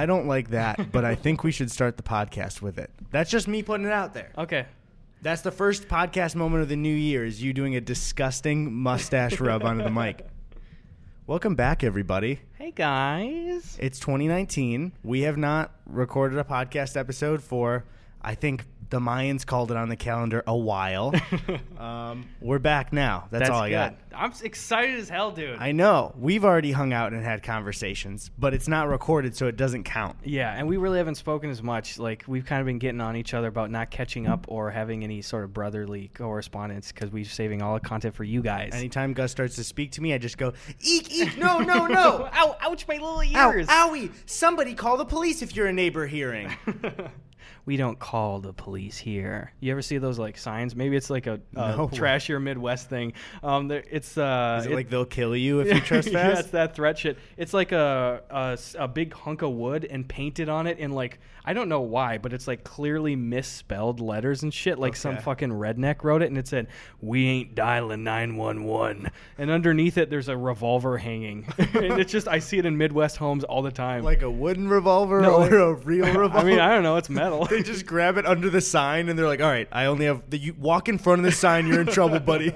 [0.00, 2.90] I don't like that, but I think we should start the podcast with it.
[3.10, 4.30] That's just me putting it out there.
[4.38, 4.64] Okay.
[5.20, 9.38] That's the first podcast moment of the new year is you doing a disgusting mustache
[9.40, 10.26] rub onto the mic.
[11.26, 12.40] Welcome back, everybody.
[12.54, 13.76] Hey guys.
[13.78, 14.92] It's 2019.
[15.04, 17.84] We have not recorded a podcast episode for,
[18.22, 21.14] I think the Mayans called it on the calendar a while.
[21.78, 23.28] um, we're back now.
[23.30, 23.74] That's, all I good.
[23.74, 23.94] got.
[24.12, 25.58] I'm s- excited as hell, dude.
[25.60, 26.12] I know.
[26.18, 30.16] We've already hung out and had conversations, but it's not recorded, so it doesn't count.
[30.24, 31.98] yeah, and we really haven't spoken as much.
[31.98, 35.04] Like we've kind of been getting on each other about not catching up or having
[35.04, 38.70] any sort of brotherly correspondence because we're saving all the content for you guys.
[38.72, 42.28] Anytime Gus starts to speak to me, I just go, eek, eek, no, no, no.
[42.32, 42.56] Ow!
[42.60, 42.88] Ouch!
[42.88, 43.68] My little Ow, ears.
[43.68, 44.10] owie.
[44.26, 46.50] Somebody call the police if you're a neighbor hearing.
[47.70, 49.52] we don't call the police here.
[49.60, 50.74] You ever see those like signs?
[50.74, 51.88] Maybe it's like a, a No.
[51.88, 53.12] trashier Midwest thing.
[53.44, 56.12] Um, there, it's uh, Is it like they'll kill you if you trespass?
[56.12, 57.16] yeah, it's that threat shit.
[57.36, 61.52] It's like a a big hunk of wood and painted on it in like I
[61.52, 64.78] don't know why, but it's like clearly misspelled letters and shit.
[64.78, 66.68] Like some fucking redneck wrote it, and it said,
[67.00, 72.12] "We ain't dialing nine one one." And underneath it, there's a revolver hanging, and it's
[72.12, 74.02] just I see it in Midwest homes all the time.
[74.02, 76.38] like a wooden revolver No, or a real revolver?
[76.38, 76.96] I mean, I don't know.
[76.96, 77.44] It's metal.
[77.50, 80.28] they just grab it under the sign and they're like, "All right, I only have
[80.28, 81.66] the you walk in front of the sign.
[81.66, 82.52] You're in trouble, buddy."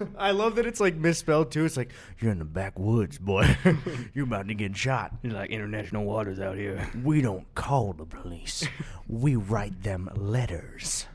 [0.18, 1.64] I love that it's like misspelled too.
[1.64, 3.56] It's like you're in the backwoods, boy.
[4.14, 5.12] you're about to get shot.
[5.22, 6.88] It's like international waters out here.
[7.02, 8.66] We don't call the police.
[9.08, 11.06] we write them letters.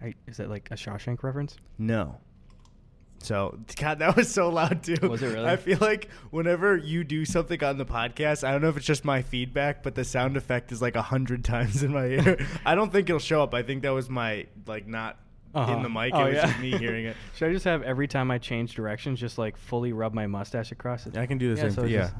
[0.00, 1.56] Right, Is that like a Shawshank reference?
[1.76, 2.18] No.
[3.20, 5.08] So God, that was so loud too.
[5.08, 5.46] Was it really?
[5.48, 8.86] I feel like whenever you do something on the podcast, I don't know if it's
[8.86, 12.46] just my feedback, but the sound effect is like a hundred times in my ear.
[12.64, 13.54] I don't think it'll show up.
[13.54, 15.18] I think that was my like not
[15.54, 15.72] Uh-huh.
[15.76, 16.12] in the mic.
[16.14, 16.46] Oh, it was yeah.
[16.46, 17.16] just me hearing it.
[17.36, 20.72] Should I just have every time I change directions, just like fully rub my mustache
[20.72, 21.16] across it?
[21.16, 21.92] I can do the Yeah, same so thing.
[21.92, 22.10] Yeah.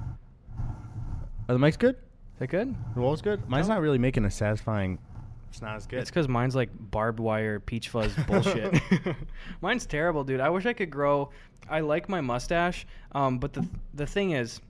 [1.48, 1.94] Are the mics good?
[1.96, 2.74] Is that good?
[2.94, 3.48] The wall's good.
[3.48, 3.74] Mine's No.
[3.74, 4.98] not really making a satisfying.
[5.50, 6.00] It's not as good.
[6.00, 8.80] It's because mine's like barbed wire peach fuzz bullshit.
[9.60, 10.40] mine's terrible, dude.
[10.40, 11.30] I wish I could grow.
[11.70, 14.60] I like my mustache, um, but the the thing is,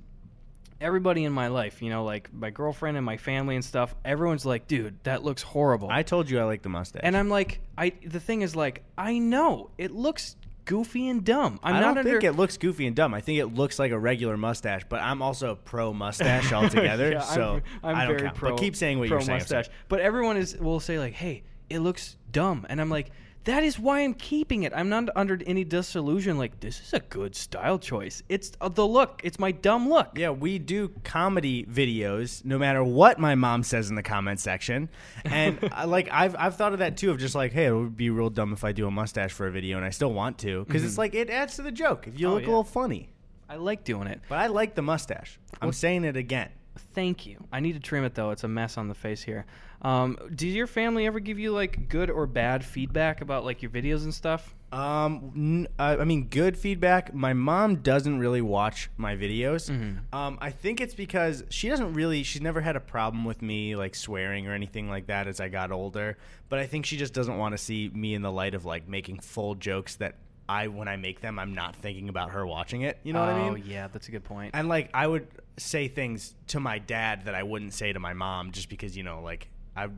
[0.80, 4.46] everybody in my life, you know, like my girlfriend and my family and stuff, everyone's
[4.46, 5.88] like, dude, that looks horrible.
[5.90, 7.00] I told you I like the mustache.
[7.04, 7.92] and I'm like, I.
[8.06, 11.58] The thing is, like, I know it looks goofy and dumb.
[11.62, 12.10] I'm I not don't under.
[12.20, 13.14] think it looks goofy and dumb.
[13.14, 17.12] I think it looks like a regular mustache, but I'm also pro mustache altogether.
[17.12, 18.36] Yeah, so I'm, I'm I don't very count.
[18.36, 18.50] pro.
[18.50, 19.38] but keep saying what you're saying.
[19.38, 19.68] mustache.
[19.88, 23.10] But everyone is will say like, "Hey, it looks dumb," and I'm like,
[23.44, 24.72] "That is why I'm keeping it.
[24.74, 26.36] I'm not under any disillusion.
[26.38, 28.22] Like, this is a good style choice.
[28.28, 29.20] It's uh, the look.
[29.24, 30.10] It's my dumb look.
[30.18, 34.88] Yeah, we do comedy videos, no matter what my mom says in the comment section,
[35.24, 37.96] and I, like I've I've thought of that too, of just like, hey, it would
[37.96, 40.38] be real dumb if I do a mustache for a video, and I still want
[40.38, 42.32] to, because it's like it adds to the joke if you Mm-hmm.
[42.32, 42.48] Oh, look yeah.
[42.48, 43.08] a little funny.
[43.48, 44.20] I like doing it.
[44.28, 45.38] But I like the mustache.
[45.62, 46.50] I'm saying it again.
[46.94, 47.38] Thank you.
[47.50, 48.30] I need to trim it though.
[48.30, 49.46] It's a mess on the face here.
[49.82, 53.70] Um, did your family ever give you like good or bad feedback about like your
[53.70, 54.54] videos and stuff?
[54.72, 57.14] Um, n- I I mean, good feedback.
[57.14, 59.70] My mom doesn't really watch my videos.
[59.70, 60.14] Mm-hmm.
[60.14, 62.22] Um, I think it's because she doesn't really.
[62.22, 65.48] She's never had a problem with me like swearing or anything like that as I
[65.48, 66.18] got older.
[66.48, 68.88] But I think she just doesn't want to see me in the light of like
[68.88, 70.16] making full jokes that
[70.48, 72.98] I, when I make them, I'm not thinking about her watching it.
[73.02, 73.48] You know what I mean?
[73.50, 73.64] Oh mean?
[73.66, 74.52] yeah, that's a good point.
[74.54, 75.28] And like, I would
[75.58, 79.02] say things to my dad that I wouldn't say to my mom, just because you
[79.02, 79.48] know, like,
[79.84, 79.88] I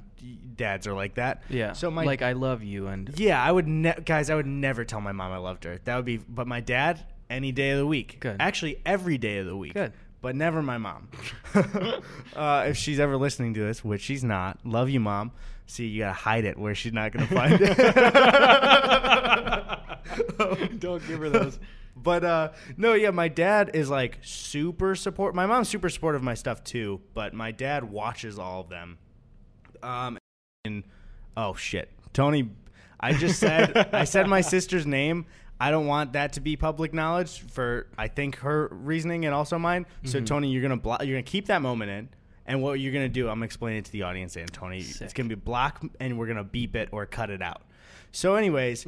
[0.57, 1.43] dads are like that.
[1.49, 1.73] yeah.
[1.73, 4.85] So my like I love you and yeah, I would ne- guys, I would never
[4.85, 5.79] tell my mom I loved her.
[5.85, 8.19] That would be but my dad any day of the week.
[8.21, 8.37] Good.
[8.41, 9.75] Actually, every day of the week.
[9.75, 9.93] Good.
[10.21, 11.09] But never my mom.
[12.37, 15.33] uh, if she's ever listening to this, which she's not, love you, mom.
[15.67, 17.79] See, you gotta hide it where she's not gonna find it.
[20.81, 21.59] Don't give her those.
[21.97, 25.35] But uh, no, yeah, my dad is like super support.
[25.35, 28.99] My mom's super supportive of my stuff too, but my dad watches all of them.
[29.83, 30.19] Um,
[30.65, 30.85] and
[31.37, 32.51] oh shit, Tony,
[32.99, 35.27] I just said I said my sister's name.
[35.63, 39.59] I don't want that to be public knowledge for I think her reasoning and also
[39.59, 39.87] mine.
[40.05, 42.09] So Tony, you're gonna blo- you're gonna keep that moment in.
[42.47, 45.29] And what you're gonna do, I'm explaining it to the audience, and Tony, it's gonna
[45.29, 47.63] be block, and we're gonna beep it or cut it out.
[48.13, 48.87] So, anyways,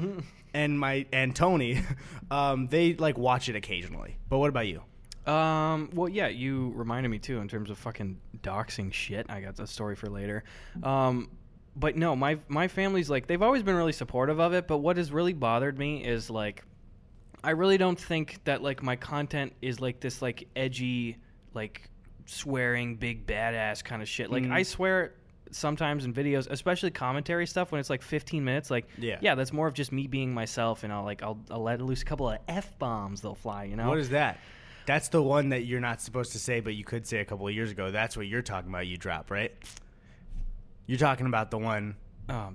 [0.55, 1.81] and my and Tony,
[2.31, 4.17] um, they like watch it occasionally.
[4.29, 4.83] But what about you?
[5.27, 5.91] Um.
[5.95, 6.29] Well, yeah.
[6.29, 9.27] You reminded me too in terms of fucking doxing shit.
[9.29, 10.45] I got a story for later.
[10.83, 11.31] Um.
[11.75, 14.67] But no, my my family's like they've always been really supportive of it.
[14.69, 16.65] But what has really bothered me is like,
[17.43, 21.17] I really don't think that like my content is like this like edgy
[21.55, 21.83] like
[22.27, 24.31] swearing big badass kind of shit.
[24.31, 24.53] Like Mhm.
[24.53, 25.15] I swear
[25.51, 28.71] sometimes in videos, especially commentary stuff when it's like 15 minutes.
[28.71, 29.19] Like Yeah.
[29.21, 32.03] yeah, that's more of just me being myself, and I'll like I'll, I'll let loose
[32.03, 33.23] a couple of f bombs.
[33.23, 33.65] They'll fly.
[33.65, 34.39] You know What is that?
[34.87, 37.47] That's the one that you're not supposed to say, but you could say a couple
[37.47, 37.91] of years ago.
[37.91, 38.87] That's what you're talking about.
[38.87, 39.53] You drop right.
[40.87, 41.97] You're talking about the one.
[42.29, 42.55] Um,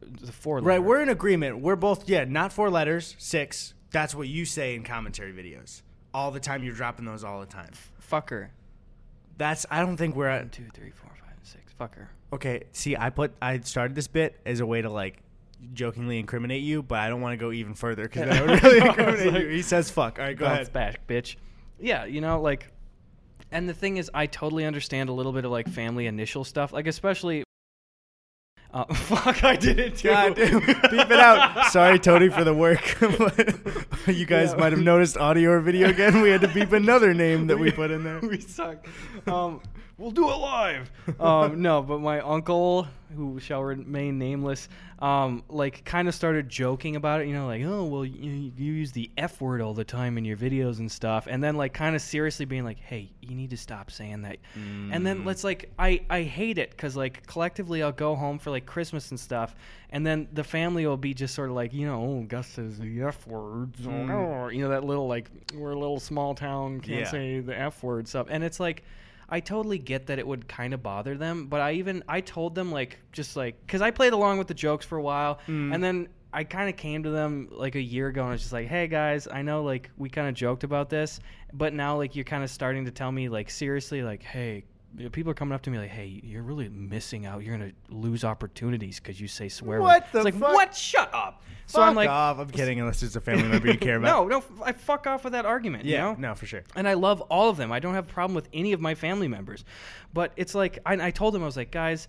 [0.00, 0.56] the four.
[0.58, 0.82] Right, letter.
[0.82, 1.60] we're in agreement.
[1.60, 3.74] We're both yeah, not four letters, six.
[3.90, 5.82] That's what you say in commentary videos.
[6.14, 7.70] All the time you're dropping those all the time.
[8.10, 8.48] fucker.
[9.36, 11.72] That's I don't think we're at two, three, four, five, six.
[11.78, 12.08] Fucker.
[12.32, 15.22] Okay, see I put I started this bit as a way to like
[15.72, 18.86] jokingly incriminate you, but I don't want to go even further cuz that would really
[18.86, 19.48] incriminate like- you.
[19.48, 20.18] He says fuck.
[20.18, 20.72] All right, go ahead.
[20.72, 21.36] back, bitch.
[21.78, 22.68] Yeah, you know, like,
[23.50, 26.72] and the thing is, I totally understand a little bit of like family initial stuff,
[26.72, 27.44] like especially.
[28.72, 30.10] Uh, fuck, I did it too.
[30.10, 30.46] God, beep
[31.10, 31.72] it out.
[31.72, 33.00] Sorry, Tony, for the work.
[34.06, 34.60] you guys Yeah.
[34.60, 36.20] might have noticed audio or video again.
[36.22, 38.20] We had to beep another name that we put in there.
[38.20, 38.86] we suck.
[39.26, 39.60] Um,
[39.98, 40.88] we'll do it live.
[41.18, 42.86] Um, no, but my uncle,
[43.16, 44.68] who shall remain nameless,
[45.00, 47.26] um, like kind of started joking about it.
[47.28, 50.24] You know, like, oh, well, you, you use the F word all the time in
[50.26, 53.50] your videos and stuff, and then like kind of seriously being like, hey, you need
[53.50, 54.36] to stop saying that.
[54.92, 58.50] And then let's like, I I hate it because like collectively I'll go home for
[58.50, 59.54] like Christmas and stuff,
[59.90, 62.78] and then the family will be just sort of like, you know, oh, Gus says
[62.78, 66.80] the F word, so no," you know, that little like we're a little small town,
[66.80, 67.10] can't Yeah.
[67.10, 68.26] say the F word stuff.
[68.28, 68.84] And it's like,
[69.30, 72.54] I totally get that it would kind of bother them, but I even I told
[72.54, 75.74] them like just like because I played along with the jokes for a while, Mm.
[75.74, 78.42] and then I kind of came to them like a year ago and I was
[78.42, 81.18] just like, hey guys, I know like we kind of joked about this,
[81.52, 84.64] but now like you're kind of starting to tell me like seriously like hey.
[85.12, 87.42] People are coming up to me like, "Hey, you're really missing out.
[87.44, 90.52] You're gonna lose opportunities because you say swear What words." the It's like, fuck?
[90.54, 90.74] what?
[90.74, 91.42] Shut up.
[91.66, 92.38] So Fuck I'm like, off.
[92.40, 92.80] I'm kidding.
[92.80, 94.26] Unless it's a family member you care about.
[94.28, 95.84] no, no, f- I fuck off with that argument.
[95.84, 96.14] you Yeah, know?
[96.18, 96.64] no, for sure.
[96.74, 97.70] and I love all of them.
[97.70, 99.64] I don't have a problem with any of my family members,
[100.12, 102.08] but it's like I, I told them I was like, guys,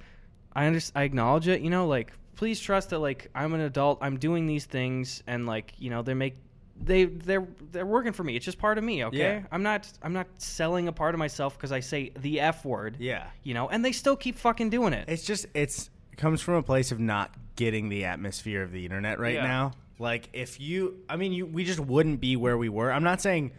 [0.56, 1.62] I under- I acknowledge it.
[1.62, 4.00] You know, like please trust that like I'm an adult.
[4.02, 6.36] I'm doing these things, and like you know they make
[6.84, 8.36] they they're they're working for me.
[8.36, 9.04] It's just part of me.
[9.06, 9.42] Okay, Yeah.
[9.52, 12.98] I'm not I'm not selling a part of myself because I say the f word.
[13.00, 13.28] Yeah.
[13.44, 15.06] you know, and they still keep fucking doing it.
[15.08, 18.84] It's just it's it comes from a place of not getting the atmosphere of the
[18.86, 19.44] internet right Yeah.
[19.48, 19.72] now.
[20.00, 22.92] Like if you, I mean, you we just wouldn't be where we were.
[22.92, 23.52] I'm not saying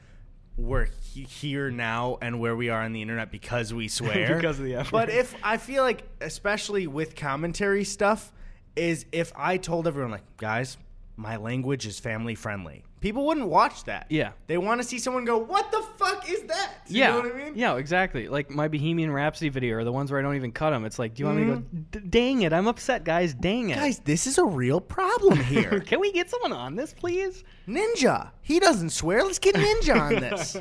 [0.57, 4.59] we're he- here now and where we are on the internet because we swear Because
[4.59, 8.33] of the F But if I feel like, especially with commentary stuff,
[8.77, 10.77] is if I told everyone like, guys,
[11.17, 12.83] my language is family friendly.
[13.03, 14.07] People wouldn't watch that.
[14.09, 14.31] Yeah.
[14.47, 17.35] They want to see someone go, "What the fuck is that?" You yeah, know what
[17.35, 17.53] I mean?
[17.57, 18.29] yeah, exactly.
[18.29, 20.85] Like my Bohemian Rhapsody video, or the ones where I don't even cut them.
[20.85, 21.63] It's like, do you want me to go?
[22.01, 23.35] D- dang it, I'm upset, guys.
[23.35, 23.81] Dang it, Mm-hmm.
[23.83, 25.81] Guys, this is a real problem here.
[25.81, 27.43] Can we get someone on this, please?
[27.69, 28.31] Ninja.
[28.41, 29.25] He doesn't swear.
[29.25, 30.57] Let's get Ninja on this.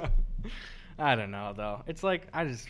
[0.99, 1.83] I don't know though.
[1.87, 2.67] It's like I just.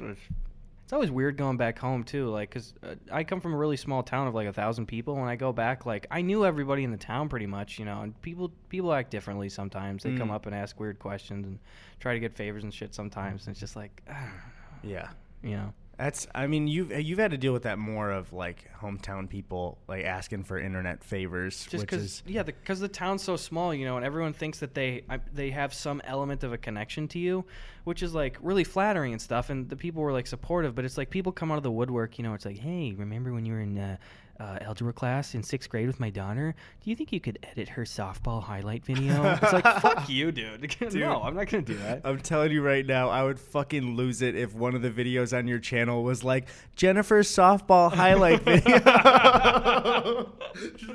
[0.92, 3.78] It's always weird going back home too, like because uh, I come from a really
[3.78, 5.16] small town of like a thousand people.
[5.16, 8.02] When I go back, like I knew everybody in the town pretty much, you know.
[8.02, 10.04] And people people act differently sometimes.
[10.04, 10.34] They come Mm.
[10.34, 11.60] up and ask weird questions and
[12.02, 13.48] try to get favors and shit sometimes.
[13.48, 15.08] And it's just like, I don't know, yeah.
[15.42, 15.74] you know.
[16.02, 19.78] That's I mean you've you've had to deal with that more of like hometown people
[19.88, 23.98] like asking for internet favors just because yeah because the, town's so small you know
[23.98, 27.46] and everyone thinks that they I, they have some element of a connection to you
[27.84, 30.98] which is like really flattering and stuff and the people were like supportive but it's
[30.98, 33.54] like people come out of the woodwork you know it's like hey remember when you
[33.54, 33.98] were in uh,
[34.42, 37.70] uh, algebra class in sixth grade with my daughter do you think you could edit
[37.70, 42.02] her softball highlight video it's like fuck you dude, no i'm not gonna do that
[42.04, 45.38] I'm telling you right now, I would fucking lose it if one of the videos
[45.38, 48.80] on your channel was like Jennifer's softball highlight video.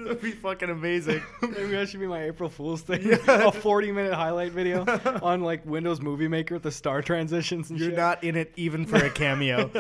[0.05, 1.23] That'd be fucking amazing.
[1.43, 3.03] Maybe that should be my April Fool's thing.
[3.03, 3.49] Yeah.
[3.49, 4.85] A 40 minute highlight video
[5.23, 7.97] on like Windows Movie Maker with the star transitions and You're shit.
[7.99, 9.71] not in it even for a cameo.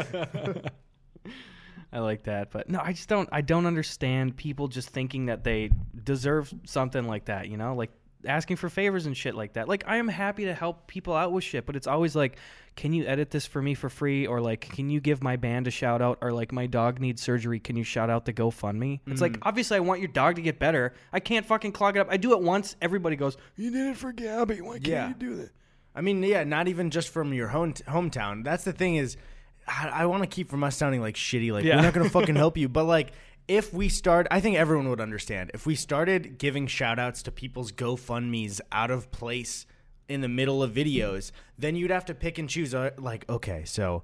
[1.97, 3.26] I like that, but no, I just don't.
[3.33, 5.71] I don't understand people just thinking that they
[6.05, 7.49] deserve something like that.
[7.49, 7.91] You know, like
[8.26, 9.67] asking for favors and shit like that.
[9.67, 12.37] Like I am happy to help people out with shit, but it's always like,
[12.75, 15.67] can you edit this for me for free, or like, can you give my band
[15.67, 19.00] a shout out, or like my dog needs surgery, can you shout out the GoFundMe?
[19.07, 19.43] It's like mm.
[19.43, 20.93] obviously I want your dog to get better.
[21.15, 22.09] I can't fucking clog it up.
[22.11, 24.61] I do it once, everybody goes, you did it for Gabby.
[24.61, 25.09] Why can't Yeah.
[25.09, 25.50] you do that?
[25.95, 28.45] I mean, yeah, not even just from your home hometown.
[28.45, 29.17] That's the thing is,
[29.66, 31.52] I, I want to keep from us sounding like shitty.
[31.52, 31.76] Like Yeah.
[31.76, 33.12] we're not gonna fucking help you, but like
[33.49, 37.30] if we start, I think everyone would understand if we started giving shout outs to
[37.32, 39.66] people's GoFundmes out of place
[40.08, 42.75] in the middle of videos, then you'd have to pick and choose.
[42.75, 44.02] uh, Like, okay, so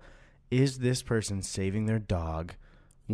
[0.50, 2.54] is this person saving their dog?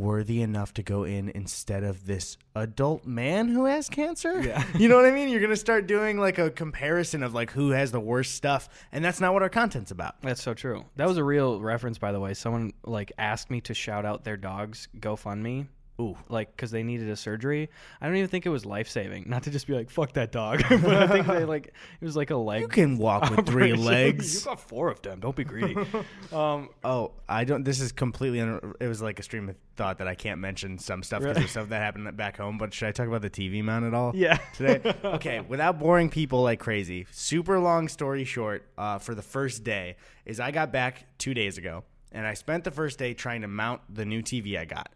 [0.00, 4.40] Worthy enough to go in instead of this adult man who has cancer?
[4.40, 4.64] Yeah.
[4.78, 5.28] You know what I mean?
[5.28, 8.68] You're going to start doing like a comparison of like who has the worst stuff,
[8.92, 10.20] and that's not what our content's about.
[10.22, 10.84] That's so true.
[10.96, 12.34] That was a real reference, by the way.
[12.34, 15.66] Someone like asked me to shout out their dog's GoFundMe,
[16.00, 16.16] Ooh.
[16.28, 17.70] like because they needed a surgery.
[18.00, 19.24] I don't even think it was life saving.
[19.26, 21.66] Not to just be like fuck that dog, but I think they like
[22.00, 22.60] it was like a leg.
[22.62, 23.84] You can walk with three operation.
[23.84, 24.44] legs.
[24.44, 25.20] You got four of them.
[25.20, 25.76] Don't be greedy.
[26.32, 27.64] um, Oh, I don't.
[27.64, 28.40] This is completely.
[28.40, 31.34] Un- it was like a stream of thought that I can't mention some stuff because
[31.36, 31.44] Really?
[31.44, 32.58] of stuff that happened back home.
[32.58, 34.14] But should I talk about the TV mount at all?
[34.14, 34.38] yeah.
[34.54, 35.40] Today, okay.
[35.40, 37.06] Without boring people like crazy.
[37.10, 38.64] Super long story short.
[38.78, 42.64] Uh, for the first day, is I got back two days ago, and I spent
[42.64, 44.90] the first day trying to mount the new TV I got.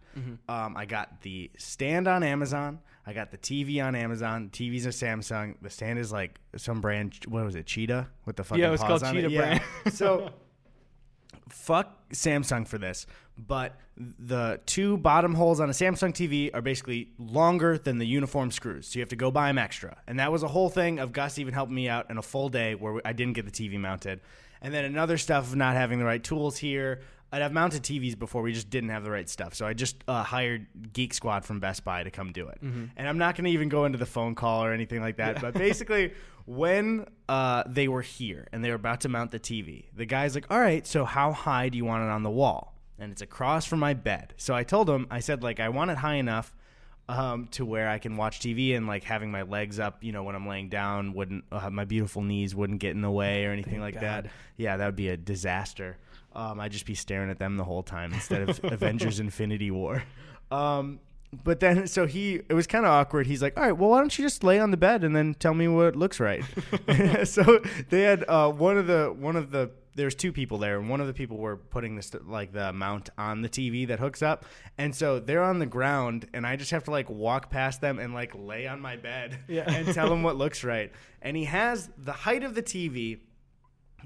[0.49, 2.81] Um, I got the stand on Amazon.
[3.07, 4.50] I got the TV on Amazon.
[4.52, 5.57] TV's a Samsung.
[5.62, 7.19] The stand is like some brand.
[7.26, 7.66] What was it?
[7.66, 9.33] Cheetah with the fucking Yeah, it was paws called on Cheetah it.
[9.33, 9.40] Yeah.
[9.40, 9.62] brand.
[9.95, 10.31] so
[11.49, 13.07] fuck Samsung for this,
[13.38, 18.50] but the two bottom holes on a Samsung TV are basically longer than the uniform
[18.50, 19.97] screws, so you have to go buy them extra.
[20.07, 22.49] And that was a whole thing of Gus even helping me out in a full
[22.49, 24.21] day where I didn't get the TV mounted.
[24.62, 27.00] And then another stuff of not having the right tools here.
[27.35, 29.54] I'd have mounted TVs before, we just didn't have the right stuff.
[29.54, 32.59] So I just uh, hired Geek Squad from Best Buy to come do it.
[32.61, 35.40] And I'm not going to even go into the phone call or anything like that.
[35.40, 36.12] But basically,
[36.47, 40.35] when uh, they were here and they were about to mount the TV, the guy's
[40.35, 43.23] like, "All right, so how high do you want it on the wall?" And it's
[43.23, 44.35] across from my bed.
[44.37, 46.52] So I told him, I said, like, I want it high enough
[47.09, 50.23] um, to where I can watch TV and like having my legs up, you know,
[50.23, 53.50] when I'm laying down, wouldn't uh, my beautiful knees wouldn't get in the way or
[53.50, 54.26] anything like that.
[54.56, 55.99] Yeah, that would be a disaster.
[56.35, 60.02] Um, I'd just be staring at them the whole time instead of Avengers Infinity War.
[60.50, 61.00] Um,
[61.44, 63.26] but then, so he, it was kind of awkward.
[63.26, 65.35] He's like, all right, well, why don't you just lay on the bed and then
[65.35, 66.44] tell me what looks right?
[67.25, 70.88] so they had uh, one of the, one of the, there's two people there, and
[70.88, 74.22] one of the people were putting this like the mount on the TV that hooks
[74.22, 74.44] up,
[74.78, 77.99] and so they're on the ground, and I just have to like walk past them
[77.99, 79.64] and like lay on my bed Yeah.
[79.72, 80.90] and tell them what looks right.
[81.20, 83.20] And he has the height of the TV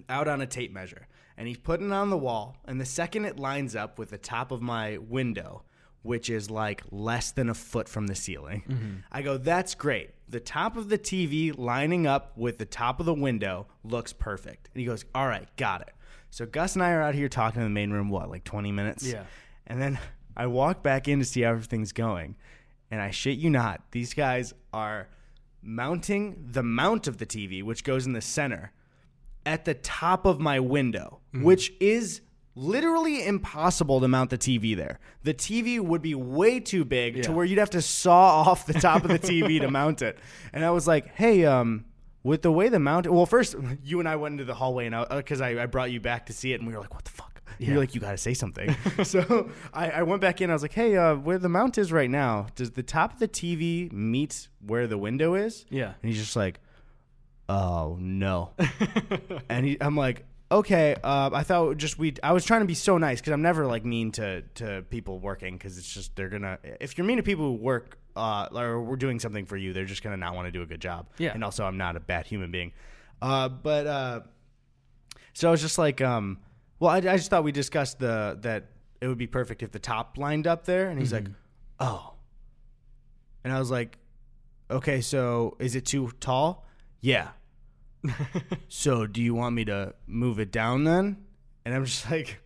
[0.09, 3.25] out on a tape measure and he's putting it on the wall and the second
[3.25, 5.63] it lines up with the top of my window
[6.07, 8.63] which is like less than a foot from the ceiling.
[8.69, 8.95] Mm-hmm.
[9.13, 10.11] I go that's great.
[10.29, 14.71] The top of the tv lining up with the top of the window looks perfect.
[14.73, 15.93] And he goes all right got it.
[16.31, 18.73] So gus and i are out here talking in the main room what like 20
[18.73, 19.07] minutes?
[19.07, 19.25] Yeah.
[19.67, 19.99] and then
[20.37, 22.37] i walk back in to see how everything's going.
[22.91, 25.09] And i shit you not these guys are
[25.63, 28.73] mounting the mount of the tv which goes in the center
[29.47, 31.45] at the top of my window, mm-hmm.
[31.45, 32.21] which is
[32.57, 34.99] literally impossible to mount the TV there.
[35.23, 38.73] The TV would be way too big to where you'd have to saw off the
[38.73, 40.19] top of the TV to mount it.
[40.53, 41.85] And I was like, "Hey, um,
[42.25, 45.07] with the way the mount, well, first you and I went into the hallway and
[45.11, 47.11] because I, I brought you back to see it, and we were like, "What the
[47.11, 47.69] fuck?" Yeah.
[47.69, 50.51] You're like, "You got to say something." so I, I went back in.
[50.51, 53.19] I was like, "Hey, uh, where the mount is right now, does the top of
[53.19, 55.93] the TV meet where the window is?" Yeah.
[56.03, 56.61] And he's just like,
[57.51, 58.53] "Oh no."
[59.51, 62.15] and he, I'm like, "Okay." Uh, I thought just we.
[62.23, 65.19] I was trying to be so nice because I'm never like mean to to people
[65.19, 66.59] working because it's just they're gonna.
[66.81, 69.85] If you're mean to people who work uh, or we're doing something for you, they're
[69.85, 71.07] just gonna not want to do a good job.
[71.19, 71.33] Yeah.
[71.33, 72.73] And also, I'm not a bad human being.
[73.21, 74.21] Uh, but uh,
[75.33, 76.39] so I was just like, um,
[76.79, 79.79] well, I, I just thought we discussed the that it would be perfect if the
[79.79, 81.27] top lined up there, and he's like,
[81.81, 82.15] oh.
[83.45, 83.99] And I was like,
[84.71, 86.67] okay, so is it too tall?
[87.01, 87.29] Yeah.
[88.69, 91.17] so do you want me to move it down then?
[91.65, 92.39] And I'm just like,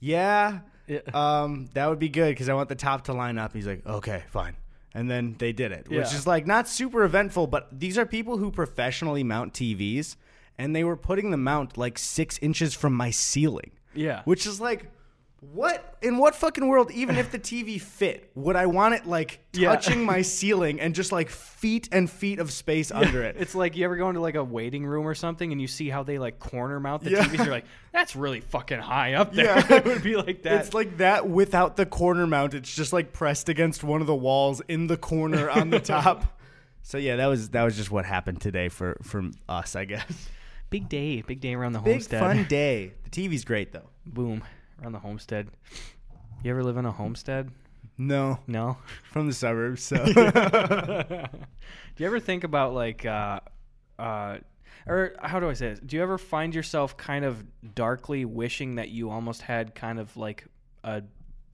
[0.00, 1.00] yeah, Yeah.
[1.14, 3.52] um, that would be good because I want the top to line up.
[3.52, 4.56] He's like, okay, fine.
[4.94, 6.16] And then they did it, which Yeah.
[6.16, 10.16] is like not super eventful, but these are people who professionally mount TVs,
[10.58, 14.22] and they were putting the mount like six inches from my ceiling, yeah.
[14.24, 14.90] which is like,
[15.52, 16.92] what in what fucking world?
[16.92, 19.70] Even if the TV fit, would I want it like Yeah.
[19.74, 23.36] touching my ceiling and just like feet and feet of space under it?
[23.38, 25.88] It's like you ever go into like a waiting room or something and you see
[25.88, 27.24] how they like corner mount the Yeah.
[27.24, 27.38] TVs.
[27.38, 29.46] You're like, that's really fucking high up there.
[29.46, 29.66] Yeah.
[29.78, 30.64] it would be like that.
[30.66, 32.54] It's like that without the corner mount.
[32.54, 36.38] It's just like pressed against one of the walls in the corner on the top.
[36.82, 40.28] So yeah, that was that was just what happened today for for us, I guess.
[40.70, 42.20] big day, big day around the Big homestead.
[42.20, 42.92] fun day.
[43.04, 43.88] The TV's great though.
[44.06, 44.42] Boom,
[44.80, 45.48] around the homestead.
[46.42, 47.50] You ever live in a homestead?
[47.98, 48.78] No, No.
[49.12, 49.82] from the suburbs.
[49.82, 50.12] So Do
[51.96, 53.40] you ever think about like, uh,
[53.98, 54.38] uh,
[54.86, 55.80] or how do I say this?
[55.80, 60.16] Do you ever find yourself kind of darkly wishing that you almost had kind of
[60.16, 60.46] like
[60.82, 61.02] a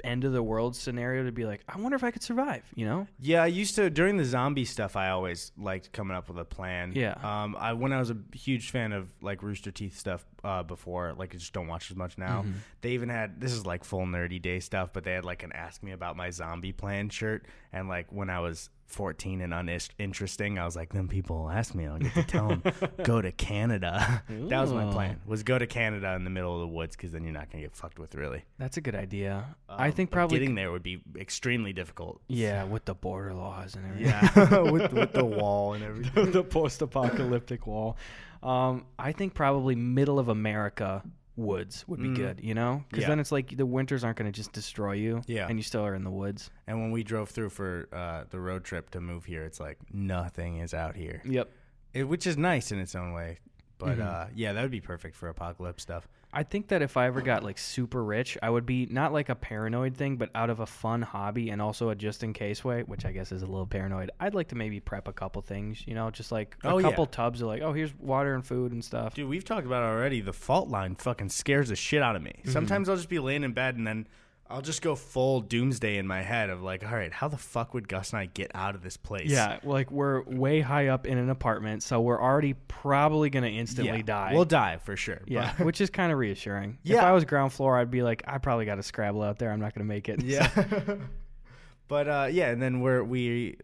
[0.05, 2.87] end of the world scenario to be like, I wonder if I could survive, you
[2.87, 3.09] know?
[3.19, 4.95] yeah, I used to during the zombie stuff.
[4.95, 6.93] I always liked coming up with a plan.
[6.95, 7.15] Yeah.
[7.23, 11.15] Um, I when I was a huge fan of like Rooster Teeth stuff uh, before.
[11.17, 12.43] Like, I just don't watch as much now.
[12.43, 12.53] Mm-hmm.
[12.83, 15.53] They even had this is like full nerdy day stuff, but they had like an
[15.53, 17.47] ask me about my zombie plan shirt.
[17.73, 21.75] And like when I was 14 and uninteresting, I was like, then people will ask
[21.75, 22.63] me, I'll get to tell them
[23.03, 24.23] go to Canada.
[24.29, 25.21] that was my plan.
[25.27, 27.65] Was go to Canada in the middle of the woods because then you're not gonna
[27.65, 28.45] get fucked with really.
[28.59, 29.45] That's a good idea.
[29.69, 32.23] I Um, think probably getting there would be extremely difficult.
[32.29, 34.07] yeah, with the border laws and everything.
[34.35, 36.31] Yeah, with with the wall and everything.
[36.33, 37.97] the post-apocalyptic wall.
[38.43, 41.03] Um, I think probably middle of America
[41.37, 42.17] woods would be Mm.
[42.17, 42.41] good.
[42.43, 43.09] You know, because Yeah.
[43.11, 45.23] then it's like the winters aren't going to just destroy you.
[45.27, 45.47] Yeah.
[45.49, 46.51] and you still are in the woods.
[46.67, 49.79] And when we drove through for uh, the road trip to move here, it's like
[49.93, 51.49] nothing is out here, Yep.
[51.95, 53.39] it, which is nice in its own way.
[53.79, 54.07] But Mhm.
[54.07, 56.09] uh, yeah, that would be perfect for apocalypse stuff.
[56.33, 59.31] I think that if I ever got like super rich, I would be not like
[59.31, 62.63] a paranoid thing, but out of a fun hobby and also a just in case
[62.63, 64.11] way, which I guess is a little paranoid.
[64.21, 66.89] I'd like to maybe prep a couple things, you know, just like a Oh, yeah.
[66.89, 69.15] couple tubs of like, oh, here's water and food and stuff.
[69.15, 70.21] Dude, we've talked about it already.
[70.21, 72.35] The fault line fucking scares the shit out of me.
[72.41, 72.51] Mm-hmm.
[72.53, 74.07] Sometimes I'll just be laying in bed and then
[74.51, 77.75] I'll just go full doomsday in my head of like, all right, how the fuck
[77.75, 79.29] would Gus and I get out of this place?
[79.31, 83.99] Yeah, like we're way high up in an apartment, so we're already probably gonna instantly
[83.99, 84.03] Yeah.
[84.03, 84.31] die.
[84.35, 85.21] We'll die for sure.
[85.27, 86.79] yeah, but- which is kind of reassuring.
[86.85, 87.07] If Yeah.
[87.09, 89.51] I was ground floor, I'd be like, I probably got to scrabble out there.
[89.53, 90.23] I'm not gonna make it.
[90.23, 90.49] Yeah.
[91.89, 93.57] but uh, yeah, and then we're we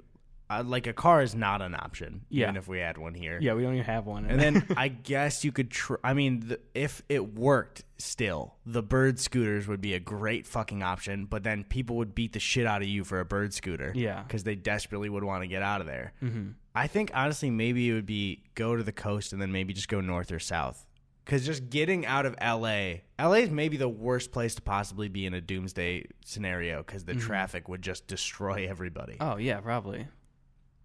[0.51, 2.23] uh, like a car is not an option.
[2.29, 2.45] Yeah.
[2.45, 3.39] Even if we had one here.
[3.41, 4.27] yeah, we don't even have one.
[4.27, 5.71] And then I guess you could.
[5.71, 10.47] Tr- I mean, the, if it worked, still the bird scooters would be a great
[10.47, 11.25] fucking option.
[11.27, 13.93] But then people would beat the shit out of you for a bird scooter.
[13.95, 14.23] Yeah.
[14.23, 16.13] because they desperately would want to get out of there.
[16.21, 19.73] hmm I think honestly, maybe it would be go to the coast and then maybe
[19.73, 20.85] just go north or south.
[21.25, 25.25] Because just getting out of LA, LA is maybe the worst place to possibly be
[25.25, 29.17] in a doomsday scenario because the traffic would just destroy everybody.
[29.21, 30.07] oh yeah, probably.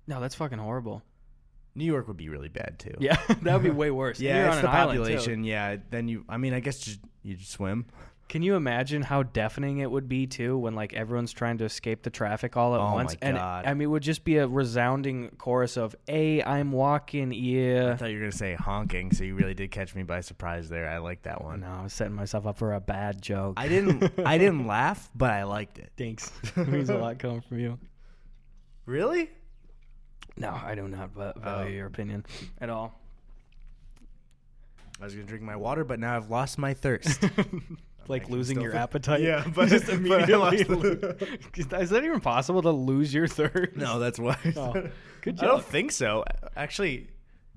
[0.09, 1.03] No, that's fucking horrible.
[1.75, 2.95] New York would be really bad too.
[2.99, 4.17] Yeah, that would be way worse.
[4.17, 5.43] And Yeah, it's on the an population.
[5.43, 6.25] Yeah, then you.
[6.27, 7.85] I mean, I guess just you just swim.
[8.27, 12.01] Can you imagine how deafening it would be too when like everyone's trying to escape
[12.03, 13.13] the traffic all at Oh, once?
[13.21, 13.65] my and God.
[13.65, 17.37] I mean, it would just be a resounding chorus of "Hey, I'm walking, yeah.
[17.37, 20.21] I yeah." thought you were gonna say honking, so you really did catch me by
[20.21, 20.89] surprise there.
[20.89, 21.59] I like that one.
[21.61, 23.53] No, I was setting myself up for a bad joke.
[23.57, 24.11] I didn't.
[24.25, 25.91] I didn't laugh, but I liked it.
[25.97, 26.31] Thanks.
[26.55, 27.77] it means a lot coming from you.
[28.85, 29.29] Really?
[30.39, 31.77] No, I do not va- value Oh.
[31.77, 32.25] your opinion
[32.61, 32.99] at all.
[35.01, 37.23] I was gonna drink my water, but now I've lost my thirst.
[38.07, 39.21] like losing your appetite.
[39.21, 40.35] Yeah, but- just immediately.
[40.37, 43.75] lost Is that even possible to lose your thirst?
[43.75, 44.37] no, that's why.
[44.57, 44.73] Oh,
[45.21, 46.23] good I don't think so.
[46.55, 47.07] Actually,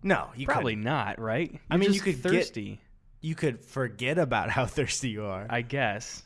[0.03, 0.29] no.
[0.37, 1.59] You Probably Could, not, right?
[1.71, 2.81] I You're mean, you could get- thirsty,
[3.21, 5.47] you could forget about how thirsty you are.
[5.49, 6.23] I guess,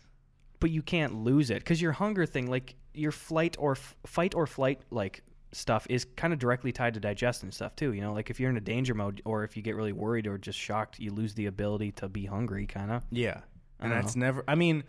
[0.60, 4.34] but you can't lose it because your hunger thing, like your flight or f- fight
[4.34, 5.22] or flight, like
[5.56, 7.92] stuff, is kind of directly tied to digestion stuff too.
[7.92, 10.26] You know, like if you're in a danger mode or if you get really worried
[10.26, 13.04] or just shocked, you lose the ability to be hungry, kind of.
[13.10, 13.40] yeah,
[13.80, 14.44] and that's never.
[14.46, 14.84] I mean,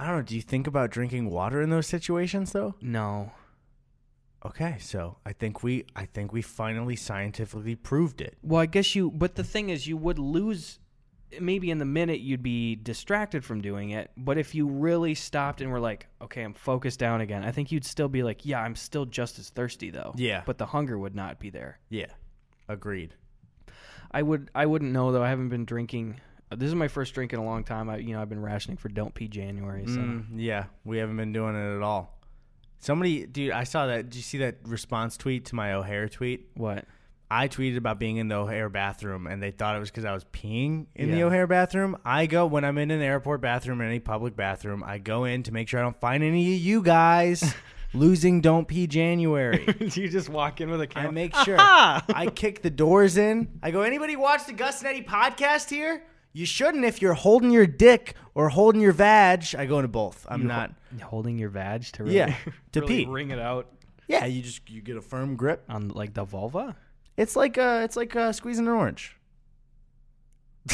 [0.00, 0.22] I don't know.
[0.22, 2.74] Do you think about drinking water in those situations though?
[2.80, 3.32] No,
[4.46, 8.36] Okay, so I think we I think we finally scientifically proved it.
[8.42, 10.78] Well, I guess you, but the thing is, you would lose.
[11.40, 15.60] Maybe in the minute you'd be distracted from doing it, but if you really stopped
[15.60, 18.60] and were like, "Okay, I'm focused down again," I think you'd still be like, "Yeah,
[18.62, 20.42] I'm still just as thirsty though." Yeah.
[20.46, 21.78] but the hunger would not be there.
[21.88, 22.06] Yeah,
[22.68, 23.14] agreed.
[24.10, 25.22] I would, I wouldn't know though.
[25.22, 26.20] I haven't been drinking.
[26.56, 27.90] This is my first drink in a long time.
[27.90, 29.84] I, you know, I've been rationing for Don't Pee January.
[29.86, 32.12] So Mm, yeah, we haven't been doing it at all.
[32.78, 34.04] Somebody, dude, I saw that.
[34.10, 36.48] Did you see that response tweet to my O'Hare tweet?
[36.54, 36.84] what?
[37.30, 40.12] I tweeted about being in the O'Hare bathroom, and they thought it was because I
[40.14, 41.96] was peeing in the O'Hare bathroom.
[42.04, 44.84] I go when I'm in an airport bathroom or any public bathroom.
[44.86, 47.52] I go in to make sure I don't find any of you guys
[47.94, 49.64] losing Don't Pee January.
[49.80, 51.12] you just walk in with a I camera.
[51.12, 51.56] make sure.
[51.58, 53.58] I kick the doors in.
[53.62, 56.04] I go, anybody watch the Gus and Eddy podcast here?
[56.32, 59.46] You shouldn't if you're holding your dick or holding your vag.
[59.58, 60.26] I go into both.
[60.28, 60.74] I'm You not.
[61.02, 62.36] holding your vag to really, Yeah,
[62.72, 63.10] to really pee.
[63.10, 63.68] wring it out
[64.06, 65.64] Yeah, you just you get a firm grip.
[65.68, 66.76] on like the vulva.
[67.16, 69.16] It's like uh, it's like uh, squeezing an orange.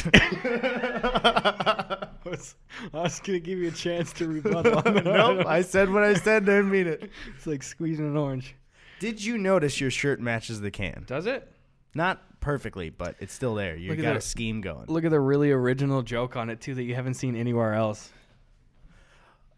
[0.04, 2.54] I was,
[2.94, 4.82] I was gonna give you a chance to rebuttal.
[5.02, 6.46] nope, I said what I said.
[6.46, 7.10] Didn't mean it.
[7.36, 8.54] it's like squeezing an orange.
[9.00, 11.04] Did you notice your shirt matches the can?
[11.06, 11.48] Does it?
[11.94, 13.76] Not perfectly, but it's still there.
[13.76, 14.22] You Look at got a that.
[14.22, 14.86] scheme going.
[14.86, 18.10] Look at the really original joke on it too that you haven't seen anywhere else.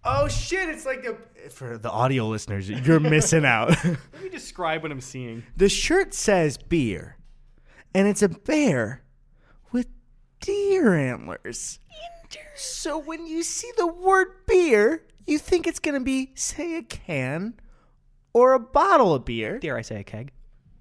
[0.05, 0.69] Oh shit!
[0.69, 1.17] It's like the
[1.51, 3.69] for the audio listeners, you're missing out.
[3.85, 5.43] Let me describe what I'm seeing.
[5.57, 7.17] the shirt says beer,
[7.95, 9.03] and it's a bear
[9.73, 9.87] with
[10.41, 11.79] deer antlers.
[12.57, 17.55] So when you see the word beer, you think it's gonna be say a can
[18.33, 20.33] or a bottle of beer Dare I say a keg?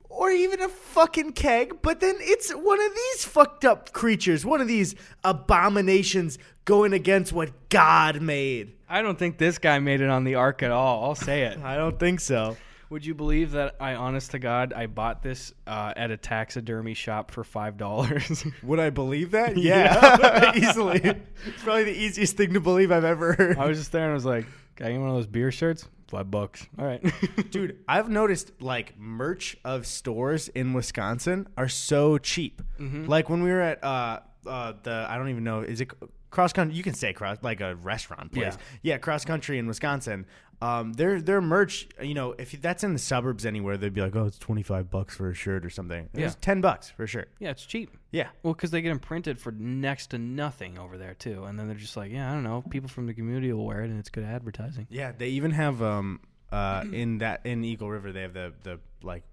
[0.10, 4.62] or even a fucking keg, but then it's one of these fucked up creatures, one
[4.62, 8.76] of these abominations going against what God made.
[8.93, 11.03] I don't think this guy made it on the ark at all.
[11.03, 11.58] I'll say it.
[11.63, 12.56] I don't think so.
[12.91, 16.93] Would you believe that I, honest to God, I bought this uh, at a taxidermy
[16.93, 18.45] shop for five dollars?
[18.63, 19.58] Would I believe that?
[19.58, 21.01] Yeah, easily.
[21.03, 23.58] It's probably the easiest thing to believe I've ever heard.
[23.58, 25.88] I was just there and I was like, "Got you one of those beer shirts?
[26.08, 26.67] Five bucks.
[26.77, 27.01] All right,
[27.49, 32.62] Dude, I've noticed like merch of stores in Wisconsin are so cheap.
[32.77, 35.89] Like when we were at uh, uh, the I don't even know is it
[36.34, 36.76] cross country?
[36.76, 38.58] You can say cross like a restaurant place.
[38.82, 40.26] Yeah, cross country in Wisconsin.
[40.62, 44.15] Um, their their merch, you know, if that's in the suburbs anywhere, they'd be like,
[44.15, 46.10] oh, it's twenty five bucks for a shirt or something.
[46.13, 46.26] It Yeah.
[46.26, 47.30] was ten bucks for a shirt.
[47.39, 47.96] yeah, it's cheap.
[48.12, 51.58] Yeah, Well, because they get them printed for next to nothing over there too, and
[51.60, 53.89] then they're just like, yeah, I don't know, people from the community will wear it,
[53.89, 54.88] and it's good advertising.
[54.89, 55.12] yeah.
[55.12, 59.24] They even have um uh in that in Eagle River they have the the like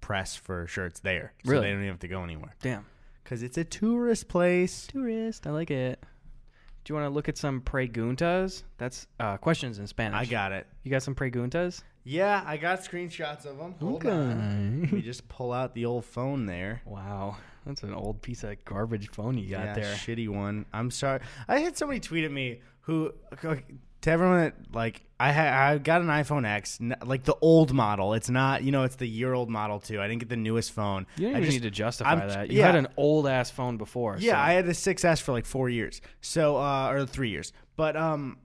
[0.00, 1.64] press for shirts there, so Really?
[1.66, 2.86] they don't even have to go anywhere Damn,
[3.22, 4.88] because it's a tourist place.
[4.88, 6.02] tourist, I like it.
[6.84, 8.64] Do you want to look at some preguntas?
[8.78, 10.18] That's uh, questions in Spanish.
[10.18, 10.66] I got it.
[10.82, 11.82] You got some preguntas?
[12.04, 13.76] Yeah, I got screenshots of them.
[13.78, 14.80] Hold on.
[14.82, 16.82] Let me just pull out the old phone there.
[16.84, 19.94] Wow, that's an old piece of garbage phone you got yeah, there.
[19.94, 20.66] shitty one.
[20.72, 21.20] I'm sorry.
[21.46, 23.12] I had somebody tweet at me who
[24.02, 27.72] to everyone that like I had I got an iPhone X, n- like the old
[27.72, 28.14] model.
[28.14, 30.00] It's not you know it's the year old model too.
[30.00, 31.06] I didn't get the newest phone.
[31.16, 32.50] You don't I just- need to justify I'm- that.
[32.50, 32.66] You yeah.
[32.66, 34.16] had an old ass phone before.
[34.18, 36.00] Yeah, so- I had the 6S for like four years.
[36.20, 37.52] So uh or three years.
[37.76, 38.38] But um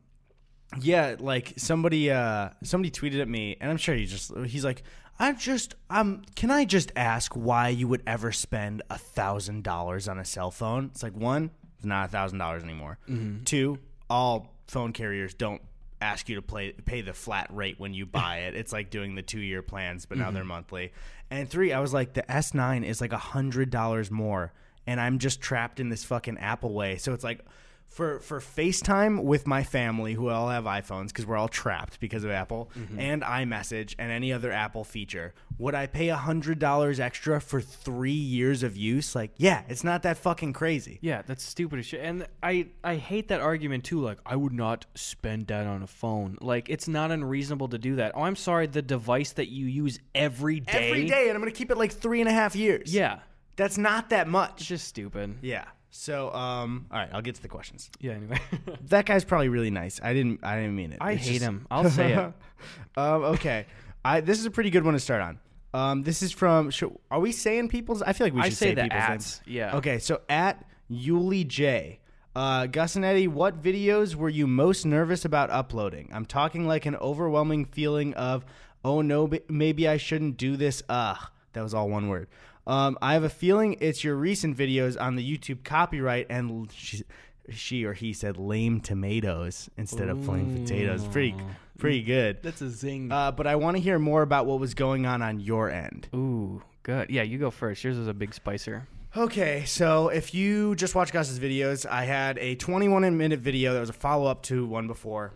[0.81, 4.83] yeah, like somebody uh somebody tweeted at me and I'm sure he just he's like,
[5.19, 10.07] I'm just um can I just ask why you would ever spend a thousand dollars
[10.07, 10.89] on a cell phone?
[10.91, 12.99] It's like one, it's not a thousand dollars anymore.
[13.45, 15.61] Two, all phone carriers don't
[15.99, 18.55] ask you to play pay the flat rate when you buy it.
[18.55, 20.49] It's like doing the two year plans, but now they're mm-hmm.
[20.49, 20.93] monthly.
[21.29, 24.53] And three, I was like, the S nine is like a hundred dollars more,
[24.85, 26.97] and I'm just trapped in this fucking Apple way.
[26.97, 27.41] So it's like
[27.89, 32.23] for for FaceTime with my family who all have iPhones because we're all trapped because
[32.23, 32.99] of Apple mm-hmm.
[32.99, 35.33] and iMessage and any other Apple feature.
[35.57, 39.15] Would I pay a hundred dollars extra for three years of use?
[39.15, 40.99] Like, yeah, it's not that fucking crazy.
[41.01, 42.01] Yeah, that's stupid as shit.
[42.01, 43.99] And I I hate that argument too.
[44.01, 46.37] Like I would not spend that on a phone.
[46.41, 48.11] Like it's not unreasonable to do that.
[48.15, 48.67] Oh, I'm sorry.
[48.67, 50.89] The device that you use every day.
[50.89, 52.93] Every day, and I'm gonna keep it like three and a half years.
[52.93, 53.19] Yeah,
[53.55, 54.51] that's not that much.
[54.51, 54.67] it's much.
[54.67, 55.37] just stupid.
[55.41, 55.65] Yeah.
[55.89, 57.89] So, um, all right, I'll get to the questions.
[57.99, 58.13] Yeah.
[58.13, 58.39] Anyway,
[58.89, 59.99] That guy's probably really nice.
[60.03, 60.97] I didn't, I didn't mean it.
[61.01, 61.65] I It's hate just- him.
[61.71, 62.19] I'll say it.
[62.97, 63.65] um, okay,
[64.05, 65.39] I this is a pretty good one to start on.
[65.73, 66.69] Um, this is from.
[66.71, 68.01] Should, are we saying people's?
[68.01, 69.41] I feel like we I should say the people's ats.
[69.47, 69.55] names.
[69.55, 69.75] Yeah.
[69.77, 71.99] Okay, so at Yuli J.
[72.35, 76.07] Uh, Gus and Eddy, what videos were you most nervous about uploading?
[76.13, 78.45] I'm talking like an overwhelming feeling of,
[78.85, 80.83] oh no, b- maybe I shouldn't do this.
[80.87, 81.17] Ugh,
[81.53, 82.27] that was all one word.
[82.67, 87.03] Um, I have a feeling it's your recent videos on the YouTube copyright and she,
[87.49, 91.07] she or he said lame tomatoes instead of plain potatoes.
[91.07, 91.33] Pretty,
[91.79, 92.43] pretty good.
[92.43, 93.09] That's a zing.
[93.09, 96.09] Uh, but I want to hear more about what was going on on your end.
[96.13, 97.09] Ooh, good.
[97.09, 97.83] Yeah, you go first.
[97.85, 98.85] Yours is a big spicer.
[99.15, 103.79] Okay, so if you just watch Gus's videos, I had a 21 minute video that
[103.79, 105.31] was a follow up to one before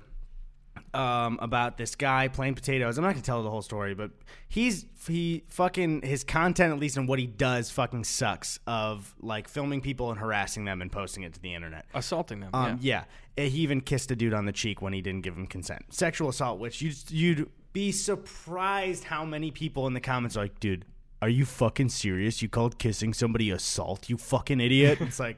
[0.93, 2.97] um, about this guy plain potatoes.
[2.97, 4.11] I'm not gonna tell the whole story, but
[4.49, 8.59] he's he fucking his content, at least in what he does, fucking sucks.
[8.67, 11.85] Of like filming people and harassing them and posting it to the internet.
[11.93, 12.51] Assaulting them.
[12.53, 13.05] Um, yeah.
[13.37, 15.93] Uh, He even kissed a dude on the cheek when he didn't give him consent.
[15.93, 20.59] Sexual assault, which you'd, you'd be surprised how many people in the comments are like,
[20.59, 20.85] dude,
[21.21, 22.41] are you fucking serious?
[22.41, 24.99] You called kissing somebody assault, you fucking idiot?
[25.01, 25.37] it's like,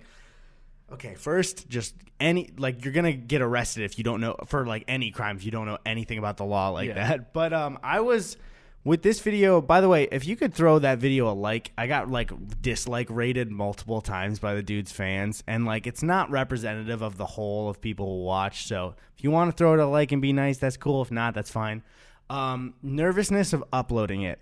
[0.92, 4.66] okay, first, just any, like, you're going to get arrested if you don't know, for
[4.66, 6.94] like any crime, if you don't know anything about the law like Yeah.
[7.08, 7.34] that.
[7.34, 8.38] But um, I was.
[8.86, 11.88] With this video, by the way, if you could throw that video a like, I
[11.88, 17.02] got like dislike rated multiple times by the dude's fans, and like it's not representative
[17.02, 18.68] of the whole of people who watch.
[18.68, 21.02] So if you want to throw it a like and be nice, that's cool.
[21.02, 21.82] If not, that's fine.
[22.30, 24.42] Um, nervousness of uploading it.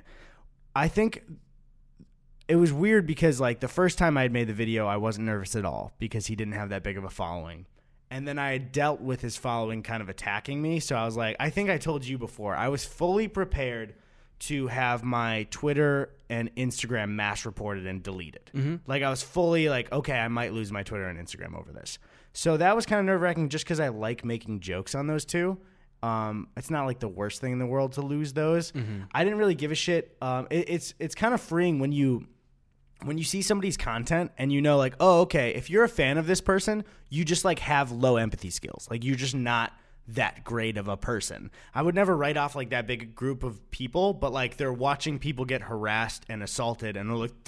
[0.76, 1.22] I think
[2.52, 5.26] it was weird because like the first time I had made the video, I wasn't
[5.26, 7.66] nervous at all because he didn't have that big of a following.
[8.10, 10.82] And then I had dealt with his following kind of attacking me.
[10.82, 13.94] So I was like, I think I told you before, I was fully prepared
[14.40, 18.52] to have my Twitter and Instagram mass reported and deleted.
[18.86, 22.00] Like I was fully like, okay, I might lose my Twitter and Instagram over this.
[22.34, 25.24] So that was kind of nerve wracking just because I like making jokes on those
[25.24, 25.58] two.
[26.04, 28.74] Um, it's not like the worst thing in the world to lose those.
[29.14, 30.18] I didn't really give a shit.
[30.22, 32.26] Um, it, it's it's kind of freeing when you
[33.04, 36.18] when you see somebody's content and you know like oh okay if you're a fan
[36.18, 39.74] of this person you just like have low empathy skills like you're just not
[40.08, 41.52] that great of a person.
[41.74, 45.20] I would never write off like that big group of people, but like they're watching
[45.20, 47.34] people get harassed and assaulted and they're like,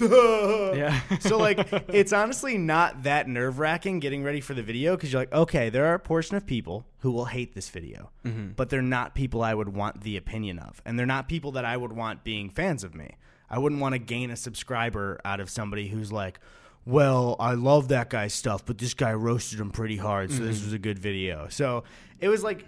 [0.76, 1.00] Yeah.
[1.20, 5.22] so like it's honestly not that nerve wracking getting ready for the video because you're
[5.22, 8.52] like, okay, there are a portion of people who will hate this video, mm-hmm.
[8.56, 11.64] but they're not people I would want the opinion of, and they're not people that
[11.64, 13.16] I would want being fans of me.
[13.54, 16.40] I wouldn't want to gain a subscriber out of somebody who's like,
[16.84, 20.64] well, I love that guy's stuff, but this guy roasted him pretty hard, so this
[20.64, 21.46] was a good video.
[21.50, 21.84] So
[22.18, 22.64] it was like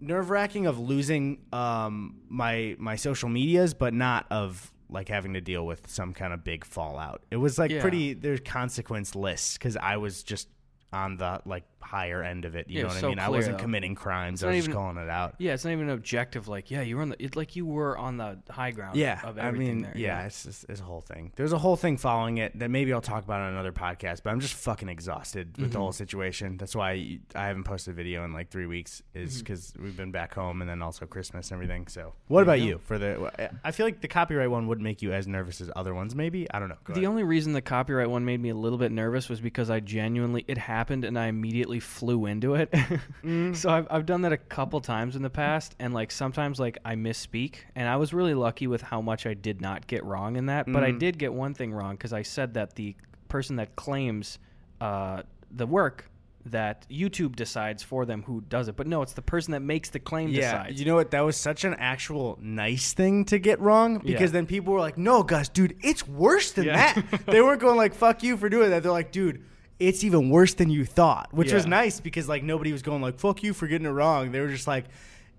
[0.00, 5.42] nerve wracking of losing um, my my social medias, but not of like having to
[5.42, 7.22] deal with some kind of big fallout.
[7.30, 7.82] It was like Yeah.
[7.82, 10.48] pretty there's consequence lists because I was just
[10.92, 12.68] on the like higher end of it.
[12.68, 13.18] You Yeah, know what so I mean?
[13.20, 13.62] I wasn't though.
[13.62, 14.44] committing crimes.
[14.44, 15.34] I was even- just calling it out.
[15.38, 16.46] Yeah, it's not even objective.
[16.46, 17.22] Like, yeah, you were on the.
[17.22, 18.96] It's like you were on the high ground.
[18.96, 19.92] Yeah, of I mean, there.
[19.96, 21.32] yeah, it's just it's a whole thing.
[21.36, 24.22] There's a whole thing following it that maybe I'll talk about on another podcast.
[24.24, 25.80] But I'm just fucking exhausted with the Mm-hmm.
[25.80, 26.56] whole situation.
[26.58, 29.02] That's why I haven't posted a video in like three weeks.
[29.14, 29.38] Is Mm-hmm.
[29.40, 31.86] because we've been back home and then also Christmas and everything.
[31.86, 32.80] So, what about you you?
[32.84, 35.94] For the, I feel like the copyright one would make you as nervous as other
[35.94, 36.14] ones.
[36.14, 36.76] Maybe I don't know.
[36.84, 37.08] Go The ahead.
[37.10, 40.44] only reason the copyright one made me a little bit nervous was because I genuinely
[40.46, 42.72] it happened and I immediately flew into it.
[43.22, 43.54] Mm.
[43.54, 46.78] so I've I've done that a couple times in the past and like sometimes like
[46.86, 50.36] I misspeak and I was really lucky with how much I did not get wrong
[50.36, 50.64] in that.
[50.72, 50.98] But I Mm.
[50.98, 52.96] did get one thing wrong because I said that the
[53.28, 54.38] person that claims
[54.80, 56.06] uh, the work
[56.46, 58.74] that YouTube decides for them who does it.
[58.76, 60.80] But no, it's the person that makes the claim Yeah, decides.
[60.80, 61.10] you know what?
[61.10, 64.38] That was such an actual nice thing to get wrong because Yeah.
[64.38, 66.94] then people were like, "No, Gus, dude, it's worse than Yeah.
[66.94, 69.44] that." they weren't going like, "Fuck you for doing that." They're like, "Dude,
[69.80, 73.18] it's even worse than you thought," which was nice because like nobody was going like,
[73.18, 74.84] "Fuck you for getting it wrong." They were just like.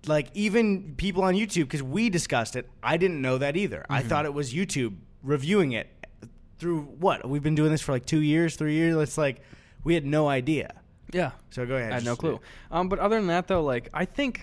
[0.08, 3.82] Like even people on YouTube, because we discussed it, I didn't know that either.
[3.82, 3.92] Mm-hmm.
[3.92, 5.86] I thought it was YouTube reviewing it
[6.58, 8.96] through what we've been doing this for like two years, three years.
[8.96, 9.42] It's like
[9.84, 10.74] we had no idea.
[11.12, 11.30] yeah.
[11.50, 11.92] So go ahead.
[11.92, 12.40] I had no clue.
[12.72, 14.40] Um, but other than that, though, like I think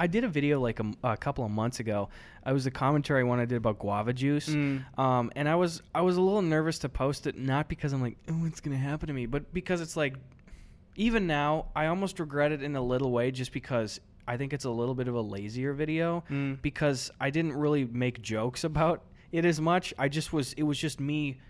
[0.00, 2.08] I did a video like a couple of months ago.
[2.42, 4.82] I was a commentary one I did about guava juice, Mm.
[4.98, 8.00] um, and I was I was a little nervous to post it, not because I'm
[8.00, 10.14] like, oh, what's gonna happen to me, but because it's like,
[10.96, 14.00] even now, I almost regret it in a little way, just because.
[14.28, 16.62] I think it's a little bit of a lazier video Mm.
[16.62, 19.92] because I didn't really make jokes about it as much.
[19.98, 21.40] I just was it was just me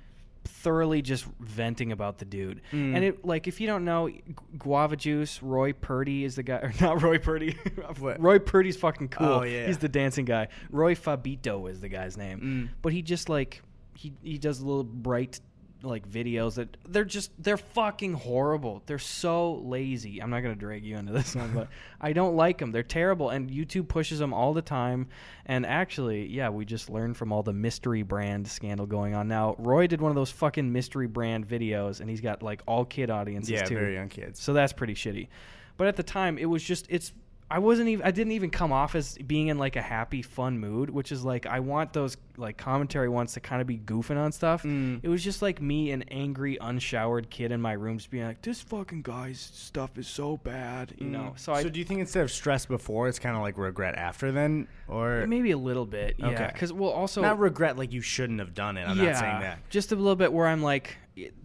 [0.45, 2.61] thoroughly just venting about the dude.
[2.73, 2.97] Mm.
[2.97, 4.11] And it like if you don't know
[4.59, 7.57] Guava Juice, Roy Purdy is the guy or not Roy Purdy.
[8.01, 9.27] Roy Purdy's fucking cool.
[9.27, 9.67] Oh, yeah.
[9.67, 10.49] He's the dancing guy.
[10.71, 12.41] Roi Fabito is the guy's name.
[12.41, 12.77] Mm.
[12.83, 13.63] But he just like
[13.95, 15.41] he he does a little bright
[15.83, 18.83] like videos that they're just they're fucking horrible.
[18.87, 20.21] They're so lazy.
[20.23, 21.69] I'm not gonna drag you into this one, but
[22.01, 22.73] I don't like them.
[22.73, 25.09] They're terrible, and YouTube pushes them all the time.
[25.47, 29.29] And actually, yeah, we just learned from all the mystery brand scandal going on.
[29.29, 32.85] Now, Roy did one of those fucking mystery brand videos, and he's got like all
[32.85, 33.75] kid audiences Yeah, too.
[33.75, 34.41] very young kids.
[34.41, 35.29] So that's pretty shitty.
[35.77, 37.13] But at the time, it was just it's.
[37.53, 38.07] I wasn't even.
[38.07, 41.25] I didn't even come off as being in like a happy, fun mood, which is
[41.25, 44.63] like I want those like commentary ones to kind of be goofing on stuff.
[44.63, 45.01] Mm.
[45.03, 48.43] It was just like me, an angry, unshowered kid in my room, just being like,
[48.43, 51.35] "This fucking guy's stuff is so bad," you know.
[51.37, 51.73] So, I Mm.
[51.73, 55.27] do you think instead of stress before, it's kind of like regret after then, or
[55.27, 56.51] maybe a little bit, yeah.
[56.51, 58.83] Because well, also not regret like you shouldn't have done it?
[58.89, 59.59] I'm not saying that.
[59.71, 60.97] Just a little bit where I'm like,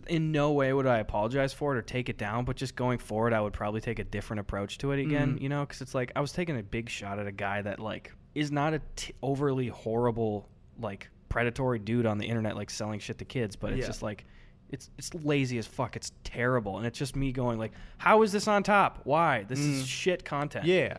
[0.08, 2.98] in no way would I apologize for it or take it down, but just going
[3.00, 5.42] forward, I would probably take a different approach to it again, Mhm.
[5.42, 5.62] you know?
[5.62, 8.52] Because it's like I was taking a big shot at a guy that, like, is
[8.52, 10.48] not a t- overly horrible,
[10.80, 13.88] like, predatory dude on the internet, like, selling shit to kids, but it's Yeah.
[13.88, 14.26] just like,
[14.70, 15.96] it's, it's lazy as fuck.
[15.96, 16.78] It's terrible.
[16.78, 19.02] And it's just me going, like, how is this on top?
[19.04, 19.44] Why?
[19.44, 19.88] This is Mm.
[19.88, 20.66] shit content.
[20.66, 20.98] Yeah,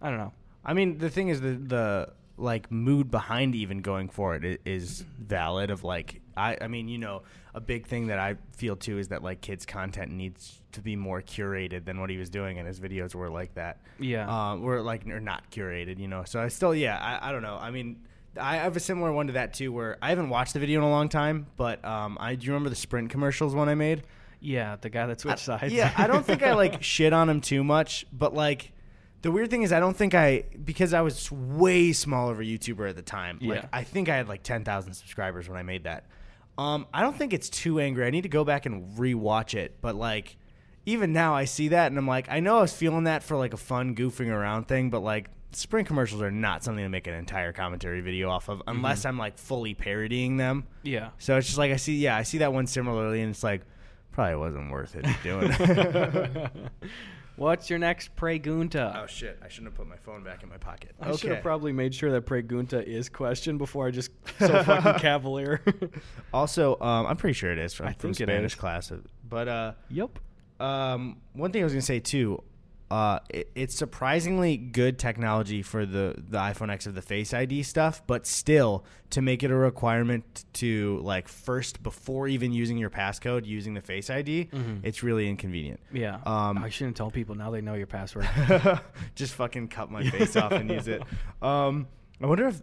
[0.00, 0.32] I don't know.
[0.64, 5.00] I mean the thing is the the like mood behind even going for it is
[5.18, 5.70] valid.
[5.70, 7.22] Of like I I mean you know
[7.54, 10.94] a big thing that I feel too is that like kids content needs to be
[10.94, 13.80] more curated than what he was doing, and his videos were like that.
[13.98, 14.26] Yeah.
[14.52, 16.24] um, were like or not curated, you know.
[16.24, 17.56] So I still, yeah, I, I don't know.
[17.60, 18.04] I mean,
[18.40, 20.84] I have a similar one to that too, where I haven't watched the video in
[20.84, 24.02] a long time, but um, I do you remember the Sprint commercials one I made?
[24.40, 25.72] yeah, the guy that switched I- sides.
[25.72, 28.72] Yeah, I don't think I like shit on him too much, but like
[29.22, 32.44] the weird thing is I don't think I because I was way smaller of a
[32.44, 33.38] YouTuber at the time.
[33.42, 33.68] Like Yeah.
[33.72, 36.06] I think I had like ten thousand subscribers when I made that.
[36.56, 38.06] Um, I don't think it's too angry.
[38.06, 40.36] I need to go back and rewatch it, but like
[40.88, 43.36] even now I see that and I'm like, I know I was feeling that for
[43.36, 47.06] like a fun goofing around thing, but like Sprint commercials are not something to make
[47.06, 50.66] an entire commentary video off of unless I'm like fully parodying them.
[50.82, 51.10] yeah.
[51.18, 53.62] So it's just like I see, yeah, I see that one similarly, and it's like
[54.12, 55.52] probably wasn't worth it doing.
[57.36, 59.00] What's your next pregunta?
[59.00, 59.38] oh shit!
[59.42, 60.90] I shouldn't have put my phone back in my pocket.
[61.00, 64.94] I should have probably made sure that pregunta is question before I just so fucking
[65.00, 65.62] cavalier.
[66.34, 68.58] also, um, I'm pretty sure it is from, I from think Spanish is.
[68.58, 68.92] class,
[69.28, 70.18] but uh, yep.
[70.60, 72.42] Um, one thing I was gonna say too,
[72.90, 77.62] uh, it, it's surprisingly good technology for the the iPhone X of the Face ID
[77.62, 82.90] stuff, but still to make it a requirement to like first before even using your
[82.90, 84.48] passcode using the Face ID,
[84.82, 85.80] it's really inconvenient.
[85.92, 86.18] Yeah.
[86.24, 88.28] Um, I shouldn't tell people now they know your password.
[89.14, 91.02] just fucking cut my face off and use it.
[91.42, 91.86] Um,
[92.22, 92.60] I wonder if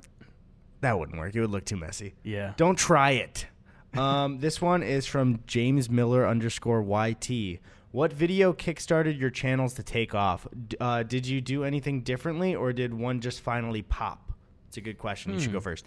[0.82, 1.34] that wouldn't work.
[1.36, 2.16] It would look too messy.
[2.24, 2.54] yeah.
[2.58, 3.46] Don't try it.
[3.94, 7.60] Um, this one is from James Miller underscore YT.
[7.96, 10.46] What video kickstarted your channels to take off?
[10.82, 14.34] Uh, did you do anything differently, or did one just finally pop?
[14.68, 15.34] It's a good question.
[15.34, 15.86] You should go first.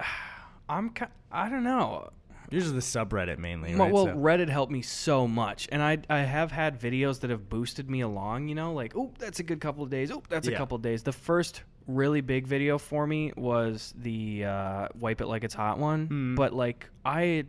[0.68, 2.10] I'm ki- I don't know.
[2.50, 3.92] Is the subreddit mainly, Well, right?
[3.92, 7.48] well, So- Reddit helped me so much, and I I have had videos that have
[7.48, 8.48] boosted me along.
[8.48, 10.10] You know, like oh, that's a good couple of days.
[10.10, 11.04] Oh, that's a couple of days.
[11.04, 15.78] The first really big video for me was the uh, wipe it like it's hot
[15.78, 16.06] one.
[16.08, 16.34] Hmm.
[16.34, 17.44] But like I.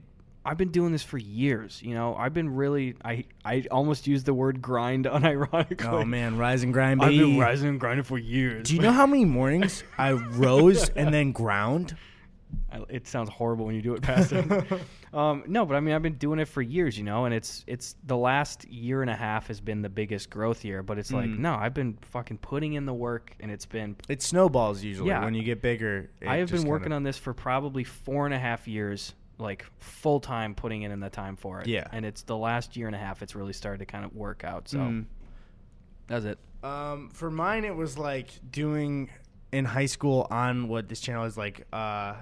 [0.50, 2.16] I've been doing this for years, you know.
[2.16, 5.86] I've been really I I almost used the word grind unironically.
[5.86, 8.68] oh man, rise and grind, I've been rising and grinding for years.
[8.68, 11.96] Do you know how many mornings I rose and then ground?
[12.72, 14.44] I- it sounds horrible when you do it past it.
[15.14, 17.64] um, no, but I mean, I've been doing it for years, you know, and it's
[17.68, 20.82] it's the last year and a half has been the biggest growth year.
[20.82, 21.40] But it's like, Mm.
[21.40, 23.96] no, I've been fucking putting in the work, and it's been.
[24.08, 25.24] It snowballs usually Yeah.
[25.24, 26.10] when you get bigger.
[26.26, 30.20] I have been working on this for probably four and a half years, like full
[30.20, 31.68] time, putting in the time for it.
[31.68, 31.88] Yeah.
[31.92, 34.44] and it's the last year and a half it's really started to kind of work
[34.44, 34.68] out.
[34.68, 35.06] So Mm.
[36.08, 36.40] that's it.
[36.64, 39.10] Um, for mine, it was like doing
[39.52, 42.16] in high school on what this channel is like, uh,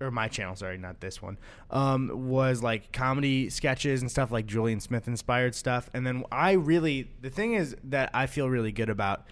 [0.00, 1.38] or my channel, sorry, not this one,
[1.70, 5.88] um, was like comedy sketches and stuff like Julian Smith inspired stuff.
[5.94, 9.26] And then I really, the thing is that I feel really good about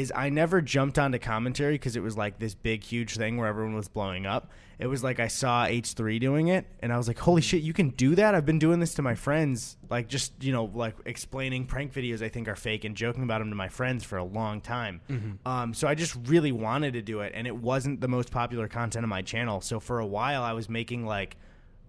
[0.00, 3.48] is I never jumped onto commentary because it was like this big, huge thing where
[3.48, 4.50] everyone was blowing up.
[4.78, 7.72] It was like I saw H3 doing it, and I was like, holy shit, you
[7.72, 8.34] can do that?
[8.34, 12.20] I've been doing this to my friends, like just, you know, like explaining prank videos
[12.20, 15.00] I think are fake and joking about them to my friends for a long time.
[15.46, 18.68] Um, so I just really wanted to do it, and it wasn't the most popular
[18.68, 19.62] content on my channel.
[19.62, 21.38] So for a while, I was making like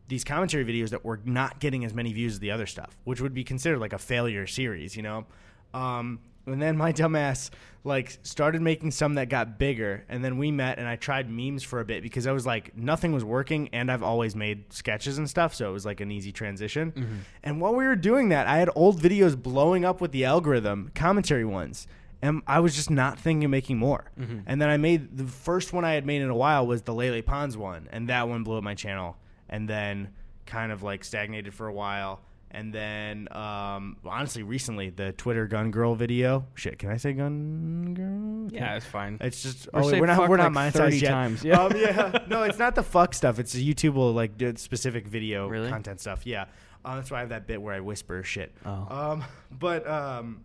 [0.08, 3.20] these commentary videos that were not getting as many views as the other stuff, which
[3.20, 5.26] would be considered like a failure series, you know?
[5.74, 7.50] Um, and then my dumbass
[7.84, 11.64] like started making some that got bigger, and then we met and I tried memes
[11.64, 15.18] for a bit because I was like nothing was working, and I've always made sketches
[15.18, 16.92] and stuff, so it was like an easy transition.
[16.92, 17.16] Mm-hmm.
[17.44, 20.92] And while we were doing that, I had old videos blowing up with the algorithm,
[20.96, 21.88] commentary ones.
[22.20, 24.10] And I was just not thinking of making more.
[24.20, 24.40] Mm-hmm.
[24.48, 26.94] And then I made the first one I had made in a while was the
[26.94, 29.18] Lele Pons one, and that one blew up my channel.
[29.50, 30.10] And then
[30.48, 32.22] kind of like stagnated for a while.
[32.50, 36.46] And then, um, honestly, recently the Twitter gun girl video.
[36.56, 38.50] Shit, can I say gun girl?
[38.52, 39.18] Yeah, it's fine.
[39.20, 41.10] It's just oh, we're not we're not like monetized 30 yet.
[41.10, 41.62] times, yeah.
[41.62, 42.20] Um, yeah.
[42.28, 43.38] No, it's not the fuck stuff.
[43.40, 45.70] It's the YouTube will like do specific video Really?
[45.70, 46.26] content stuff.
[46.26, 46.46] Yeah.
[46.86, 48.54] Uh, that's why I have that bit where I whisper shit.
[48.66, 48.88] Oh.
[48.90, 50.44] Um, but um,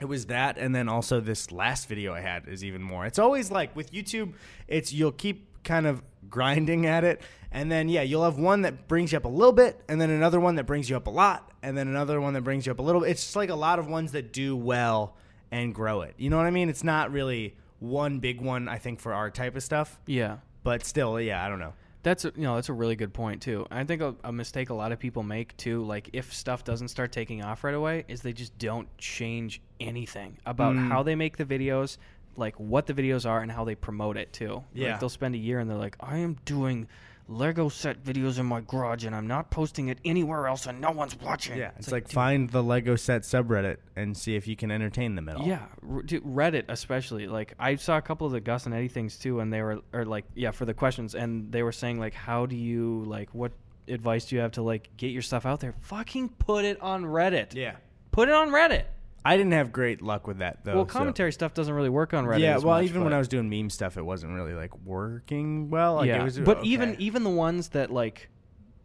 [0.00, 3.06] it was that, and then also this last video I had is even more.
[3.06, 4.34] It's always like with YouTube,
[4.66, 7.20] it's you'll keep kind of grinding at it,
[7.52, 10.08] and then yeah, you'll have one that brings you up a little bit, and then
[10.08, 12.72] another one that brings you up a lot, and then another one that brings you
[12.72, 13.10] up a little bit.
[13.10, 15.14] It's just like a lot of ones that do well
[15.50, 16.14] and grow it.
[16.16, 16.68] You know what I mean?
[16.68, 18.68] It's not really one big one.
[18.68, 20.38] I think for our type of stuff, yeah.
[20.64, 21.74] but still, yeah, I don't know.
[22.02, 23.66] That's a, you know that's a really good point too.
[23.68, 26.86] I think a, a mistake a lot of people make too, like if stuff doesn't
[26.88, 30.88] start taking off right away, is they just don't change anything about Mm.
[30.88, 31.98] how they make the videos,
[32.38, 34.64] like what the videos are, and how they promote it too.
[34.74, 34.92] Yeah.
[34.92, 36.88] like they'll spend a year and they're like, I am doing
[37.28, 40.92] Lego set videos in my garage and I'm not posting it anywhere else and no
[40.92, 41.58] one's watching.
[41.58, 45.28] Yeah, it's, like, find the Lego set subreddit and see if you can entertain them
[45.28, 45.44] at all.
[45.44, 47.26] Yeah, r- dude, Reddit especially.
[47.26, 49.80] Like I saw a couple of the Gus and Eddy things too, and they were
[49.92, 53.30] or like yeah for the questions, and they were saying like, how do you like
[53.34, 53.50] what
[53.88, 55.74] advice do you have to like get your stuff out there?
[55.80, 57.54] Fucking put it on Reddit.
[57.54, 57.76] yeah.
[58.12, 58.84] Put it on Reddit.
[59.26, 60.76] I didn't have great luck with that though.
[60.76, 62.40] well, so- commentary stuff doesn't really work on Reddit.
[62.40, 65.68] Yeah, well, much, even when I was doing meme stuff, it wasn't really like working
[65.68, 65.96] well.
[65.96, 66.68] Like, yeah, it was, but okay.
[66.68, 68.28] even even the ones that like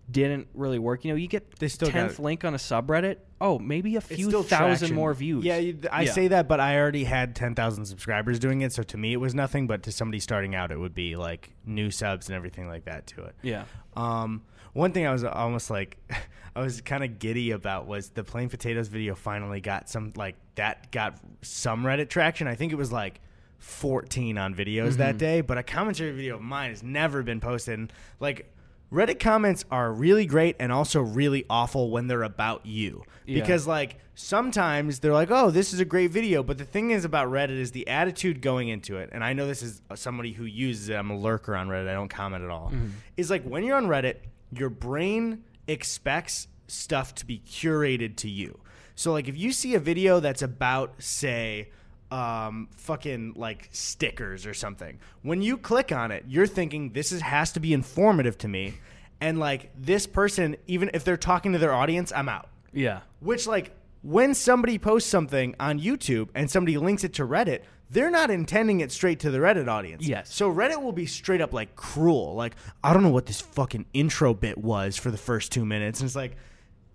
[0.09, 3.17] didn't really work, you know, you get got tenth link on a subreddit.
[3.39, 4.95] Oh, maybe a few thousand traction.
[4.95, 5.45] more views.
[5.45, 6.11] Yeah, you, I Yeah.
[6.11, 9.17] say that, but I already had ten thousand subscribers doing it, so to me it
[9.17, 9.67] was nothing.
[9.67, 13.07] But to somebody starting out, it would be like new subs and everything like that
[13.07, 13.35] to it.
[13.41, 13.65] Yeah.
[13.95, 14.41] Um,
[14.73, 15.97] one thing I was almost like,
[16.55, 20.35] I was kind of giddy about was the plain potatoes video finally got some like
[20.55, 22.47] that got some Reddit traction.
[22.47, 23.21] I think it was like
[23.59, 25.17] 14 on videos that mm-hmm.
[25.17, 27.79] day, but a commentary video of mine has never been posted.
[27.79, 28.51] And, like
[28.91, 33.39] Reddit comments are really great and also really awful when they're about you Yeah.
[33.39, 37.05] because like sometimes they're like, "Oh, this is a great video," but the thing is
[37.05, 39.09] about Reddit is the attitude going into it.
[39.13, 40.95] And I know this is somebody who uses it.
[40.95, 41.87] I'm a lurker on Reddit.
[41.87, 42.71] I don't comment at all.
[42.73, 42.87] Mm-hmm.
[43.15, 44.17] Is like when you're on Reddit,
[44.51, 48.59] your brain expects stuff to be curated to you.
[48.95, 51.69] So like if you see a video that's about say
[52.11, 54.99] um, fucking like stickers or something.
[55.21, 58.75] When you click on it, you're thinking this is has to be informative to me,
[59.21, 62.49] and like this person, even if they're talking to their audience, I'm out.
[62.73, 63.01] Yeah.
[63.21, 63.71] Which like
[64.01, 67.61] when somebody posts something on YouTube and somebody links it to Reddit,
[67.91, 70.07] they're not intending it straight to the Reddit audience.
[70.07, 70.33] Yes.
[70.33, 72.35] So Reddit will be straight up like cruel.
[72.35, 75.99] Like, I don't know what this fucking intro bit was for the first two minutes.
[75.99, 76.37] And it's like,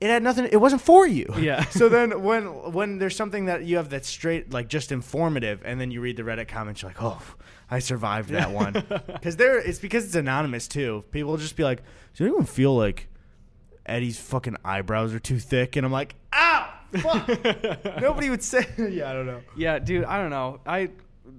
[0.01, 1.26] it had nothing it wasn't for you.
[1.38, 1.64] Yeah.
[1.70, 5.80] so then when when there's something that you have that's straight like just informative and
[5.80, 7.22] then you read the Reddit comments, you're like, Oh,
[7.70, 8.72] I survived that one.
[9.07, 11.05] Because there it's because it's anonymous too.
[11.11, 11.82] People will just be like,
[12.14, 13.09] Does anyone feel like
[13.84, 15.76] Eddy's fucking eyebrows are too thick?
[15.76, 16.72] And I'm like, Ow!
[17.01, 17.28] Fuck.
[18.01, 19.41] Nobody would say Yeah, I don't know.
[19.57, 20.61] Yeah, dude, I don't know.
[20.66, 20.91] I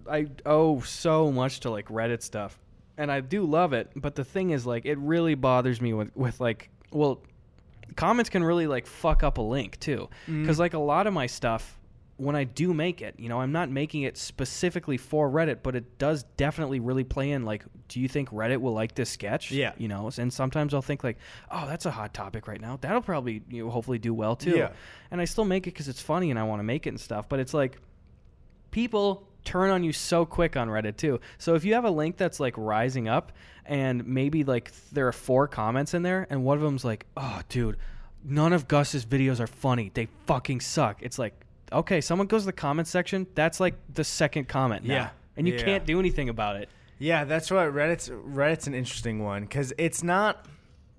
[0.09, 2.57] I owe so much to like Reddit stuff.
[2.97, 6.15] And I do love it, but the thing is like it really bothers me with
[6.15, 7.21] with like well
[7.95, 10.09] comments can really like fuck up a link too.
[10.23, 10.45] Mm-hmm.
[10.47, 11.77] Cuz like a lot of my stuff
[12.17, 15.75] when I do make it, you know, I'm not making it specifically for Reddit, but
[15.75, 19.51] it does definitely really play in like do you think Reddit will like this sketch?
[19.51, 19.73] Yeah.
[19.77, 21.17] You know, and sometimes I'll think like,
[21.49, 22.77] "Oh, that's a hot topic right now.
[22.81, 24.71] That'll probably, you know, hopefully do well too." Yeah.
[25.11, 26.99] And I still make it cuz it's funny and I want to make it and
[26.99, 27.79] stuff, but it's like
[28.71, 31.19] people turn on you so quick on Reddit too.
[31.37, 33.31] So if you have a link that's like rising up
[33.65, 37.41] and maybe like there are four comments in there and one of them's like, "Oh,
[37.47, 37.77] dude,
[38.23, 39.91] none of Gus's videos are funny.
[39.93, 44.03] They fucking suck." It's like, "Okay, someone goes to the comment section, that's like the
[44.03, 44.93] second comment now.
[44.93, 45.09] Yeah.
[45.35, 45.63] And you Yeah.
[45.63, 50.03] can't do anything about it." Yeah, that's what Reddit's Reddit's an interesting one because it's
[50.03, 50.45] not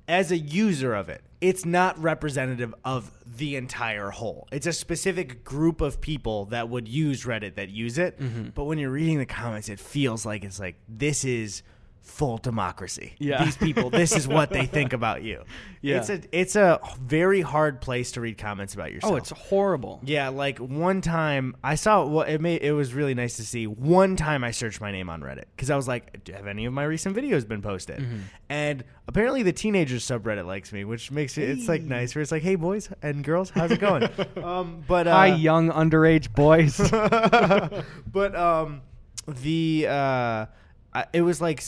[0.07, 4.49] as a user of it, it's not representative of the entire whole.
[4.51, 8.19] It's a specific group of people that would use Reddit that use it.
[8.19, 8.51] Mm-hmm.
[8.55, 11.63] But when you're reading the comments, it feels like it's like this is
[12.09, 13.15] full democracy.
[13.19, 13.45] Yeah.
[13.45, 15.45] These people, this is what they think about you.
[15.83, 15.99] Yeah.
[15.99, 19.13] It's a it's a very hard place to read comments about yourself.
[19.13, 20.01] Oh, it's horrible.
[20.03, 23.67] Yeah, like one time I saw well, it made it was really nice to see.
[23.67, 26.73] One time I searched my name on Reddit because I was like, have any of
[26.73, 28.01] my recent videos been posted?
[28.01, 28.19] Mm-hmm.
[28.49, 32.15] And apparently the teenagers subreddit likes me, which makes it it's like nice.
[32.15, 34.09] Where it's like, hey boys and girls, how's it going?
[34.43, 36.79] um, but uh, Hi, young underage boys.
[38.13, 38.83] but um,
[39.27, 40.47] the uh,
[41.13, 41.63] it was like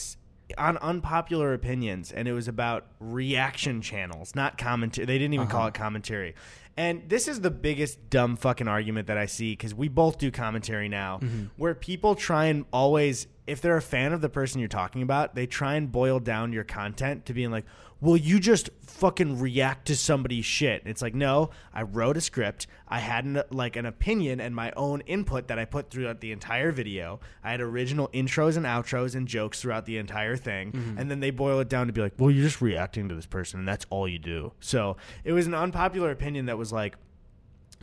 [0.56, 5.06] on unpopular opinions, and it was about reaction channels, not commentary.
[5.06, 5.68] They didn't even call uh-huh.
[5.68, 6.34] it commentary.
[6.76, 10.30] And this is the biggest dumb fucking argument that I see because we both do
[10.30, 11.46] commentary now, mm-hmm.
[11.56, 15.34] where people try and always, if they're a fan of the person you're talking about,
[15.34, 17.66] they try and boil down your content to being like,
[18.00, 20.82] well, you just fucking react to somebody's shit.
[20.84, 22.66] It's like, no, I wrote a script.
[22.88, 26.32] I had an, like an opinion and my own input that I put throughout the
[26.32, 27.20] entire video.
[27.44, 30.72] I had original intros and outros and jokes throughout the entire thing.
[30.72, 30.98] Mm-hmm.
[30.98, 33.26] And then they boil it down to be like, well, you're just reacting to this
[33.26, 34.52] person and that's all you do.
[34.60, 36.96] So it was an unpopular opinion that was like,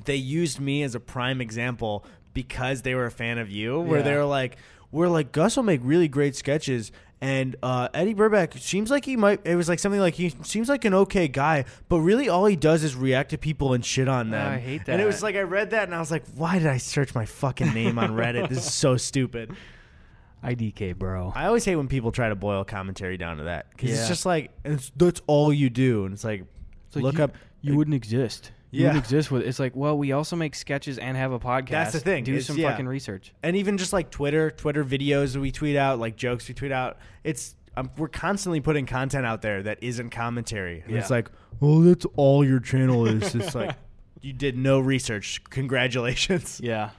[0.06, 3.98] they used me as a prime example because they were a fan of you, where
[4.00, 4.04] Yeah.
[4.06, 4.58] they were like,
[4.92, 6.92] we're like, Gus will make really great sketches.
[7.20, 9.42] And uh, Eddy Burback seems like he might.
[9.44, 12.56] It was like something like he seems like an okay guy, but really all he
[12.56, 14.54] does is react to people and shit on them.
[14.54, 14.94] I hate that.
[14.94, 17.16] And it was like I read that and I was like, why did I search
[17.16, 18.50] my fucking name on Reddit?
[18.50, 19.52] this is so stupid.
[20.44, 21.34] IDK, bro.
[21.36, 24.26] I always hate when people try to boil commentary down to that because it's just
[24.26, 26.44] like it's, that's all you do, and it's like
[26.92, 27.36] So look you, up.
[27.62, 28.52] You wouldn't exist.
[28.72, 28.88] You Yeah.
[28.88, 29.44] wouldn't exist with.
[29.44, 31.70] It's like, well, we also make sketches and have a podcast.
[31.70, 32.70] That's the thing, Do is- some yeah.
[32.72, 33.34] fucking research.
[33.44, 36.98] and even just like Twitter, Twitter videos we tweet out, like jokes we tweet out.
[37.24, 40.82] It's um, we're constantly putting content out there that isn't commentary.
[40.88, 41.30] And It's like,
[41.62, 43.36] oh, that's all your channel is.
[43.36, 43.76] It's like
[44.22, 45.42] you did no research.
[45.50, 46.60] Congratulations.
[46.64, 46.90] Yeah,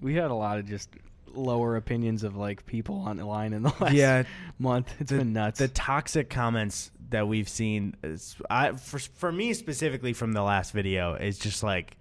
[0.00, 0.88] we had a lot of just
[1.34, 4.24] lower opinions of like people on the line in the last Yeah,
[4.58, 4.92] month.
[4.98, 5.58] It's the, been nuts.
[5.58, 10.72] The toxic comments that we've seen, is, I for for me specifically from the last
[10.72, 11.96] video, is just like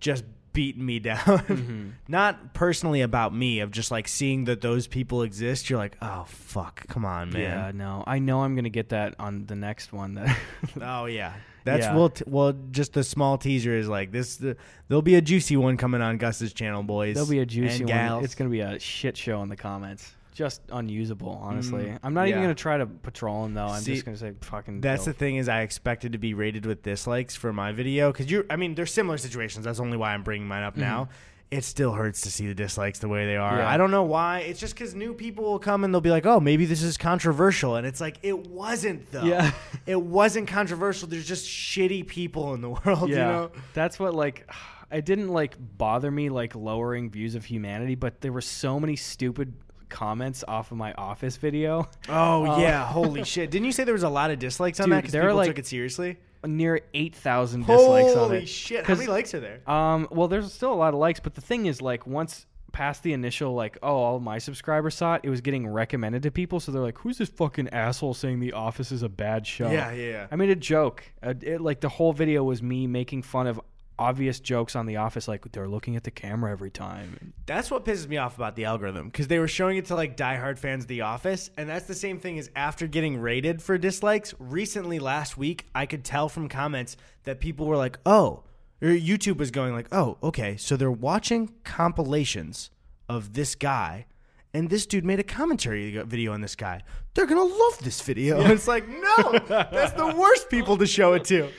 [0.00, 1.16] just beating me down.
[1.18, 1.88] Mm-hmm.
[2.08, 5.70] Not personally about me, of just like seeing that those people exist.
[5.70, 7.42] You're like, oh fuck, come on, man.
[7.42, 10.14] Yeah, no, I know I'm gonna get that on the next one.
[10.14, 10.36] That
[10.82, 11.34] Oh yeah,
[11.64, 11.94] that's Yeah.
[11.96, 12.08] well.
[12.08, 14.36] T- well, just the small teaser is like this.
[14.36, 14.56] The,
[14.88, 17.14] there'll be a juicy one coming on Gus's channel, boys.
[17.14, 18.24] there'll be a juicy one.
[18.24, 20.12] It's gonna be a shit show in the comments.
[20.40, 21.94] Just unusable, honestly.
[22.02, 23.66] I'm not even Mm, gonna try to patrol him though.
[23.66, 24.80] I'm See, just gonna say fucking.
[24.80, 25.12] That's go.
[25.12, 28.46] the thing is I expected to be rated with dislikes for my video because you're.
[28.48, 29.66] I mean, there's similar situations.
[29.66, 31.10] That's only why I'm bringing mine up now.
[31.50, 33.50] It still hurts to see the dislikes the way they are.
[33.50, 33.58] Mm-hmm.
[33.60, 33.68] Yeah.
[33.68, 34.38] I don't know why.
[34.38, 36.96] It's just because new people will come and they'll be like, "Oh, maybe this is
[36.96, 39.24] controversial," and it's like it wasn't though.
[39.24, 39.52] Yeah.
[39.86, 41.06] it wasn't controversial.
[41.06, 43.10] There's just shitty people in the world.
[43.10, 43.50] yeah, You know.
[43.74, 44.48] that's what like.
[44.92, 48.96] It didn't like bother me like lowering views of humanity, but there were so many
[48.96, 49.52] stupid
[49.90, 51.88] comments off of my office video.
[52.08, 53.50] Oh Uh, yeah, holy shit!
[53.50, 55.48] Didn't you say there was a lot of dislikes on Dude, that because people like-
[55.48, 56.18] took it seriously?
[56.46, 58.86] near eight thousand dislikes on Holy shit!
[58.86, 59.60] How many likes are there?
[59.70, 63.02] Um, well, there's still a lot of likes, but the thing is, like, once past
[63.02, 66.58] the initial, like, oh, all my subscribers saw it, it was getting recommended to people.
[66.60, 69.70] So they're like, who's this fucking asshole saying The Office is a bad show?
[69.70, 70.26] Yeah, yeah, yeah.
[70.30, 71.02] I made a joke.
[71.22, 73.60] Uh, it, like, the whole video was me making fun of
[74.00, 77.34] obvious jokes on The Office, like, they're looking at the camera every time.
[77.46, 80.16] That's what pisses me off about the algorithm because they were showing it to like
[80.16, 83.78] diehard fans of The Office, and that's the same thing as after getting rated for
[83.78, 84.34] dislikes.
[84.38, 88.44] Recently, last week, I could tell from comments that people were like, "Oh,"
[88.80, 92.70] or YouTube was going like, "Oh, okay, so they're watching compilations
[93.08, 94.06] of this guy."
[94.52, 96.82] And this dude made a commentary video on this guy.
[97.14, 98.40] They're gonna love this video.
[98.40, 101.50] And it's like, no, that's the worst people to show it to.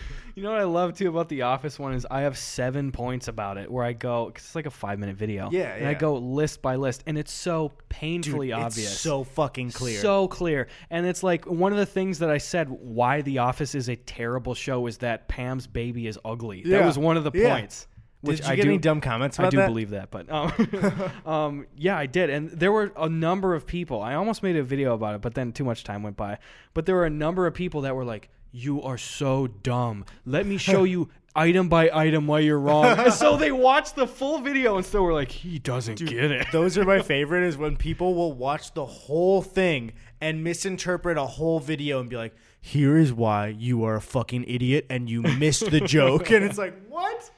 [0.41, 3.27] You know what I love too about the Office one is I have seven points
[3.27, 5.49] about it where I go because it's like a five minute video.
[5.51, 8.99] Yeah, and I go list by list, and it's so Dude, painfully it's obvious.
[8.99, 9.99] so fucking clear.
[9.99, 10.67] So clear.
[10.89, 13.95] And it's like one of the things that I said why The Office is a
[13.95, 16.63] terrible show is that Pam's baby is ugly.
[16.65, 16.79] Yeah.
[16.79, 17.59] That was one of the Yeah.
[17.59, 17.87] points.
[18.23, 19.67] Did Which you I get do, any dumb comments I do that?
[19.67, 20.51] believe that, but um,
[21.31, 24.01] um, yeah, I did, and there were a number of people.
[24.01, 26.39] I almost made a video about it, but then too much time went by.
[26.73, 30.05] But there were a number of people that were like, "You are so dumb.
[30.25, 34.07] Let me show you item by item why you're wrong." and so they watched the
[34.07, 37.57] full video and still were like, "He doesn't get it." Those are my favorite is
[37.57, 42.35] when people will watch the whole thing and misinterpret a whole video and be like,
[42.61, 46.29] here is why you are a fucking idiot and you missed the joke.
[46.29, 47.31] and it's like, what?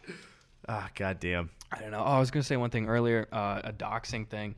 [0.67, 1.49] Ah, goddamn.
[1.71, 1.99] I don't know.
[1.99, 4.55] Oh, I was gonna say one thing earlier, uh, a doxing thing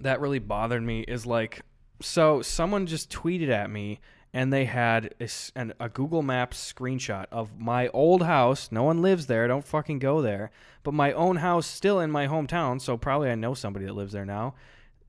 [0.00, 1.60] that really bothered me is like,
[2.00, 4.00] so someone just tweeted at me
[4.32, 8.70] and they had a, an- a Google Maps screenshot of my old house.
[8.70, 9.48] No one lives there.
[9.48, 10.50] Don't fucking go there.
[10.82, 14.12] But my own house still in my hometown, so probably I know somebody that lives
[14.12, 14.54] there now.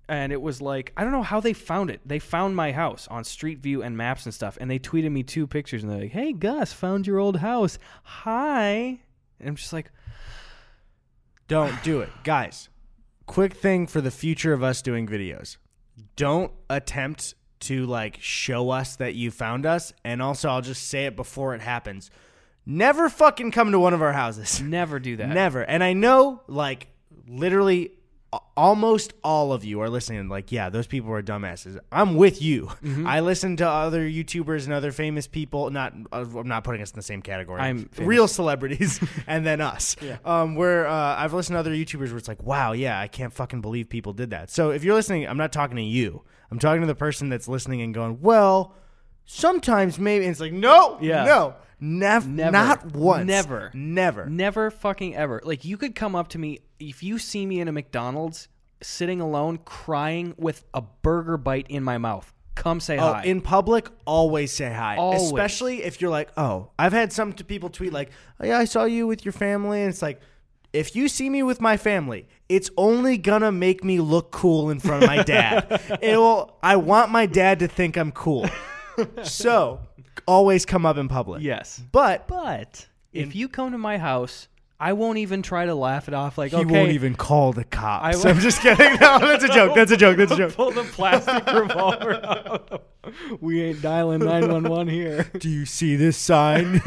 [0.10, 2.02] And it was like I don't know how they found it.
[2.06, 5.24] They found my house on Street View and maps and stuff, and they tweeted me
[5.24, 7.78] two pictures, and they're like, "Hey Gus, found your old house.
[8.04, 9.00] Hi."
[9.40, 9.90] And I'm just like,
[11.48, 12.10] Don't do it.
[12.24, 12.70] Guys,
[13.26, 15.58] quick thing for the future of us doing videos.
[16.16, 19.94] Don't attempt to like show us that you found us.
[20.04, 22.12] And also, I'll just say it before it happens.
[22.66, 24.62] Never fucking come to one of our houses.
[24.62, 25.30] never do that.
[25.30, 25.62] Never.
[25.62, 26.88] And I know, like,
[27.28, 27.92] literally,
[28.56, 30.30] almost all of you are listening.
[30.30, 31.80] Like, yeah, those people are dumbasses.
[31.92, 32.68] I'm with you.
[32.84, 33.06] Mm-hmm.
[33.06, 35.70] I listen to other YouTubers and other famous people.
[35.70, 37.60] Not, uh, I'm not putting us in the same category.
[37.60, 39.96] I'm real celebrities, and then us.
[40.24, 43.34] Um, where uh, I've listened to other YouTubers where it's like, wow, yeah, I can't
[43.34, 44.50] fucking believe people did that.
[44.50, 46.24] So if you're listening, I'm not talking to you.
[46.52, 48.76] I'm talking to the person that's listening and going, well,
[49.26, 50.26] sometimes maybe.
[50.26, 51.24] And it's like, no, Yeah.
[51.26, 51.56] no.
[51.82, 52.52] Nev- Never.
[52.52, 53.26] Not once.
[53.28, 53.72] Never.
[53.74, 54.28] Never.
[54.28, 55.42] Never fucking ever.
[55.44, 58.48] Like you could come up to me if you see me in a McDonald's
[58.84, 62.32] sitting alone crying with a burger bite in my mouth.
[62.54, 63.24] Come say Oh, hi.
[63.24, 64.98] in public, always say hi.
[64.98, 65.24] Always.
[65.24, 68.84] Especially if you're like, oh, I've had some people tweet like, oh, yeah, I saw
[68.84, 69.82] you with your family.
[69.82, 70.20] And it's like,
[70.74, 74.80] if you see me with my family, it's only gonna make me look cool in
[74.80, 75.66] front of my dad.
[76.02, 76.58] it will.
[76.62, 78.48] I want my dad to think I'm cool.
[79.24, 79.80] so,
[80.28, 81.42] always come up in public.
[81.42, 81.82] yes.
[81.92, 84.48] But But if you come to my house,
[84.82, 86.72] I won't even try to laugh it off like he okay.
[86.72, 88.26] won't even call the cops.
[88.26, 89.00] I I am just kidding.
[89.00, 89.76] No, that's a joke.
[89.76, 90.18] That's a joke.
[90.18, 90.56] That's a joke.
[90.56, 92.84] pull the plastic revolver out.
[93.40, 95.30] We ain't dialing 911 here.
[95.38, 96.82] Do you see this sign?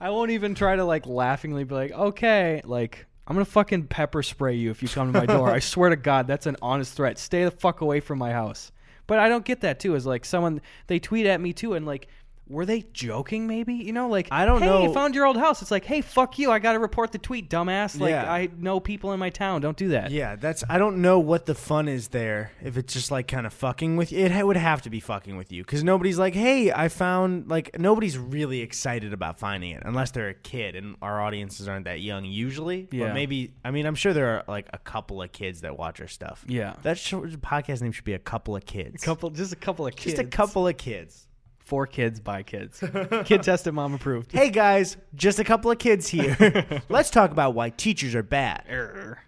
[0.00, 4.24] I won't even try to like laughingly be like, okay, like I'm gonna fucking pepper
[4.24, 5.50] spray you if you come to my door.
[5.50, 7.18] I swear to God, that's an honest threat.
[7.18, 8.72] Stay the fuck away from my house.
[9.06, 9.94] But I don't get that too.
[9.94, 12.08] Is like someone they tweet at me too, and like,
[12.48, 13.46] were they joking?
[13.46, 14.92] Maybe you know, like I don't know hey, know.
[14.92, 15.62] found your old house.
[15.62, 16.50] It's like, hey, fuck you.
[16.50, 17.98] I got to report the tweet, dumbass.
[17.98, 18.32] Like Yeah.
[18.32, 19.60] I know people in my town.
[19.60, 20.10] Don't do that.
[20.10, 20.62] Yeah, that's.
[20.68, 22.52] I don't know what the fun is there.
[22.62, 25.00] If it's just like kind of fucking with you, it ha- would have to be
[25.00, 29.70] fucking with you because nobody's like, "Hey, I found." Like nobody's really excited about finding
[29.70, 32.88] it unless they're a kid, and our audiences aren't that young usually.
[32.90, 33.06] Yeah.
[33.06, 33.52] But maybe.
[33.64, 36.44] I mean, I'm sure there are like a couple of kids that watch our stuff.
[36.46, 36.74] Yeah.
[36.82, 39.02] That sh- podcast name should be a couple of kids.
[39.02, 40.16] couple, just a couple of kids.
[40.16, 41.25] just a couple of kids.
[41.66, 42.80] Four kids by kids.
[43.24, 44.30] Kid tested, mom approved.
[44.30, 46.64] Hey guys, just a couple of kids here.
[46.88, 48.62] Let's talk about why teachers are bad.
[48.68, 49.24] Err.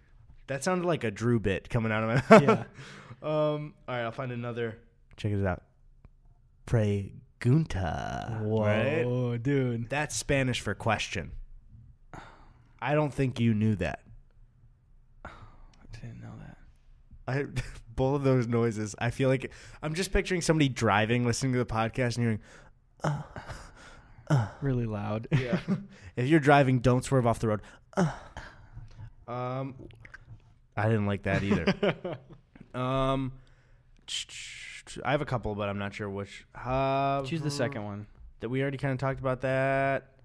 [0.46, 2.42] That sounded like a Drew bit coming out of my mouth.
[2.42, 2.64] Yeah.
[3.20, 3.74] Um.
[3.88, 4.78] All right, I'll find another.
[5.16, 5.64] Check it out.
[6.68, 8.40] Pregunta.
[8.40, 9.04] Right?
[9.04, 9.90] Whoa, dude.
[9.90, 11.32] That's Spanish for question.
[12.80, 14.04] I don't think you knew that.
[15.24, 15.30] I
[15.90, 16.58] didn't know that.
[17.26, 17.46] I
[17.98, 18.94] both of those noises.
[18.98, 22.40] I feel like I'm just picturing somebody driving, listening to the podcast, and hearing.
[24.62, 25.28] Really loud.
[25.38, 25.60] Yeah.
[26.16, 27.60] if you're driving, don't swerve off the road.
[29.26, 29.74] um,
[30.76, 32.18] I didn't like that either.
[32.78, 33.32] um,
[35.04, 36.46] I have a couple, but I'm not sure which.
[36.54, 38.06] Uh, Choose the second one.
[38.40, 40.17] that we already kind of talked about that.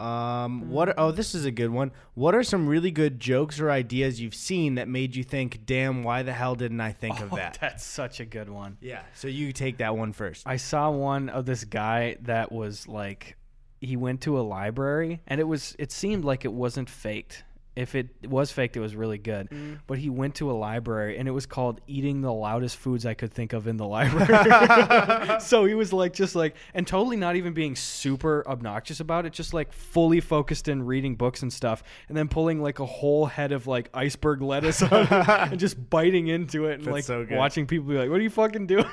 [0.00, 0.88] Um, what?
[0.88, 1.92] Are, oh, this is a good one.
[2.14, 6.02] What are some really good jokes or ideas you've seen that made you think, "Damn,
[6.02, 8.78] why the hell didn't I think of Oh, that?" That's such a good one.
[8.80, 9.02] Yeah.
[9.14, 10.44] So you take that one first.
[10.46, 13.36] I saw one of this guy that was like
[13.80, 17.44] he went to a library and it was it seemed like it wasn't faked.
[17.80, 19.48] If it was faked, it was really good.
[19.86, 23.14] But he went to a library and it was called eating the loudest foods I
[23.14, 25.40] could think of in the library.
[25.40, 29.32] so he was like just like and totally not even being super obnoxious about it,
[29.32, 33.26] just like fully focused in reading books and stuff and then pulling like a whole
[33.26, 37.66] head of like iceberg lettuce and just biting into it and That's like so watching
[37.66, 38.84] people be like, "What are you fucking doing?"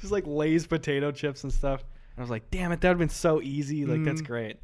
[0.00, 1.84] just like Lay's potato chips and stuff.
[2.18, 4.26] I was like, "Damn it, that would have been so easy." Like that's Mm.
[4.26, 4.56] great.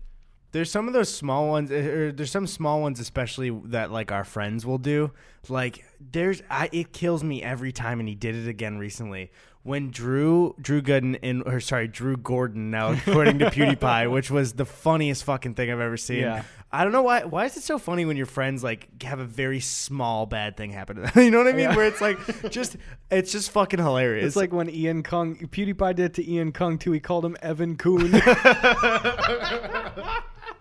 [0.50, 4.10] There's some of those small ones, eh, or there's some small ones, especially that like
[4.12, 5.12] our friends will do.
[5.48, 9.30] Like there's, I it kills me every time, and he did it again recently
[9.68, 14.54] when Drew Drew Gooden in or sorry Drew Gordon now according to PewDiePie, which was
[14.54, 16.20] the funniest fucking thing I've ever seen.
[16.20, 16.44] Yeah.
[16.72, 17.24] I don't know why.
[17.24, 20.70] Why is it so funny when your friends like have a very small bad thing
[20.70, 21.12] happen to them?
[21.24, 21.60] you know what I mean?
[21.60, 21.76] Yeah.
[21.76, 22.18] Where it's like
[22.50, 22.76] just
[23.10, 24.26] it's just fucking hilarious.
[24.26, 26.92] It's like when Ian Kung PewDiePie did to Ian Kung too.
[26.92, 28.10] He called him Evan Kuhn.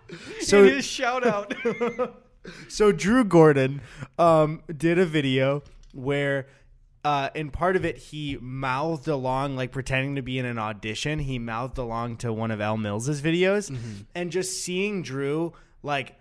[0.40, 1.54] so his shout out.
[2.68, 3.82] So Drew Gordon
[4.18, 6.46] um, did a video where,
[7.04, 11.18] uh, in part of it, he mouthed along, like pretending to be in an audition.
[11.18, 13.92] He mouthed along to one of Elle Mills's videos, Mm-hmm.
[14.14, 15.52] and just seeing Drew
[15.82, 16.14] like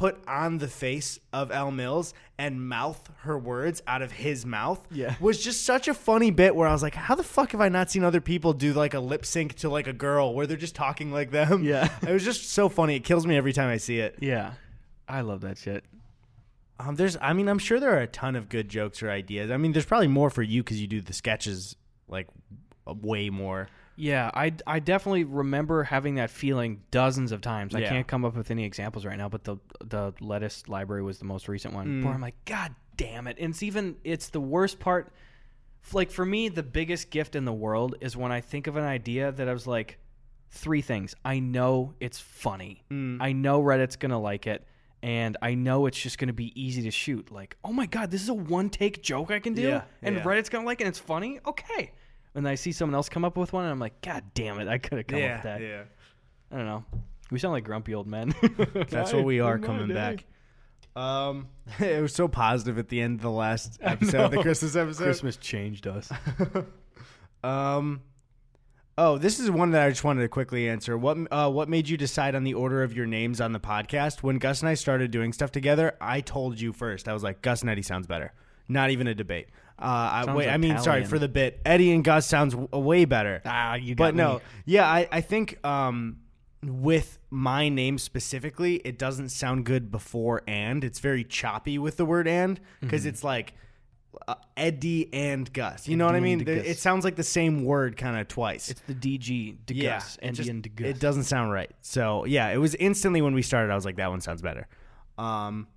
[0.00, 4.80] put on the face of Elle Mills and mouth her words out of his mouth
[4.90, 5.14] Yeah.
[5.20, 7.68] was just such a funny bit where I was like, how the fuck have I
[7.68, 10.56] not seen other people do like a lip sync to like a girl where they're
[10.56, 11.64] just talking like them?
[11.64, 11.90] Yeah.
[12.08, 12.96] It was just so funny.
[12.96, 14.16] It kills me every time I see it.
[14.20, 14.54] yeah,
[15.06, 15.84] I love that shit.
[16.78, 19.50] Um, there's, I mean, I'm sure there are a ton of good jokes or ideas.
[19.50, 21.76] I mean, there's probably more for you because you do the sketches
[22.08, 22.26] like
[22.86, 23.68] way more.
[24.00, 27.74] Yeah, I, I definitely remember having that feeling dozens of times.
[27.74, 27.90] I Yeah.
[27.90, 31.26] can't come up with any examples right now, but the the lettuce library was the
[31.26, 31.86] most recent one.
[31.86, 32.04] Mm.
[32.04, 33.36] Where I'm like, God damn it!
[33.38, 35.12] And it's even it's the worst part.
[35.84, 38.76] F- Like for me, the biggest gift in the world is when I think of
[38.76, 39.98] an idea that I was like,
[40.50, 41.14] three things.
[41.24, 42.82] I know it's funny.
[42.90, 43.18] Mm.
[43.20, 44.64] I know Reddit's gonna like it.
[45.02, 47.32] And I know it's just going to be easy to shoot.
[47.32, 49.62] Like, oh my God, this is a one take joke I can do?
[49.62, 50.22] Yeah, and yeah.
[50.22, 51.40] Reddit's going to like it and it's funny?
[51.46, 51.92] Okay.
[52.34, 54.60] And then I see someone else come up with one, and I'm like, God damn
[54.60, 55.60] it, I could have come up with that.
[55.60, 55.82] yeah.
[56.52, 56.84] I don't know.
[57.30, 58.34] We sound like grumpy old men.
[58.88, 59.94] That's what we are coming day.
[59.94, 60.24] back.
[60.96, 64.42] Um, it was so positive at the end of the last episode, the.
[64.42, 65.04] Christmas episode.
[65.04, 66.10] Christmas changed us.
[67.42, 68.02] Um,
[68.98, 70.98] oh, this is one that I just wanted to quickly answer.
[70.98, 74.22] What uh, what made you decide on the order of your names on the podcast?
[74.22, 77.08] When Gus and I started doing stuff together, I told you first.
[77.08, 78.32] I was like, Gus and Eddy sounds better.
[78.68, 79.48] Not even a debate.
[79.80, 81.60] Uh, I, wait, I mean, sorry for the bit.
[81.64, 83.40] Eddy and Gus sounds w- way better.
[83.46, 86.18] ah, you got but no, yeah, I, I think um,
[86.62, 90.84] with my name specifically, it doesn't sound good before and.
[90.84, 93.54] It's very choppy with the word and because it's like
[94.28, 95.88] uh, Eddy and Gus.
[95.88, 96.38] You know what I Eddy mean?
[96.40, 96.66] and There- Gus.
[96.66, 98.70] it sounds like the same word kind of twice.
[98.70, 100.88] It's the DG, de yeah, Gus, it, and just- Gus.
[100.88, 101.70] it doesn't sound right.
[101.80, 103.72] So yeah, it was instantly when we started.
[103.72, 104.66] I was like, that one sounds better.
[105.16, 105.68] Um,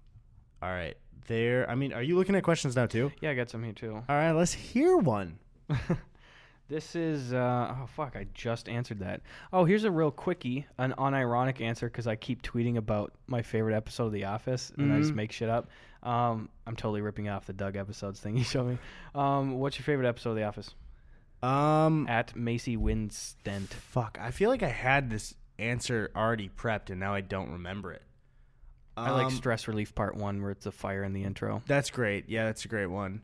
[0.62, 0.96] all right,
[1.28, 1.70] there.
[1.70, 3.12] I mean, are you looking at questions now too?
[3.22, 3.94] Yeah, I got some here too.
[3.96, 5.40] All right, let's hear one.
[6.70, 8.16] This is uh, oh fuck!
[8.16, 9.22] I just answered that.
[9.52, 13.76] Oh, here's a real quickie, an unironic answer because I keep tweeting about my favorite
[13.76, 15.16] episode of The Office and I just Mhm.
[15.16, 15.68] make shit up.
[16.04, 18.78] Um, I'm totally ripping off the Doug episodes thing you showed me.
[19.14, 20.74] Um, what's your favorite episode of The Office?
[21.44, 23.68] Um, At Macy Winstent.
[23.74, 27.92] Fuck, I feel like I had this answer already prepped and now I don't remember
[27.92, 28.02] it.
[28.96, 31.62] I like Um, Stress Relief Part One where it's a fire in the intro.
[31.68, 32.30] That's great.
[32.30, 33.22] Yeah, that's a great one.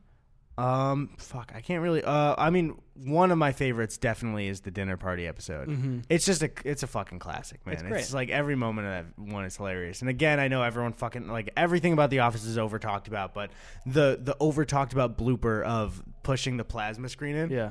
[0.57, 2.03] Um, fuck, I can't really.
[2.03, 5.70] Uh, I mean, one of my favorites definitely is the dinner party episode.
[5.70, 6.03] Mhm.
[6.09, 7.76] It's just a, it's a fucking classic, man.
[7.76, 10.01] It's It's, like every moment of that one is hilarious.
[10.01, 13.34] And again, I know everyone fucking like everything about The Office is over talked about,
[13.34, 13.51] but
[13.86, 17.51] the the over talked about blooper of pushing the plasma screen in.
[17.51, 17.70] Yeah.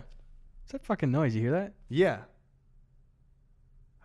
[0.64, 1.34] Is that fucking noise?
[1.34, 1.74] You hear that?
[1.90, 2.20] Yeah.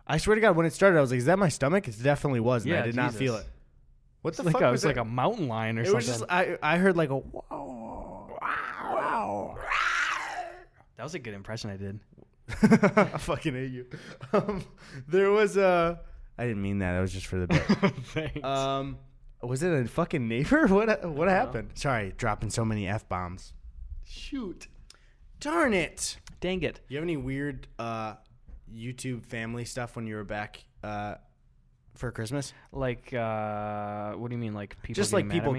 [0.06, 1.96] I swear to God, when it started, I was like, "Is that my stomach?" It
[2.02, 3.46] definitely was, and I Yeah, did not feel it.
[4.24, 5.96] What It's the like fuck a, was it's like a mountain lion or It something.
[5.96, 9.56] was just I I heard like a wow, wow.
[10.96, 12.00] that was a good impression I did.
[12.96, 13.86] I fucking hate you.
[14.32, 14.64] Um,
[15.06, 16.00] there was a.
[16.38, 16.92] I didn't mean that.
[16.94, 17.62] That was just for the bit.
[18.06, 18.42] Thanks.
[18.42, 18.96] um,
[19.42, 20.66] was it a fucking neighbor?
[20.68, 21.30] What what know.
[21.30, 21.72] happened?
[21.74, 23.52] Sorry, dropping so many f bombs.
[24.04, 24.68] Shoot.
[25.38, 26.16] Darn it!
[26.40, 26.80] Dang it.
[26.88, 28.14] You have any weird uh,
[28.74, 31.16] YouTube family stuff when you were back uh,
[31.94, 32.52] for Christmas?
[32.72, 34.54] Like, uh, what do you mean?
[34.54, 35.56] Like people just like people.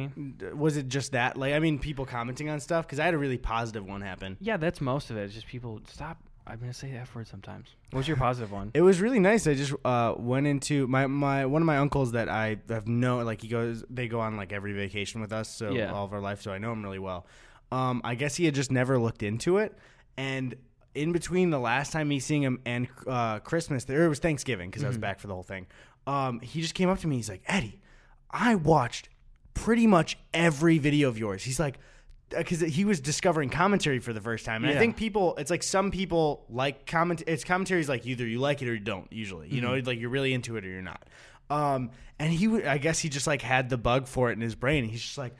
[0.54, 1.38] Was it just that?
[1.38, 4.38] Like, I mean, people commenting on stuff because I had a really positive one happen.
[4.40, 5.24] Yeah, that's most of it.
[5.24, 6.18] It's just people stop
[6.48, 7.70] I'm gonna say the F word sometimes.
[7.92, 8.70] What's your positive one?
[8.74, 9.48] It was really nice.
[9.48, 13.26] I just uh, went into my, my one of my uncles that I have known.
[13.26, 15.92] Like he goes, they go on like every vacation with us, so Yeah.
[15.92, 16.42] all of our life.
[16.42, 17.26] So I know him really well.
[17.72, 19.76] Um, I guess he had just never looked into it,
[20.18, 20.56] and
[20.94, 24.70] in between the last time me seeing him and uh, Christmas, there it was Thanksgiving
[24.70, 25.66] because I was back for the whole thing.
[26.08, 27.16] Um, he just came up to me.
[27.18, 27.82] He's like, Eddy,
[28.30, 29.10] I watched
[29.54, 31.44] pretty much every video of yours.
[31.44, 31.80] He's like,
[32.30, 35.62] because he was discovering commentary for the first time, and I think people, it's like
[35.64, 37.22] some people like comment.
[37.28, 39.12] It's commentaries like either you like it or you don't.
[39.14, 39.72] Usually, you Mm-hmm.
[39.76, 41.04] know, like you're really into it or you're not.
[41.50, 44.42] Um, and he, would- I guess he just like had the bug for it in
[44.42, 44.86] his brain.
[44.86, 45.36] He's just like.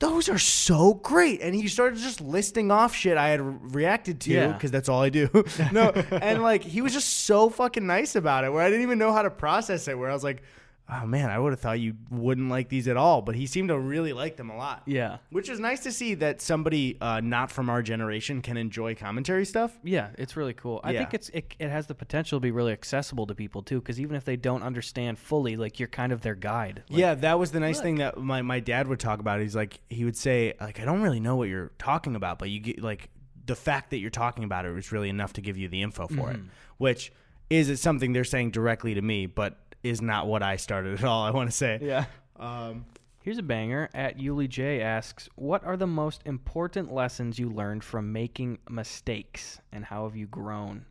[0.00, 4.20] Those are so great, and he started just listing off shit I had re- reacted
[4.22, 4.48] to Yeah.
[4.52, 5.28] because that's all I do.
[5.72, 8.98] no, and like he was just so fucking nice about it, where I didn't even
[8.98, 9.98] know how to process it.
[9.98, 10.42] Where I was like,
[10.90, 13.68] "Oh man, I would have thought you wouldn't like these at all," but he seemed
[13.68, 14.82] to really like them a lot.
[14.86, 15.18] Yeah.
[15.30, 19.44] Which is nice to see that somebody uh, not from our generation can enjoy commentary
[19.44, 19.78] stuff.
[19.84, 20.80] Yeah, it's really cool.
[20.82, 20.98] I Yeah.
[21.00, 24.00] think it's it, it has the potential to be really accessible to people too, because
[24.00, 26.82] even if they don't understand fully, like you're kind of their guide.
[26.88, 29.40] Like, yeah, that was the nice thing that my, my dad would talk about.
[29.40, 32.50] He's like, he would say, like, I don't really know what you're talking about, but
[32.50, 33.10] you get like
[33.46, 36.06] the fact that you're talking about it was really enough to give you the info
[36.06, 36.40] for it,
[36.78, 37.12] which
[37.48, 41.04] is it something they're saying directly to me, but is not what I started at
[41.04, 41.22] all.
[41.24, 41.78] I want to say.
[41.82, 42.04] Yeah.
[42.38, 42.86] Um,
[43.22, 43.90] Here's a banger.
[43.92, 49.60] At Yuli J asks, "What are the most important lessons you learned from making mistakes,
[49.72, 50.86] and how have you grown,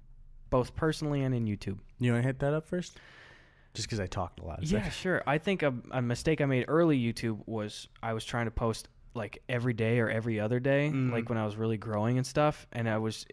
[0.51, 2.99] both personally and in YouTube?" you want to hit that up first?
[3.73, 4.59] Just because I talked a lot.
[4.61, 5.23] It's Yeah, like- sure.
[5.27, 8.89] I think a, a mistake I made early YouTube was I was trying to post
[9.15, 11.11] like every day or every other day, Mm.
[11.11, 13.25] like when I was really growing and stuff, and I was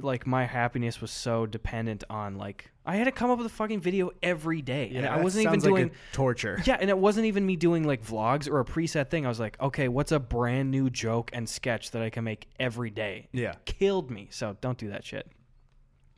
[0.00, 3.50] like my happiness was so dependent on like I had to come up with a
[3.50, 6.58] fucking video every day, and I wasn't even like doing a torture.
[6.64, 9.26] yeah, and it wasn't even me doing like vlogs or a preset thing.
[9.26, 12.48] I was like, okay, what's a brand new joke and sketch that I can make
[12.58, 13.28] every day?
[13.32, 13.52] Yeah.
[13.66, 14.28] Killed me.
[14.30, 15.30] So don't do that shit.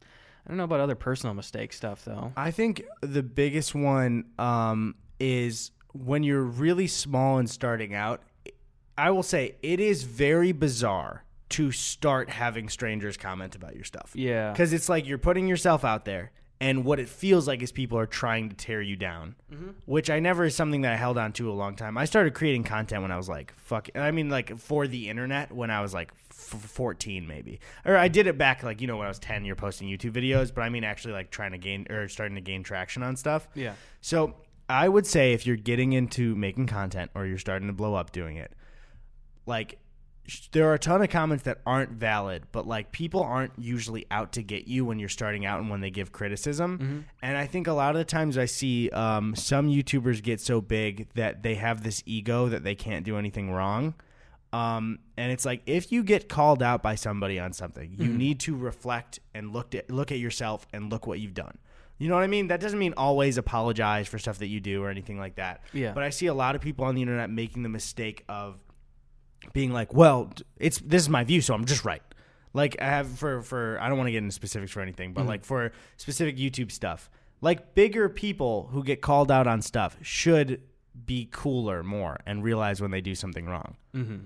[0.03, 2.33] I don't know about other personal mistake stuff though.
[2.37, 8.23] I think the biggest one um, is when you're really small and starting out.
[8.97, 14.13] I will say it is very bizarre to start having strangers comment about your stuff.
[14.15, 14.53] Yeah.
[14.53, 17.99] Because it's like you're putting yourself out there, and what it feels like is people
[17.99, 19.71] are trying to tear you down, mm-hmm.
[19.87, 21.97] which I never is something that I held on to a long time.
[21.97, 25.51] I started creating content when I was like, fuck, I mean, like for the internet
[25.53, 27.61] when I was like f- 14, maybe.
[27.87, 30.13] Or I did it back, like, you know, when I was 10, you're posting YouTube
[30.13, 33.17] videos, but I mean, actually, like trying to gain or starting to gain traction on
[33.17, 33.49] stuff.
[33.55, 33.73] Yeah.
[34.03, 34.35] So
[34.69, 38.13] I would say if you're getting into making content or you're starting to blow up
[38.13, 38.53] doing it,
[39.47, 39.79] like
[40.53, 44.33] there are a ton of comments that aren't valid, but like people aren't usually out
[44.33, 47.07] to get you when you're starting out and when they give criticism.
[47.23, 50.61] And I think a lot of the times I see um, some YouTubers get so
[50.61, 53.95] big that they have this ego that they can't do anything wrong.
[54.53, 58.41] Um, and it's like if you get called out by somebody on something, you need
[58.41, 61.57] to reflect and look at look at yourself and look what you've done.
[61.99, 62.49] You know what I mean?
[62.49, 65.61] That doesn't mean always apologize for stuff that you do or anything like that.
[65.75, 65.93] Yeah.
[65.93, 68.59] But I see a lot of people on the internet making the mistake of
[69.53, 72.03] being like, "Well, it's this is my view, so I'm just right."
[72.53, 75.27] Like I have for for I don't want to get into specifics for anything, but
[75.27, 77.09] like for specific YouTube stuff,
[77.41, 80.61] like bigger people who get called out on stuff should
[81.07, 83.77] be cooler more and realize when they do something wrong.
[83.95, 84.17] Mm-hmm.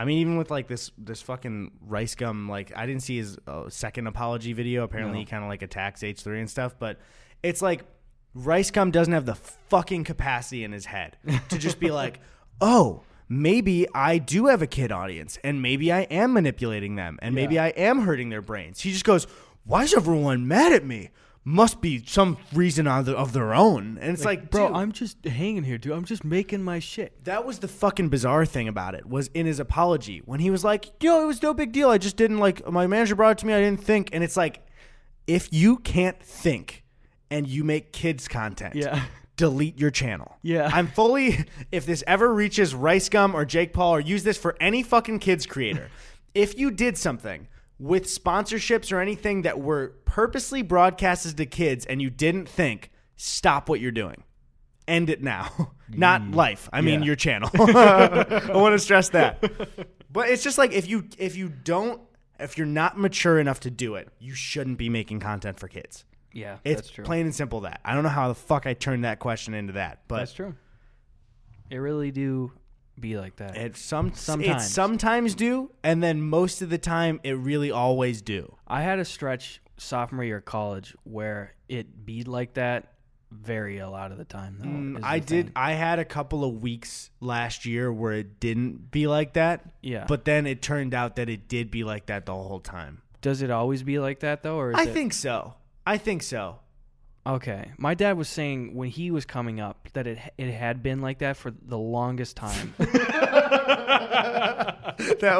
[0.00, 3.36] I mean, even with like this this fucking rice gum, like I didn't see his
[3.48, 4.84] uh, second apology video.
[4.84, 5.18] Apparently, No.
[5.20, 6.76] he kind of like attacks H three and stuff.
[6.78, 7.00] But
[7.42, 7.82] it's like
[8.34, 11.16] rice gum doesn't have the fucking capacity in his head
[11.48, 12.20] to just be like,
[12.60, 17.34] oh, maybe I do have a kid audience, and maybe I am manipulating them, and
[17.34, 17.64] maybe Yeah.
[17.64, 18.80] I am hurting their brains.
[18.80, 19.26] He just goes,
[19.64, 21.10] why is everyone mad at me?
[21.44, 23.96] Must be some reason on the, of their own.
[24.02, 25.92] And it's like, bro, dude, I'm just hanging here, dude.
[25.92, 27.24] I'm just making my shit.
[27.24, 30.62] that was the fucking bizarre thing about it was in his apology when he was
[30.62, 31.88] like, "Yo, it was no big deal.
[31.88, 33.54] I just didn't like my manager brought it to me.
[33.54, 34.60] I didn't think." And it's like,
[35.26, 36.84] if you can't think
[37.30, 39.02] and you make kids content, Yeah.
[39.38, 40.36] Delete your channel.
[40.42, 40.68] Yeah.
[40.70, 41.46] I'm fully.
[41.72, 45.20] If this ever reaches Rice Gum or Jake Paul or use this for any fucking
[45.20, 45.90] kids creator,
[46.34, 52.02] if you did something with sponsorships or anything that were purposely broadcasted to kids and
[52.02, 54.24] you didn't think, stop what you're doing
[54.88, 55.72] end it now.
[55.88, 56.34] Not mm.
[56.34, 56.68] life.
[56.72, 57.06] I mean Yeah.
[57.06, 57.50] your channel.
[57.54, 59.42] I want to stress that.
[60.10, 62.00] But it's just like if you if you don't
[62.40, 66.04] if you're not mature enough to do it, you shouldn't be making content for kids.
[66.32, 67.04] Yeah, It's that's true.
[67.04, 67.80] plain and simple that.
[67.84, 70.54] I don't know how the fuck I turned that question into that, but that's true.
[71.70, 72.52] It really do
[72.98, 73.56] be like that.
[73.56, 74.64] it some Sometimes.
[74.64, 78.56] it sometimes do, and then most of the time it really always do.
[78.66, 82.94] I had a stretch sophomore year of college where it be like that
[83.30, 84.56] very a lot of the time.
[84.58, 85.46] Though, Mm, I did.
[85.46, 85.52] thing.
[85.54, 89.68] I had a couple of weeks last year where it didn't be like that.
[89.82, 90.06] Yeah.
[90.08, 93.02] But then it turned out that it did be like that the whole time.
[93.20, 95.54] Does it always be like that though, or is I it- think so.
[95.88, 96.58] I think so.
[97.26, 101.00] Okay, my dad was saying when he was coming up that it it had been
[101.00, 102.74] like that for the longest time.
[102.78, 102.96] that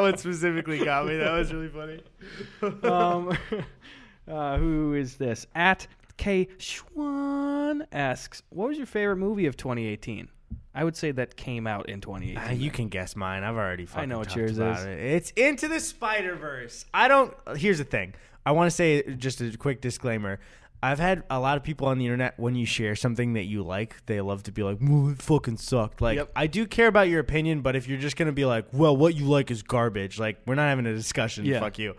[0.01, 1.17] one specifically got me.
[1.17, 2.01] That was really funny.
[2.83, 3.37] um,
[4.27, 5.45] uh, who is this?
[5.53, 5.85] At
[6.17, 10.29] K Schwan asks, "What was your favorite movie of 2018?"
[10.73, 12.43] I would say that came out in 2018.
[12.43, 13.43] Ah, you can guess mine.
[13.43, 14.85] I've already fucking know what talked yours about is.
[14.85, 14.99] It.
[14.99, 16.85] It's Into the Spider Verse.
[16.91, 17.35] I don't.
[17.55, 18.15] Here's the thing.
[18.45, 20.39] I want to say just a quick disclaimer.
[20.81, 23.63] I've had a lot of people on the internet when you share something that you
[23.63, 26.31] like, they love to be like, "Well, it fucking sucked." Like, Yep.
[26.37, 29.13] I do care about your opinion, but if you're just gonna be like, "Well, what
[29.15, 31.43] you like is garbage," like we're not having a discussion.
[31.45, 31.59] Yeah.
[31.59, 31.95] Fuck you.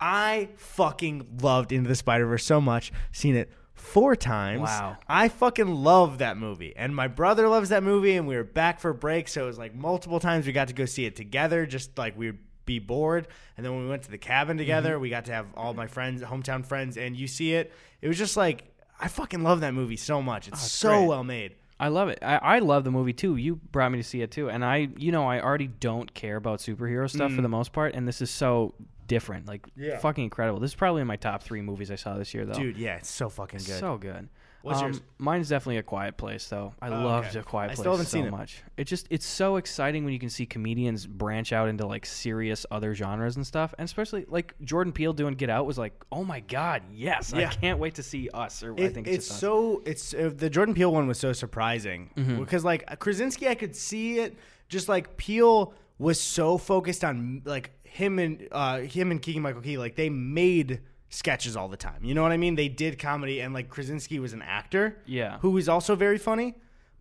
[0.00, 2.90] I fucking loved Into the Spider Verse so much.
[3.12, 4.62] Seen it four times.
[4.62, 4.96] Wow.
[5.08, 6.72] I fucking love that movie.
[6.74, 9.58] And my brother loves that movie, and we were back for break, so it was
[9.58, 13.26] like multiple times we got to go see it together, just like we'd be bored.
[13.56, 15.02] And then when we went to the cabin together, Mm-hmm.
[15.02, 17.72] we got to have all my friends, hometown friends, and you see it.
[18.00, 18.64] It was just like
[19.00, 20.48] I fucking love that movie so much.
[20.48, 21.08] It's, Oh, it's so great.
[21.08, 21.54] well made.
[21.80, 22.20] I love it.
[22.22, 23.34] I, I love the movie too.
[23.36, 26.36] You brought me to see it too, and I, you know, I already don't care
[26.36, 28.74] about superhero stuff for the most part, and this is so
[29.08, 29.98] different, like Yeah.
[29.98, 30.60] fucking incredible.
[30.60, 32.52] This is probably in my top three movies I saw this year, though.
[32.54, 33.80] Dude, yeah, it's so fucking good.
[33.80, 34.28] So good.
[34.62, 35.00] What's um, yours?
[35.18, 36.74] Mine's definitely a quiet place, though.
[36.80, 37.38] I Oh, loved okay.
[37.40, 38.30] a quiet I place still haven't so seen it.
[38.30, 38.62] much.
[38.76, 42.64] It just it's so exciting when you can see comedians branch out into like serious
[42.70, 46.24] other genres and stuff, and especially like Jordan Peele doing Get Out was like, oh
[46.24, 47.32] my god, yes!
[47.34, 48.62] I can't wait to see us.
[48.62, 52.10] Or I think it's it's, so it's uh, the Jordan Peele one was so surprising
[52.16, 52.38] Mm-hmm.
[52.40, 54.36] because like Krasinski, I could see it.
[54.68, 59.60] Just like Peele was so focused on like him and uh, him and Keegan Michael
[59.60, 60.80] Key, like they made
[61.12, 62.02] sketches all the time.
[62.04, 62.54] You know what I mean?
[62.56, 65.38] They did comedy, and like Krasinski was an actor, Yeah.
[65.40, 66.54] who was also very funny.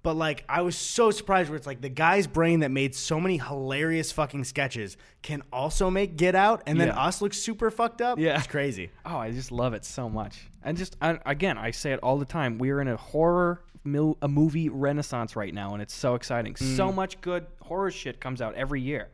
[0.03, 3.19] But like, I was so surprised where it's like the guy's brain that made so
[3.19, 6.99] many hilarious fucking sketches can also make Get Out, and then Yeah.
[6.99, 8.17] us look super fucked up.
[8.19, 8.37] Yeah.
[8.37, 8.89] it's crazy.
[9.05, 10.49] Oh, I just love it so much.
[10.63, 12.57] And just I, again, I say it all the time.
[12.57, 16.53] We are in a horror mil, a movie renaissance right now, and it's so exciting.
[16.55, 16.75] Mm.
[16.75, 19.09] So much good horror shit comes out every year.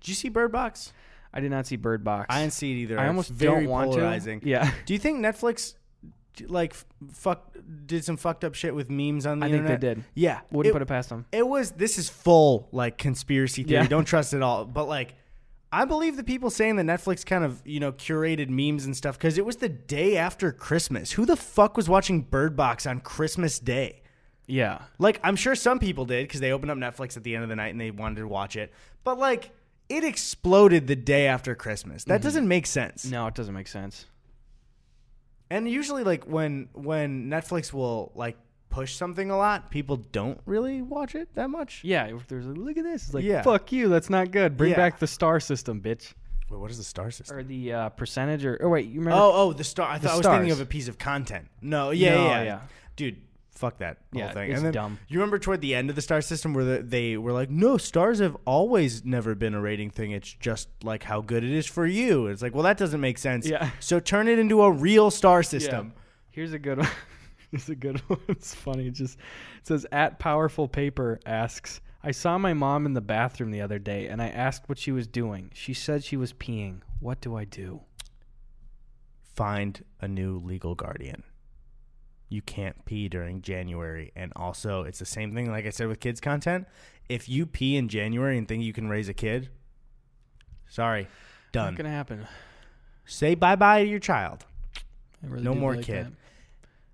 [0.00, 0.92] Did you see Bird Box?
[1.34, 2.26] I did not see Bird Box.
[2.30, 2.98] I didn't see it either.
[2.98, 4.40] I It's almost very don't want polarizing.
[4.40, 4.48] to.
[4.48, 5.74] Yeah, Do you think Netflix
[6.48, 6.74] like
[7.12, 7.54] fuck
[7.86, 9.80] did some fucked up shit with memes on the I think internet?
[9.80, 10.04] they did.
[10.14, 11.26] Yeah, wouldn't it, put it past them.
[11.32, 11.72] it was.
[11.72, 13.82] This is full like conspiracy theory.
[13.82, 13.88] Yeah.
[13.88, 14.64] Don't trust it all.
[14.64, 15.14] But like,
[15.72, 19.16] I believe the people saying that Netflix kind of you know curated memes and stuff
[19.18, 21.12] because it was the day after Christmas.
[21.12, 24.02] Who the fuck was watching Bird Box on Christmas Day?
[24.46, 27.44] Yeah, Like, I'm sure some people did because they opened up Netflix at the end
[27.44, 28.74] of the night and they wanted to watch it.
[29.02, 29.52] But like,
[29.88, 32.04] it exploded the day after Christmas.
[32.04, 33.04] That doesn't make sense.
[33.04, 34.06] no, it doesn't make sense.
[35.50, 38.36] And usually, like when when Netflix will like
[38.70, 41.82] push something a lot, people don't really watch it that much.
[41.84, 43.42] Yeah, if there's a look at this, it's like Yeah.
[43.42, 44.56] fuck you, that's not good.
[44.56, 44.76] Bring Yeah.
[44.76, 46.12] back the star system, bitch,
[46.50, 47.36] Wait, what is the star system?
[47.36, 49.20] or the uh, percentage, or oh wait, you remember?
[49.20, 49.88] Oh, oh, the star.
[49.88, 51.46] I The thought I was thinking of a piece of content.
[51.60, 52.60] No, yeah, No, yeah, yeah.
[52.96, 53.18] dude.
[53.54, 54.50] Fuck that whole Yeah, thing.
[54.50, 54.98] it's and then dumb.
[55.06, 57.76] you remember toward the end of the star system where the, they were like, "No,
[57.76, 60.10] stars have always never been a rating thing.
[60.10, 63.16] It's just like how good it is for you." It's like, well, that doesn't make
[63.18, 63.46] sense.
[63.46, 63.70] Yeah.
[63.80, 65.92] So turn it into a real star system.
[66.30, 66.88] Here's a good one.
[67.52, 68.18] Here's a good one.
[68.28, 68.88] It's funny.
[68.88, 69.18] It just
[69.60, 71.80] it says at powerful paper asks.
[72.02, 74.90] I saw my mom in the bathroom the other day and I asked what she
[74.92, 75.50] was doing.
[75.54, 76.80] She said she was peeing.
[77.00, 77.82] What do I do?
[79.34, 81.22] Find a new legal guardian.
[82.28, 85.50] You can't pee during January, and also it's the same thing.
[85.50, 86.66] Like I said with kids content,
[87.08, 89.50] if you pee in January and think you can raise a kid,
[90.68, 91.06] sorry,
[91.52, 91.74] done.
[91.74, 92.26] Not gonna happen.
[93.04, 94.44] Say bye bye to your child.
[95.22, 96.06] Really No more like kid.
[96.06, 96.12] that.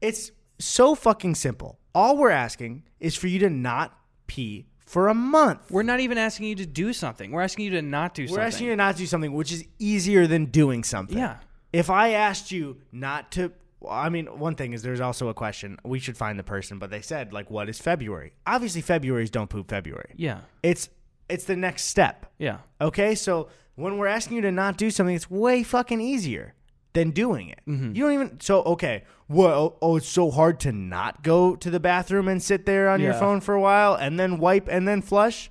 [0.01, 1.79] It's so fucking simple.
[1.95, 5.71] All we're asking is for you to not pee for a month.
[5.71, 7.31] We're not even asking you to do something.
[7.31, 8.41] We're asking you to not do something.
[8.41, 11.19] We're asking you to not do something, which is easier than doing something.
[11.19, 11.39] Yeah.
[11.73, 15.35] If I asked you not to, well, I mean, one thing is there's also a
[15.35, 15.79] question.
[15.85, 18.35] We should find the person, but they said like, what is February?
[18.47, 20.13] Obviously, February's don't poop February.
[20.17, 20.41] Yeah.
[20.63, 20.91] It's
[21.29, 22.27] it's the next step.
[22.39, 22.59] Yeah.
[22.81, 26.55] Okay, so when we're asking you to not do something, it's way fucking easier
[26.93, 27.61] than doing it.
[27.67, 27.95] Mm-hmm.
[27.95, 28.41] You don't even.
[28.41, 32.67] So okay, well, oh, it's so hard to not go to the bathroom and sit
[32.67, 35.51] there on your phone for a while and then wipe and then flush.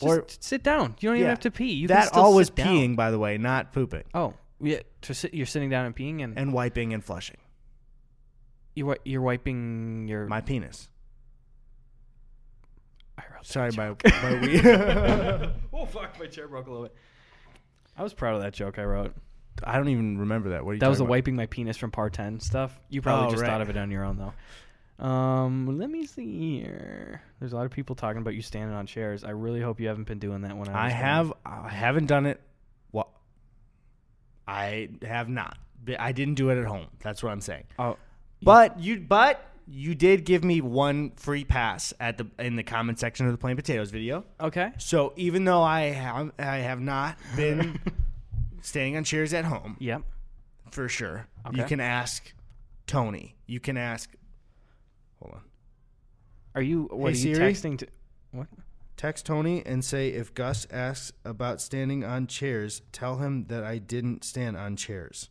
[0.00, 0.96] Just or sit down.
[0.98, 1.72] You don't even have to pee.
[1.72, 2.66] You that was sit down.
[2.66, 4.80] peeing, by the way, not pooping Oh, yeah.
[5.02, 7.36] To sit, you're sitting down and peeing, and, and wiping and flushing.
[8.74, 10.26] You, wi- you're wiping your.
[10.26, 10.88] My penis.
[13.18, 14.00] I wrote that Sorry, joke.
[14.04, 14.60] my my we.
[15.72, 16.18] oh fuck!
[16.18, 16.94] My chair broke a little bit.
[17.96, 19.14] I was proud of that joke I wrote.
[19.62, 20.64] I don't even remember that.
[20.64, 21.10] What are you That was the about?
[21.10, 22.80] wiping my penis from par ten stuff.
[22.88, 23.48] You probably Oh, just right.
[23.48, 25.04] thought of it on your own though.
[25.04, 27.22] Um, let me see here.
[27.38, 29.24] There's a lot of people talking about you standing on chairs.
[29.24, 30.72] I really hope you haven't been doing that when I.
[30.72, 31.32] I was have.
[31.44, 32.40] I haven't done it.
[32.92, 33.08] What?
[34.48, 35.58] I have not.
[35.98, 36.86] I didn't do it at home.
[37.00, 37.64] That's what I'm saying.
[37.78, 37.96] Oh,
[38.42, 42.98] But you, but you did give me one free pass at the in the comment
[42.98, 44.24] section of the plain potatoes video.
[44.40, 44.72] okay.
[44.78, 47.78] So even though I have I have not been
[48.62, 50.02] standing on chairs at home Yep.
[50.70, 51.58] for sure, Okay.
[51.58, 52.32] you can ask
[52.86, 53.36] Tony.
[53.46, 54.10] You can ask.
[55.20, 55.40] Hold on.
[56.54, 56.88] Are you?
[56.90, 57.52] What Hey, are you Siri?
[57.52, 57.86] texting to?
[58.32, 58.48] What?
[58.96, 63.78] Text Tony and say if Gus asks about standing on chairs, tell him that I
[63.78, 65.28] didn't stand on chairs.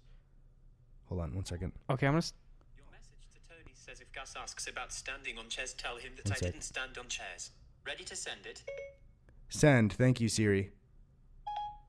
[1.09, 1.73] Hold on one second.
[1.89, 2.17] Okay, I'm gonna.
[2.19, 2.33] s-
[2.75, 6.25] Your message to Tony says if Gus asks about standing on chairs, tell him that
[6.25, 6.51] One I sec.
[6.53, 7.51] didn't stand on chairs.
[7.85, 8.63] Ready to send it?
[9.49, 9.91] Send.
[9.93, 10.71] Thank you, Siri.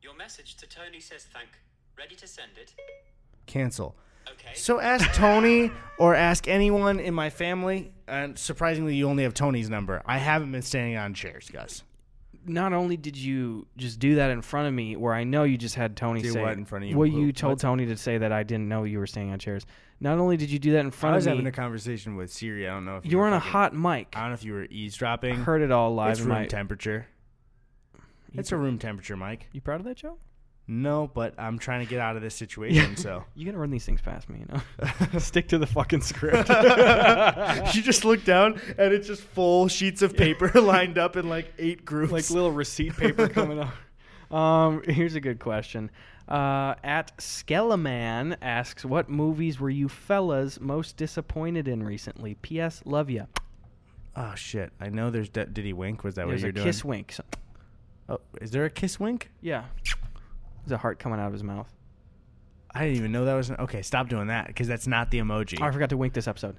[0.02, 1.48] Your message to Tony says thank.
[1.96, 2.74] Ready to send it?
[3.46, 3.94] Cancel.
[4.28, 4.54] Okay.
[4.54, 7.92] So ask Tony or ask anyone in my family.
[8.08, 10.02] And surprisingly, you only have Tony's number.
[10.06, 11.84] I haven't been standing on chairs, Gus.
[12.44, 15.56] Not only did you just do that in front of me, where I know you
[15.56, 16.96] just had Tony Do say what in front of you?
[16.98, 19.32] Well, Who- you told what's- Tony to say that I didn't know you were standing
[19.32, 19.64] on chairs.
[20.02, 21.14] Not only did you do that in front of me.
[21.14, 22.68] I was of me, having a conversation with Siri.
[22.68, 24.08] I don't know if you were on a fucking- hot mic.
[24.16, 25.32] I don't know if you were eavesdropping.
[25.34, 26.46] I heard it all live it's in room my.
[26.46, 27.06] temperature.
[28.34, 29.46] It's a room temperature, Mike.
[29.52, 30.16] You proud of that, Joe?
[30.66, 32.96] No, but I'm trying to get out of this situation.
[32.96, 34.46] So You gotta run these things past me, you
[35.12, 35.18] know.
[35.18, 36.48] Stick to the fucking script.
[37.74, 41.52] you just look down and it's just full sheets of paper lined up in like
[41.58, 42.12] eight groups.
[42.12, 44.34] like little receipt paper coming up.
[44.34, 45.90] Um, here's a good question.
[46.28, 52.82] Uh, at Skeleman asks, "What movies were you fellas most disappointed in recently?" P.S.
[52.84, 53.24] Love ya.
[54.16, 54.72] oh shit!
[54.80, 55.28] I know there's.
[55.28, 56.04] De- did he wink?
[56.04, 56.90] Was that There's what a you're kiss doing?
[56.90, 57.12] wink.
[57.12, 57.24] So-
[58.08, 59.30] Oh, is there a kiss wink?
[59.40, 59.64] yeah,
[60.64, 61.72] there's a heart coming out of his mouth.
[62.74, 63.50] I didn't even know that was.
[63.50, 65.58] Okay, stop doing that because that's not the emoji.
[65.60, 66.56] Oh, I forgot to wink this episode.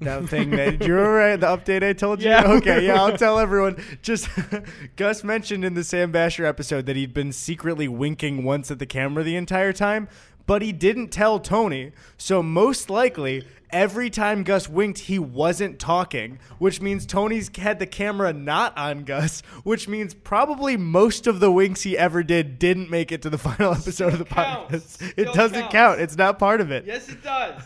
[0.00, 2.30] That thing that you remember the update I told you?
[2.30, 2.44] Yeah.
[2.52, 3.82] Okay, yeah, I'll tell everyone.
[4.00, 4.28] Just
[4.96, 8.86] Gus mentioned in the Sam Bashor episode that he'd been secretly winking once at the
[8.86, 10.08] camera the entire time,
[10.46, 11.92] but he didn't tell Tony.
[12.18, 17.86] So most likely, every time Gus winked, he wasn't talking, which means Tony's had the
[17.86, 22.90] camera not on Gus, which means probably most of the winks he ever did didn't
[22.90, 24.96] make it to the final episode of the counts.
[24.96, 25.02] podcast.
[25.16, 25.72] It Still doesn't counts.
[25.72, 26.00] count.
[26.00, 26.84] It's not part of it.
[26.84, 27.62] Yes, it does.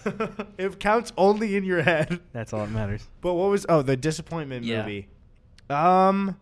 [0.59, 2.21] it counts only in your head.
[2.33, 3.07] That's all that matters.
[3.23, 4.83] But what was oh the disappointment Yeah.
[4.83, 5.09] movie?
[5.71, 6.37] Um,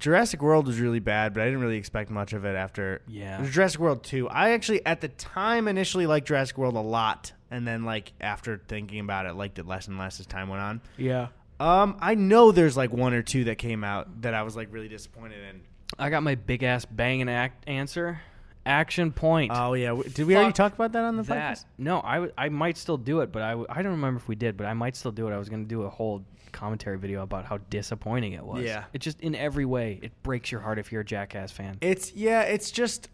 [0.00, 3.02] Jurassic World was really bad, but I didn't really expect much of it after.
[3.06, 3.38] Yeah.
[3.38, 4.28] It was Jurassic World two.
[4.28, 8.60] I actually at the time initially liked Jurassic World a lot, and then like after
[8.66, 10.80] thinking about it, liked it less and less as time went on.
[10.96, 11.28] Yeah.
[11.60, 14.72] Um, I know there's like one or two that came out that I was like
[14.72, 15.60] really disappointed in.
[15.98, 18.22] I got my big ass bang and act answer.
[18.66, 19.52] Action point.
[19.54, 21.56] Oh yeah, did we already talk about that on the that.
[21.56, 21.64] podcast?
[21.78, 24.28] No, I, w- I might still do it, but I, w- I don't remember if
[24.28, 25.32] we did, but I might still do it.
[25.32, 28.62] I was going to do a whole commentary video about how disappointing it was.
[28.64, 28.84] Yeah.
[28.92, 31.78] It just, in every way, it breaks your heart if you're a Jackass fan.
[31.80, 33.08] It's yeah, it's just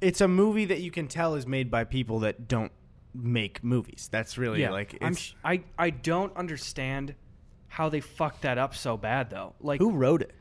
[0.00, 2.72] it's a movie that you can tell is made by people that don't
[3.14, 4.08] make movies.
[4.12, 7.14] That's really like I'm sh- I, I don't understand
[7.68, 9.54] how they fucked that up so bad, though.
[9.60, 10.34] Like, who wrote it.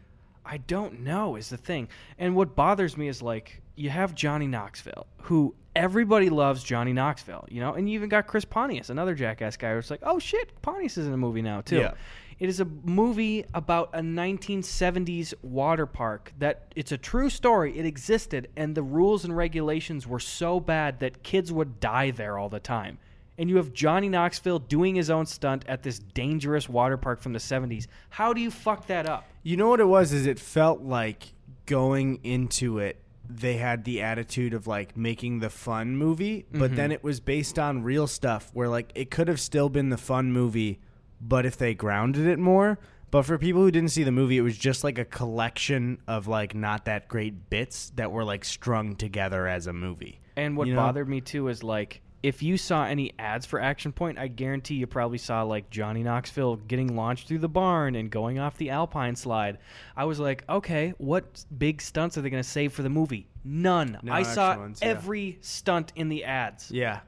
[0.45, 1.87] I don't know is the thing.
[2.19, 7.45] And what bothers me is like you have Johnny Knoxville, who everybody loves Johnny Knoxville,
[7.49, 10.61] you know, and you even got Chris Pontius, another jackass guy who's like, oh shit,
[10.61, 11.77] Pontius is in a movie now too.
[11.77, 11.93] Yeah.
[12.37, 17.77] It is a movie about a 1970s water park that it's a true story.
[17.77, 22.37] It existed, and the rules and regulations were so bad that kids would die there
[22.37, 22.97] all the time.
[23.37, 27.31] And you have Johnny Knoxville doing his own stunt at this dangerous water park from
[27.31, 27.87] the 70s.
[28.09, 29.25] How do you fuck that up?
[29.45, 30.11] You know what it was?
[30.11, 31.35] Is it felt like
[31.67, 36.75] going into it, they had the attitude of like making the fun movie, but mm-hmm.
[36.75, 39.99] then it was based on real stuff where like it could have still been the
[39.99, 40.79] fun movie,
[41.21, 42.79] but if they grounded it more.
[43.11, 46.27] But for people who didn't see the movie, it was just like a collection of
[46.27, 50.21] like not that great bits that were like strung together as a movie.
[50.35, 50.81] And what You know?
[50.81, 54.73] bothered me too is like if you saw any ads for Action Point, I guarantee
[54.73, 58.71] you probably saw like Johnny Knoxville getting launched through the barn and going off the
[58.71, 59.59] alpine slide.
[59.95, 63.27] I was like, okay, what big stunts are they going to save for the movie?
[63.43, 63.99] None.
[64.01, 64.87] No I saw ones, yeah.
[64.87, 66.71] every stunt in the ads.
[66.71, 67.01] Yeah.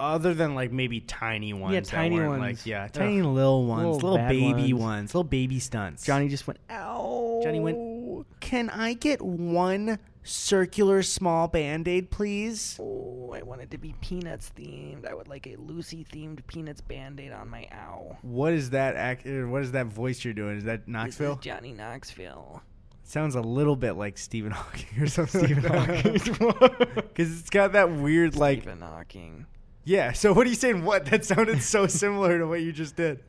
[0.00, 1.74] Other than like maybe tiny ones.
[1.74, 2.40] that tiny ones.
[2.40, 2.92] Like, yeah, Ugh.
[2.92, 4.82] tiny little ones, Little little, baby ones.
[4.82, 5.14] ones.
[5.14, 6.02] little baby stunts.
[6.06, 7.40] Johnny just went, ow.
[7.44, 12.76] Johnny went, Can I get one circular small band aid, please?
[12.80, 15.06] Oh, I wanted to be Peanuts themed.
[15.06, 18.18] I would like a Lucy themed Peanuts band aid on my ow.
[18.22, 18.96] What is that?
[18.96, 20.58] Act- uh, what is that voice you're doing?
[20.58, 21.36] Is that This is Knoxville?
[21.36, 22.62] Johnny Knoxville.
[23.04, 25.44] Sounds a little bit like Stephen Hawking or something.
[25.44, 26.12] Stephen Hawking,
[26.94, 29.46] Because it's got that weird, like, Stephen Hawking.
[29.84, 30.12] yeah.
[30.12, 30.84] So what are you saying?
[30.84, 31.06] What?
[31.06, 33.20] That sounded so similar to what you just did.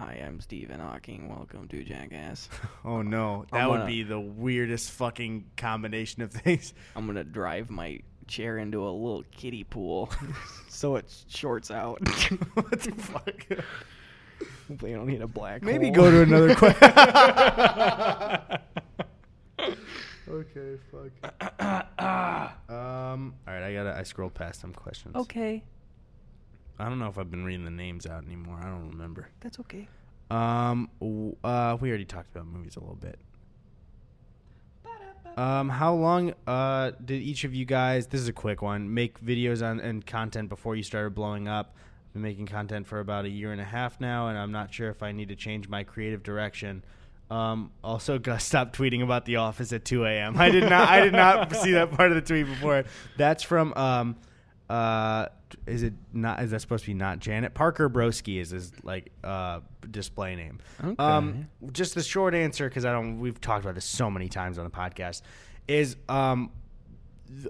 [0.00, 1.28] I am Stephen Hawking.
[1.28, 2.48] Welcome to Jackass.
[2.84, 6.72] Oh no, that I'm would be the weirdest fucking combination of things.
[6.96, 10.10] I'm gonna drive my chair into a little kiddie pool,
[10.70, 12.00] so it shorts out.
[12.54, 13.46] what the fuck?
[14.70, 15.62] they don't need a black.
[15.62, 15.94] Maybe hole.
[15.96, 16.94] go to another question.
[20.30, 21.42] okay, fuck.
[22.70, 23.34] um.
[23.46, 23.94] All right, I gotta.
[23.94, 25.14] I scrolled past some questions.
[25.16, 25.62] okay,
[26.80, 28.58] I don't know if I've been reading the names out anymore.
[28.60, 29.28] I don't remember.
[29.40, 29.88] that's okay.
[30.30, 30.88] Um.
[31.00, 31.76] w- Uh.
[31.80, 33.18] We already talked about movies a little bit.
[35.36, 35.68] Um.
[35.68, 38.08] How long uh did each of you guys?
[38.08, 38.92] This is a quick one.
[38.92, 41.74] Make videos on and content before you started blowing up.
[42.08, 44.74] I've been making content for about a year and a half now, and I'm not
[44.74, 46.82] sure if I need to change my creative direction.
[47.30, 50.36] Um, also, Gus stopped tweeting about The Office at 2 a.m.
[50.36, 50.88] I did not.
[50.88, 52.82] I did not see that part of the tweet before.
[53.16, 53.72] That's from.
[53.74, 54.16] Um,
[54.68, 55.26] uh,
[55.66, 56.42] is it not?
[56.42, 58.40] Is that supposed to be not Janet Parker Broski?
[58.40, 60.60] Is his like uh display name?
[60.82, 60.94] Okay.
[60.98, 63.20] Um, just the short answer because I don't.
[63.20, 65.22] We've talked about this so many times on the podcast.
[65.68, 66.50] Is um,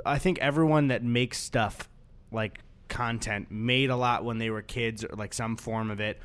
[0.05, 1.89] I think everyone that makes stuff
[2.33, 6.21] like content made a lot when they were kids or like some form of it.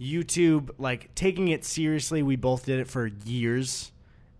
[0.00, 3.92] YouTube, like taking it seriously, we both did it for years.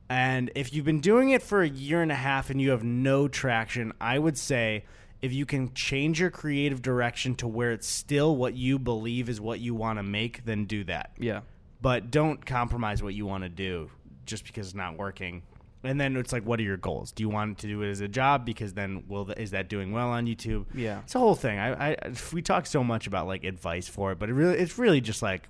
[0.09, 2.82] And if you've been doing it for a year and a half and you have
[2.84, 4.84] no traction, I would say
[5.23, 9.41] if you can change your creative direction to where it's still what you believe is
[9.41, 11.41] what you want to make, then do that Yeah.
[11.81, 13.91] but don't compromise what you want to do
[14.25, 15.43] just because it's not working.
[15.85, 17.12] And then it's like, what are your goals?
[17.12, 18.45] Do you want to do it as a job?
[18.45, 20.64] Because then, will is that doing well on YouTube?
[20.75, 21.01] Yeah.
[21.01, 21.59] it's a whole thing.
[21.61, 21.97] I, I
[22.33, 25.23] we talk so much about like advice for it, but it really, it's really just
[25.23, 25.49] like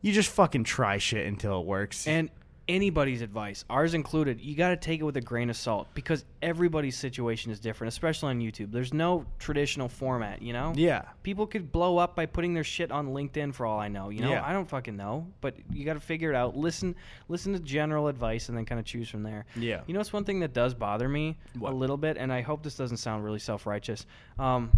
[0.00, 2.06] you just fucking try shit until it works.
[2.06, 2.30] And
[2.68, 6.24] anybody's advice, ours included, you got to take it with a grain of salt because
[6.42, 8.72] everybody's situation is different, especially on YouTube.
[8.72, 10.72] There's no traditional format, you know?
[10.74, 14.08] yeah, People could blow up by putting their shit on LinkedIn for all I know.
[14.10, 14.44] You know, Yeah.
[14.44, 16.56] I don't fucking know, but you got to figure it out.
[16.56, 16.96] Listen,
[17.28, 19.46] listen to general advice, and then kind of choose from there.
[19.54, 19.82] Yeah.
[19.86, 21.72] You know, it's one thing that does bother me What?
[21.72, 24.06] a little bit, and I hope this doesn't sound really self righteous.
[24.38, 24.72] Um,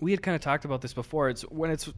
[0.00, 1.28] we had kind of talked about this before.
[1.28, 1.90] It's when it's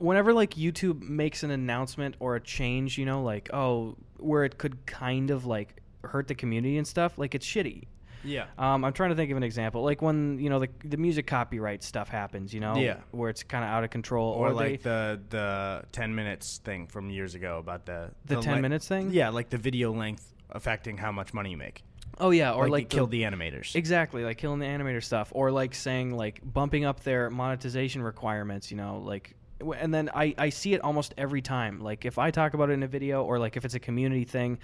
[0.00, 4.58] whenever like YouTube makes an announcement or a change, you know, like oh, where it
[4.58, 7.18] could kind of like hurt the community and stuff.
[7.18, 7.84] Like it's shitty.
[8.24, 10.96] yeah, Um, I'm trying to think of an example, like when you know the the
[10.98, 12.96] music copyright stuff happens, you know, Yeah.
[13.12, 16.58] where it's kind of out of control, or, or, like they, the the ten minutes
[16.58, 19.10] thing from years ago about the The 10 le- minutes thing?
[19.12, 21.82] Yeah, like the video length affecting how much money you make.
[22.18, 23.74] oh yeah, or like, like the- killed the animators.
[23.74, 28.70] Exactly, like killing the animator stuff, or like saying like bumping up their monetization requirements.
[28.70, 29.34] You know, like,
[29.76, 31.80] and then I I see it almost every time.
[31.80, 34.24] Like if I talk about it in a video, or like if it's a community
[34.24, 34.58] thing,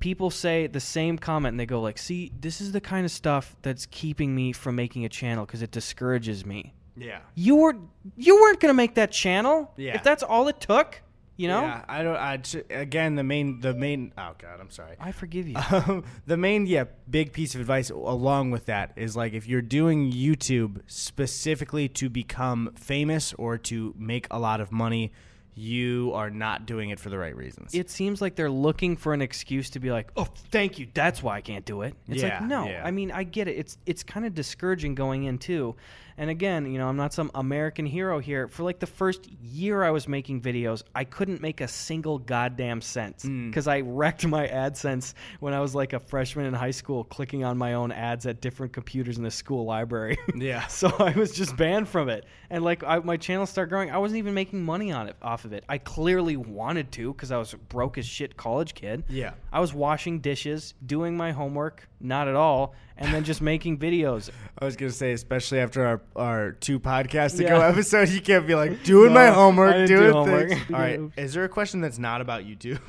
[0.00, 3.10] people say the same comment and they go like, "See, this is the kind of
[3.10, 7.20] stuff that's keeping me from making a channel because it discourages me." yeah.
[7.34, 7.76] You were
[8.16, 9.72] you weren't gonna make that channel.
[9.76, 9.94] Yeah.
[9.94, 11.00] If that's all it took,
[11.36, 11.62] you know.
[11.62, 12.16] Yeah, I don't.
[12.16, 14.12] I again the main the main.
[14.18, 14.96] Oh god, I'm sorry.
[15.00, 15.56] I forgive you.
[15.72, 19.62] Um, the main yeah big piece of advice along with that is like if you're
[19.62, 25.12] doing YouTube specifically to become famous or to make a lot of money,
[25.54, 27.74] you are not doing it for the right reasons.
[27.74, 30.86] it seems like they're looking for an excuse to be like, "Oh, thank you.
[30.94, 32.66] That's why I can't do it." It's Yeah, like, no.
[32.66, 32.82] yeah.
[32.84, 33.56] I mean, I get it.
[33.58, 35.74] It's it's kind of discouraging going in too.
[36.18, 38.48] And again, you know, I'm not some American hero here.
[38.48, 42.80] For like the first year I was making videos, I couldn't make a single goddamn
[42.80, 43.48] cent Mm.
[43.50, 47.44] because I wrecked my AdSense when I was like a freshman in high school, clicking
[47.44, 50.18] on my own ads at different computers in the school library.
[50.34, 50.66] Yeah.
[50.66, 53.90] so I was just banned from it, and like I, my channel started growing.
[53.90, 55.64] I wasn't even making money on it off of it.
[55.68, 59.04] I clearly wanted to because I was a broke as shit college kid.
[59.08, 59.32] Yeah.
[59.52, 64.30] I was washing dishes, doing my homework, not at all, and then just making videos.
[64.58, 67.68] I was gonna say, especially after our, our two podcasts ago Yeah.
[67.68, 70.48] episode, you can't be like doing No, my I homework, didn't do doing homework.
[70.50, 70.62] things.
[70.72, 72.80] All right, is there a question that's not about YouTube?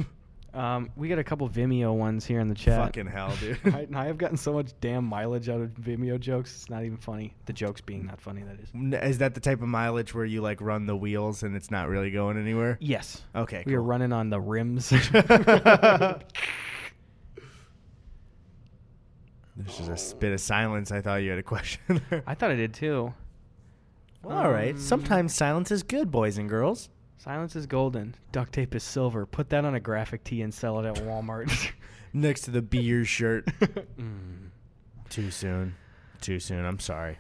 [0.54, 2.78] Um, we got a couple Vimeo ones here in the chat.
[2.80, 3.58] Fucking hell, dude.
[3.74, 6.54] I, I have gotten so much damn mileage out of Vimeo jokes.
[6.54, 7.34] It's not even funny.
[7.48, 8.70] The jokes being not funny, that is.
[8.76, 11.72] N- Is that the type of mileage where you like run the wheels and it's
[11.72, 12.78] not really going anywhere?
[12.80, 13.24] Yes.
[13.36, 14.94] Okay, We are running on the rims.
[19.56, 20.92] There's just a bit of silence.
[20.92, 22.02] I thought you had a question.
[22.28, 23.14] I thought I did too.
[24.24, 24.74] well, all right.
[24.74, 26.90] Um, Sometimes silence is good, boys and girls.
[27.18, 28.16] Silence is golden.
[28.32, 29.26] Duct tape is silver.
[29.26, 31.72] Put that on a graphic tee and sell it at Walmart.
[32.14, 33.46] Next to the beer shirt.
[34.00, 34.50] Mm.
[35.10, 35.76] Too soon.
[36.22, 36.66] Too soon.
[36.66, 37.20] I'm sorry.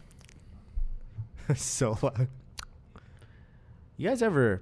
[1.55, 2.27] so loud.
[3.97, 4.61] You guys ever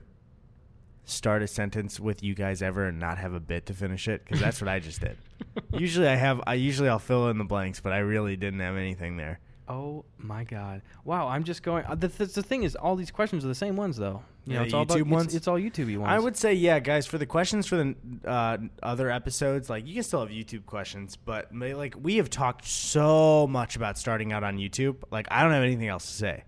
[1.11, 4.23] start a sentence with "you guys ever" and not have a bit to finish it?
[4.23, 5.17] Because that's what I just did.
[5.73, 6.41] Usually I have.
[6.47, 9.39] I usually I'll fill in the blanks, but I really didn't have anything there.
[9.67, 10.81] Oh my god!
[11.05, 11.85] Wow, I'm just going.
[11.85, 14.21] Uh, the, the, the thing is, all these questions are the same ones though.
[14.45, 15.35] You know, The it's all about YouTube it's- ones?
[15.35, 16.09] It's, all YouTubey ones.
[16.11, 17.05] I would say, yeah, guys.
[17.05, 21.15] For the questions for the uh, other episodes, like you can still have YouTube questions,
[21.15, 24.97] but like we have talked so much about starting out on YouTube.
[25.11, 26.43] Like I don't have anything else to say.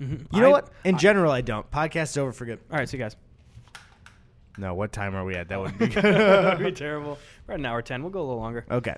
[0.00, 0.26] Mhm.
[0.32, 0.70] You know I- what?
[0.84, 1.68] In general, I don't.
[1.70, 2.60] Podcast is over for good.
[2.70, 3.16] All right, see you guys.
[4.60, 5.48] No, what time are we at?
[5.48, 7.18] That would be That'd be terrible.
[7.46, 8.02] We're at an hour ten.
[8.02, 8.64] We'll go a little longer.
[8.70, 8.96] okay.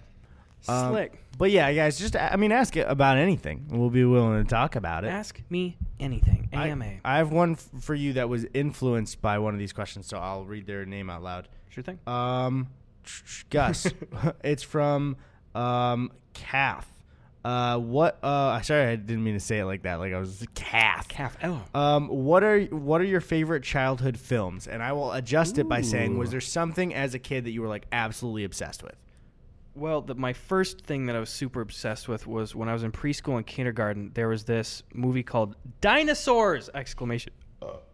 [0.68, 1.18] Um, Slick.
[1.38, 3.66] But yeah, guys, just I mean, ask it about anything.
[3.70, 5.08] We'll be willing to talk about it.
[5.08, 6.48] Ask me anything.
[6.52, 6.86] I- AMA.
[7.04, 10.18] I have one f- for you that was influenced by one of these questions, so
[10.18, 11.48] I'll read their name out loud.
[11.68, 11.98] sure thing.
[12.06, 12.68] Um,
[13.50, 13.88] Gus.
[14.44, 15.16] it's from
[15.54, 16.86] um Calf.
[17.44, 18.22] Uh, what?
[18.22, 19.96] Uh, sorry, I didn't mean to say it like that.
[19.96, 21.08] Like I was calf.
[21.08, 21.36] Calf.
[21.42, 21.62] Oh.
[21.74, 24.68] Um, what are what are your favorite childhood films?
[24.68, 27.62] And I will adjust it by saying, was there something as a kid that you
[27.62, 28.94] were like absolutely obsessed with?
[29.74, 32.82] Well, the, my first thing that I was super obsessed with was when I was
[32.82, 34.10] in preschool and kindergarten.
[34.14, 36.68] There was this movie called Dinosaurs!
[36.74, 37.32] Exclamation!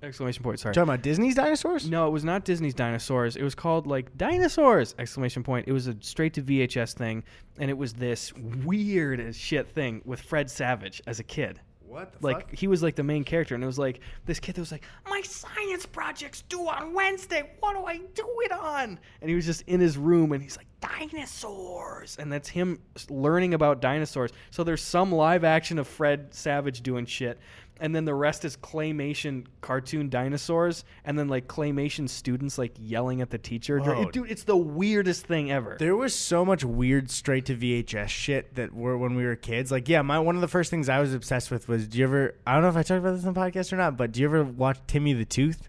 [0.02, 0.60] Exclamation point!
[0.60, 0.74] Sorry.
[0.74, 1.88] Talking about Disney's dinosaurs?
[1.88, 3.36] No, it was not Disney's Dinosaurs.
[3.36, 4.94] It was called like Dinosaurs!
[4.98, 5.66] Exclamation point!
[5.68, 7.24] It was a straight to VHS thing,
[7.58, 11.60] and it was this weird as shit thing with Fred Savage as a kid.
[11.80, 14.54] What the Like he was like the main character, and it was like this kid
[14.54, 17.50] that was like, "My science project's due on Wednesday.
[17.60, 20.58] What do I do it on?" And he was just in his room, and he's
[20.58, 24.32] like, "Dinosaurs," and that's him learning about dinosaurs.
[24.50, 27.38] So there's some live action of Fred Savage doing shit,
[27.80, 33.20] and then the rest is claymation cartoon dinosaurs, and then like claymation students like yelling
[33.20, 33.80] at the teacher.
[34.12, 35.76] Dude, it's the weirdest thing ever.
[35.78, 39.70] There was so much weird straight to VHS shit that were when we were kids.
[39.70, 41.88] Like, yeah, my one of the first things I was obsessed with was.
[41.88, 42.34] Do you ever?
[42.46, 44.20] I don't know if I talked about this on the podcast or not, but do
[44.20, 45.68] you ever watch Timmy the Tooth?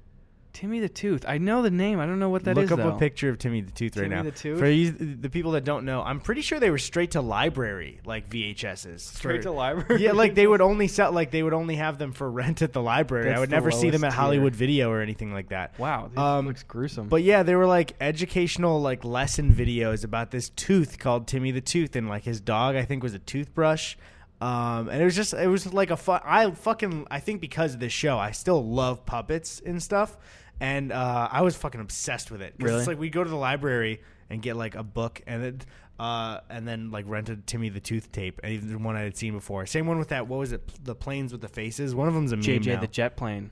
[0.52, 1.26] Timmy the Tooth.
[1.28, 2.00] I know the name.
[2.00, 2.90] I don't know what that Look is up though.
[2.90, 4.24] a picture of Timmy the Tooth right Timmy now.
[4.24, 4.60] the Tooth?
[4.60, 8.00] For you, the people that don't know, I'm pretty sure they were straight to library
[8.06, 9.00] like VHSs.
[9.00, 10.02] Straight For- to library.
[10.04, 12.74] yeah, like they would only sell like they would only have them for rent at
[12.74, 13.26] the library.
[13.26, 14.58] That's I would never see them at Hollywood tier.
[14.60, 15.78] Video or anything like that.
[15.80, 17.08] Wow, this Um, looks gruesome.
[17.10, 21.62] But yeah, they were like educational like lesson videos about this tooth called Timmy the
[21.62, 23.96] Tooth and like his dog I think was a toothbrush.
[24.42, 27.74] Um, and it was just it was like a fun I fucking I think because
[27.74, 30.16] of this show I still love puppets and stuff
[30.60, 32.54] and uh, I was fucking obsessed with it.
[32.60, 32.80] 'Cause Really?
[32.80, 35.62] It's like we go to the library and get like a book and then
[36.00, 39.18] uh, and then like rented Timmy the Tooth tape and even the one I had
[39.18, 39.66] seen before.
[39.66, 41.94] Same one with that what was it the planes with the faces.
[41.96, 42.80] One of them's a meme JJ now.
[42.82, 43.52] the jet plane.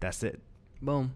[0.00, 0.40] That's it.
[0.82, 1.12] Boom.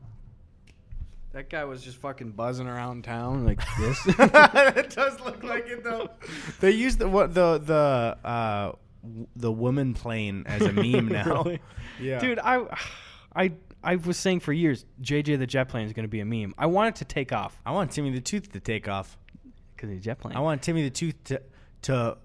[1.32, 3.98] That guy was just fucking buzzing around town like this.
[4.06, 6.10] it does look like it though.
[6.60, 11.42] They use the what the the uh w- the woman plane as a meme now.
[11.42, 11.60] Really?
[12.00, 12.66] Yeah, Dude, I
[13.34, 13.52] I
[13.84, 16.54] I was saying for years JJ the jet plane is going to be a meme.
[16.58, 19.18] I want it to take off I want Timmy the Tooth to take off.
[19.76, 20.36] cuz he's a jet plane.
[20.36, 21.42] I want Timmy the Tooth to
[21.82, 22.16] to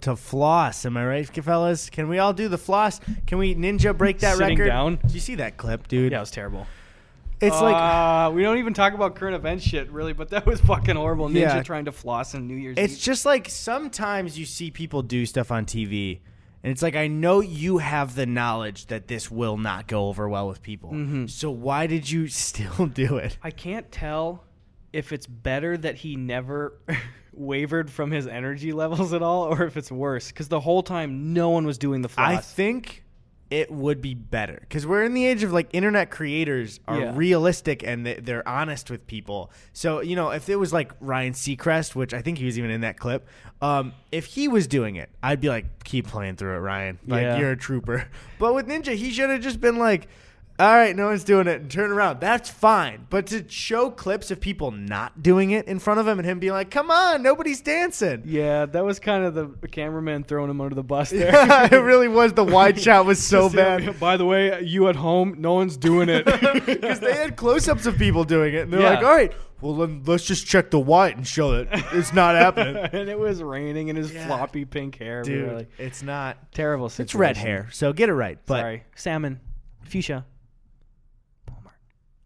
[0.00, 0.84] to floss.
[0.86, 1.90] Am I right, fellas?
[1.90, 3.00] Can we all do the floss?
[3.26, 4.68] Can we ninja break that Sitting record?
[4.68, 4.96] down?
[5.02, 6.12] Did you see that clip, dude?
[6.12, 6.66] yeah, it was terrible.
[7.40, 10.60] It's like uh, we don't even talk about current event shit really, but that was
[10.60, 11.28] fucking horrible.
[11.28, 11.62] Ninja Yeah.
[11.62, 13.00] trying to floss on New Year's It's Eve.
[13.00, 16.18] just like sometimes you see people do stuff on TV,
[16.62, 20.28] and it's like I know you have the knowledge that this will not go over
[20.28, 20.90] well with people.
[20.92, 21.28] Mhm.
[21.30, 23.38] So why did you still do it?
[23.42, 24.44] I can't tell
[24.92, 26.74] if it's better that he never
[27.32, 31.32] wavered from his energy levels at all, or if it's worse because the whole time
[31.32, 32.28] no one was doing the floss.
[32.28, 33.04] I think
[33.50, 37.12] it would be better because we're in the age of like internet creators are Yeah.
[37.16, 39.50] realistic and they- they're honest with people.
[39.72, 42.70] So you know, if it was like Ryan Seacrest, which I think he was even
[42.70, 43.26] in that clip,
[43.60, 46.98] um, if he was doing it, I'd be like, keep playing through it, Ryan.
[47.06, 47.38] Like Yeah.
[47.38, 48.06] you're a trooper.
[48.38, 50.06] But with Ninja, he should have just been like.
[50.60, 52.20] All right, no one's doing it, and turn around.
[52.20, 53.06] That's fine.
[53.08, 56.38] But to show clips of people not doing it in front of him and him
[56.38, 60.60] being like, "Come on, nobody's dancing," yeah, that was kind of the cameraman throwing him
[60.60, 61.32] under the bus there.
[61.32, 62.34] Yeah, it really was.
[62.34, 63.98] The wide shot was so bad.
[64.00, 67.96] By the way, you at home, no one's doing it because they had close-ups of
[67.96, 68.90] people doing it, and they're Yeah.
[68.90, 69.32] like, "All right,
[69.62, 73.18] well then let's just check the white and show that it's not happening." and it
[73.18, 74.26] was raining and his Yeah.
[74.26, 75.22] floppy pink hair.
[75.22, 76.52] Dude, like, it's not.
[76.52, 77.04] terrible situation.
[77.06, 78.38] It's red hair, so get it right.
[78.44, 79.40] But Sorry, salmon,
[79.84, 80.26] fuchsia.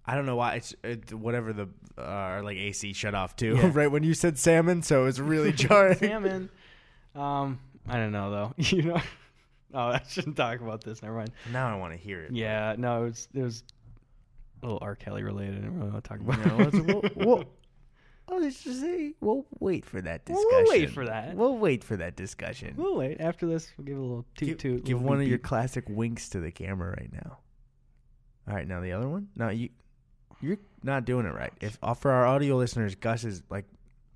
[0.06, 3.70] I don't know why it's it, whatever the uh, like AC shut off too, Yeah.
[3.74, 5.96] right when you said salmon, so it was really jarring.
[5.98, 6.50] salmon.
[7.14, 8.54] Um, I don't know though.
[8.58, 9.00] you know,
[9.72, 11.02] oh, I shouldn't talk about this.
[11.02, 11.30] Never mind.
[11.52, 12.32] now I want to hear it.
[12.32, 13.62] Yeah, no, it was it was
[14.62, 14.94] a little R.
[14.96, 15.58] Kelly related.
[15.58, 16.46] I don't really want to talk about.
[16.46, 16.74] No, it.
[16.74, 16.86] let's-
[17.16, 17.44] we'll, we'll,
[18.28, 20.48] oh, let's just say we'll wait for that discussion.
[20.50, 21.34] We'll wait for that.
[21.36, 22.74] We'll wait for that discussion.
[22.76, 23.20] We'll wait.
[23.20, 24.84] After this, we'll give a little toot give, toot.
[24.84, 27.38] give one of your classic winks to the camera right now.
[28.48, 29.28] All right, now the other one.
[29.36, 29.70] Now you
[30.44, 31.52] you're not doing it right.
[31.60, 33.64] If uh, for our audio listeners, Gus is like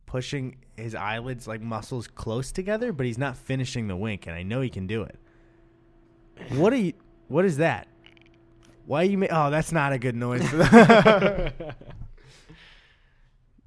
[0.07, 4.43] pushing his eyelids like muscles close together, but he's not finishing the wink, and I
[4.43, 5.19] know he can do it.
[6.51, 6.93] What are you?
[7.29, 7.89] What is that?
[8.87, 9.19] Why are you?
[9.19, 10.49] Ma- oh, that's not a good noise.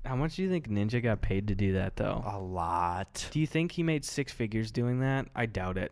[0.05, 2.23] How much do you think Ninja got paid to do that, though?
[2.25, 3.27] a lot.
[3.31, 5.27] Do you think he made six figures doing that?
[5.35, 5.91] I doubt it.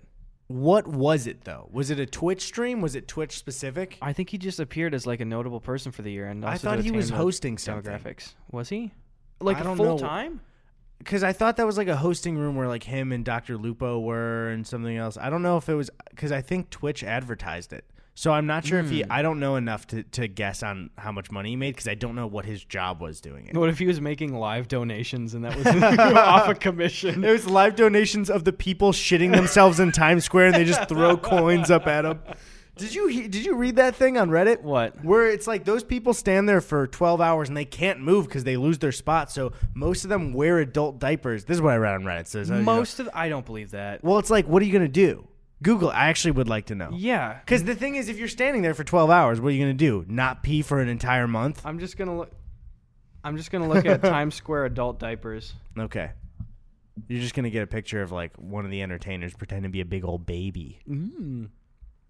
[0.50, 1.70] What was it though?
[1.72, 2.82] Was it a Twitch stream?
[2.82, 4.00] Was it Twitch specific?
[4.02, 6.58] I think he just appeared as like a notable person for the year, and I
[6.58, 7.94] thought he was hosting something.
[7.94, 8.34] demographics.
[8.52, 8.92] Was he?
[9.40, 10.00] Like I don't full know.
[10.00, 10.42] time?
[10.98, 13.58] Because I thought that was like a hosting room where like him and Dr.
[13.58, 15.18] Lupo were and something else.
[15.18, 17.86] I don't know if it was because I think Twitch advertised it.
[18.20, 19.04] So I'm not sure if he.
[19.04, 19.14] Hmm.
[19.14, 21.96] I don't know enough to, to guess on how much money he made because I
[21.96, 23.56] don't know what his job was doing it.
[23.56, 25.66] What if he was making live donations and that was
[26.18, 27.24] off a commission?
[27.24, 30.90] It was live donations of the people shitting themselves in Times Square and they just
[30.90, 32.20] throw coins up at him.
[32.76, 34.64] Did you did you read that thing on Reddit?
[34.64, 35.02] What?
[35.02, 38.44] Where it's like those people stand there for 12 hours and they can't move because
[38.44, 39.32] they lose their spot.
[39.32, 41.46] So most of them wear adult diapers.
[41.46, 42.28] This is what I read on Reddit.
[42.28, 42.66] So, so, you know.
[42.66, 44.04] Most of I don't believe that.
[44.04, 45.26] Well, it's like, what are you gonna do?
[45.62, 45.90] Google.
[45.90, 46.90] I actually would like to know.
[46.94, 49.62] Yeah, Because the thing is, if you're standing there for 12 hours, what are you
[49.62, 50.06] gonna do?
[50.08, 51.66] Not pee for an entire month?
[51.66, 52.32] I'm just gonna look.
[53.24, 55.54] I'm just gonna look at Times Square adult diapers.
[55.78, 56.12] Okay.
[57.08, 59.82] You're just gonna get a picture of like one of the entertainers pretending to be
[59.82, 60.80] a big old baby.
[60.90, 61.50] Mm.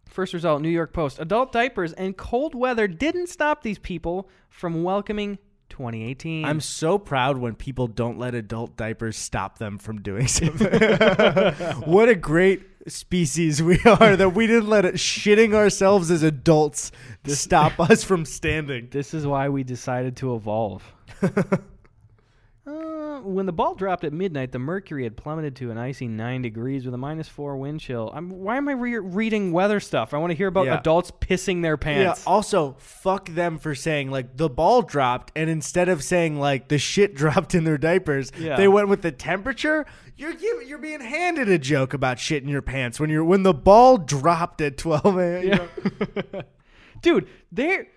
[0.07, 1.19] First result: New York Post.
[1.19, 5.37] Adult diapers and cold weather didn't stop these people from welcoming
[5.69, 6.45] 2018.
[6.45, 10.67] I'm so proud when people don't let adult diapers stop them from doing something.
[11.85, 16.91] what a great species we are that we didn't let it shitting ourselves as adults
[17.25, 18.87] stop us from standing.
[18.91, 20.83] This is why we decided to evolve.
[23.23, 26.85] When the ball dropped at midnight, the mercury had plummeted to an icy nine degrees
[26.85, 28.11] with a minus four wind chill.
[28.13, 30.13] I'm, why am I re- reading weather stuff?
[30.13, 30.79] I want to hear about Yeah.
[30.79, 32.23] adults pissing their pants.
[32.25, 32.31] Yeah.
[32.31, 36.77] Also, fuck them for saying like the ball dropped, and instead of saying like the
[36.77, 38.55] shit dropped in their diapers, Yeah.
[38.57, 39.85] they went with the temperature.
[40.17, 43.43] You're giving, you're being handed a joke about shit in your pants when you're when
[43.43, 45.69] the ball dropped at 12 a.m.
[46.33, 46.41] know?
[47.01, 47.87] Dude, they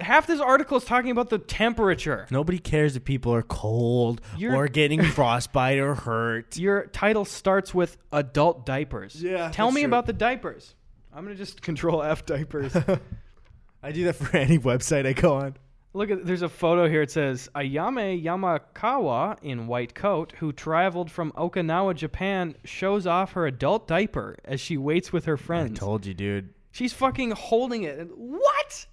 [0.00, 2.26] half this article is talking about the temperature.
[2.30, 6.56] Nobody cares if people are cold You're- or getting frostbite or hurt.
[6.56, 9.22] Your title starts with adult diapers.
[9.22, 9.88] Yeah, Tell that's me true.
[9.88, 10.74] about the diapers.
[11.14, 12.74] I'm gonna just control F diapers.
[13.82, 15.56] I do that for any website I go on.
[15.94, 17.02] Look at there's a photo here.
[17.02, 23.46] It says Ayame Yamakawa in white coat, who traveled from Okinawa, Japan, shows off her
[23.46, 25.72] adult diaper as she waits with her friends.
[25.78, 26.54] I told you, dude.
[26.70, 28.08] She's fucking holding it.
[28.16, 28.86] What?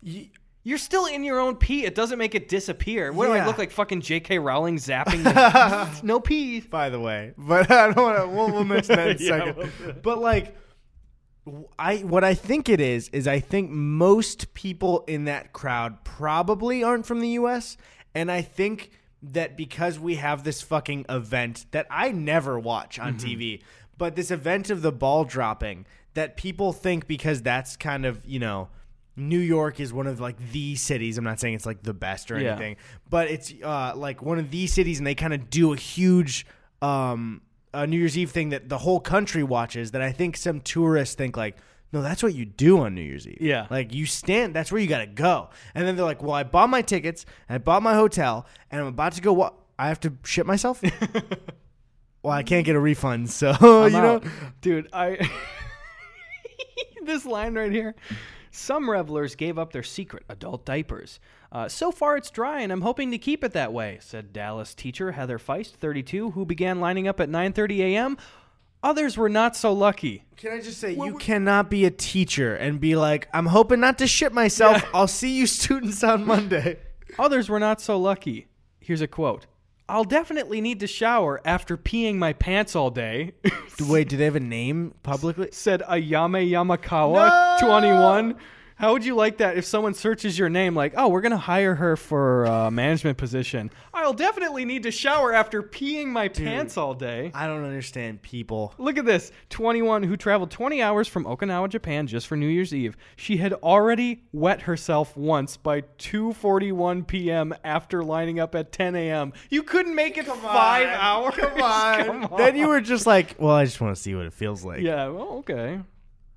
[0.70, 1.84] You're still in your own pee.
[1.84, 3.12] It doesn't make it disappear.
[3.12, 3.48] What do I Yeah.
[3.48, 3.72] look like?
[3.72, 4.38] Fucking J.K.
[4.38, 6.60] Rowling zapping the no pee.
[6.60, 7.34] by the way.
[7.36, 8.28] But I don't want to.
[8.28, 9.58] We'll, we'll mention that in a Yeah, second.
[9.58, 10.56] we'll but like,
[11.48, 16.04] w- I what I think it is is I think most people in that crowd
[16.04, 17.76] probably aren't from the U.S.
[18.14, 18.92] and I think
[19.24, 23.28] that because we have this fucking event that I never watch on mm-hmm.
[23.28, 23.62] TV,
[23.98, 28.38] but this event of the ball dropping that people think because that's kind of you
[28.38, 28.70] know.
[29.20, 31.18] New York is one of like the cities.
[31.18, 32.52] I'm not saying it's like the best or Yeah.
[32.52, 32.78] anything,
[33.10, 36.46] but it's uh, like one of these cities, and they kind of do a huge
[36.82, 37.42] um,
[37.74, 39.92] uh, New Year's Eve thing that the whole country watches.
[39.92, 41.58] That I think some tourists think like,
[41.92, 43.38] no, that's what you do on New Year's Eve.
[43.42, 43.68] Yeah.
[43.70, 44.54] like you stand.
[44.56, 45.50] That's where you got to go.
[45.76, 48.80] And then they're like, well, I bought my tickets, and I bought my hotel, and
[48.82, 49.34] I'm about to go.
[49.34, 49.54] What?
[49.78, 50.82] I have to shit myself.
[52.24, 53.52] well, I can't get a refund, so
[53.86, 54.22] you know.
[54.62, 54.88] dude.
[54.94, 55.30] I
[57.06, 57.96] this line right here.
[58.52, 61.20] Some revelers gave up their secret adult diapers.
[61.52, 64.74] Uh, so far, it's dry, and I'm hoping to keep it that way," said Dallas
[64.74, 68.18] teacher Heather Feist, 32, who began lining up at 9:30 a.m.
[68.82, 70.24] Others were not so lucky.
[70.38, 73.98] Can I just say, you cannot be a teacher and be like, I'm hoping not
[73.98, 74.82] to shit myself.
[74.94, 76.80] I'll see you students on Monday.
[77.18, 78.48] Others were not so lucky.
[78.80, 79.48] Here's a quote.
[79.90, 83.34] I'll definitely need to shower after peeing my pants all day,
[83.82, 85.50] Wait, do they have a name publicly?
[85.52, 88.36] said Ayame Yamakawa, 21.
[88.80, 91.38] How would you like that if someone searches your name like, oh, we're going to
[91.38, 93.72] hire her for a management position?
[93.94, 97.30] I'll definitely need to shower after peeing my pants all day.
[97.34, 98.74] I don't understand people.
[98.78, 102.74] Look at this 21 who traveled 20 hours from Okinawa, Japan just for New Year's
[102.74, 102.96] Eve.
[103.18, 107.54] She had already wet herself once by 2:41 p.m.
[107.66, 109.34] after lining up at 10 a.m.
[109.50, 111.36] You couldn't make it 5 hours.
[111.36, 112.06] Come on.
[112.06, 112.38] Come on.
[112.38, 114.80] Then you were just like, well, I just want to see what it feels like.
[114.80, 115.82] Yeah, well, okay.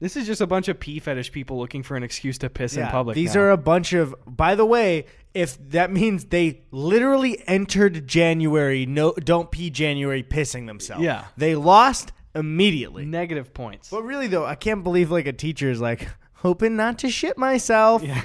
[0.02, 2.76] This is just a bunch of pee fetish people looking for an excuse to piss
[2.76, 3.14] in public.
[3.14, 3.42] These now.
[3.42, 4.12] are a bunch of.
[4.26, 10.66] By the way, if that means they literally entered January, no, don't pee January, pissing
[10.66, 11.04] themselves.
[11.04, 11.26] Yeah.
[11.36, 13.04] they lost immediately.
[13.04, 13.90] negative points.
[13.90, 17.38] But really, though, I can't believe like a teacher is like hoping not to shit
[17.38, 18.02] myself.
[18.02, 18.22] Yeah.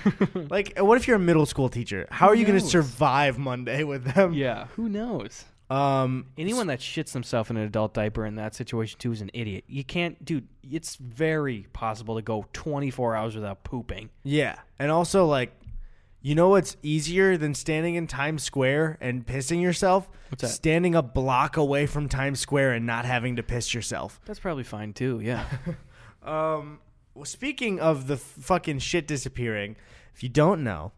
[0.49, 2.07] like, what if you're a middle school teacher?
[2.09, 4.33] How are you going to survive Monday with them?
[4.33, 5.45] yeah, who knows?
[5.69, 9.31] Um, Anyone that shits themselves in an adult diaper in that situation too is an
[9.33, 9.65] idiot.
[9.67, 10.47] You can't, dude.
[10.63, 14.09] It's very possible to go 24 hours without pooping.
[14.23, 15.51] Yeah, and also like,
[16.21, 20.09] you know what's easier than standing in Times Square and pissing yourself?
[20.29, 20.49] What's that?
[20.49, 24.19] Standing a block away from Times Square and not having to piss yourself.
[24.25, 25.19] That's probably fine too.
[25.23, 25.45] Yeah.
[26.23, 26.79] Um,
[27.15, 29.77] well, speaking of the fucking shit disappearing,
[30.13, 30.91] if you don't know,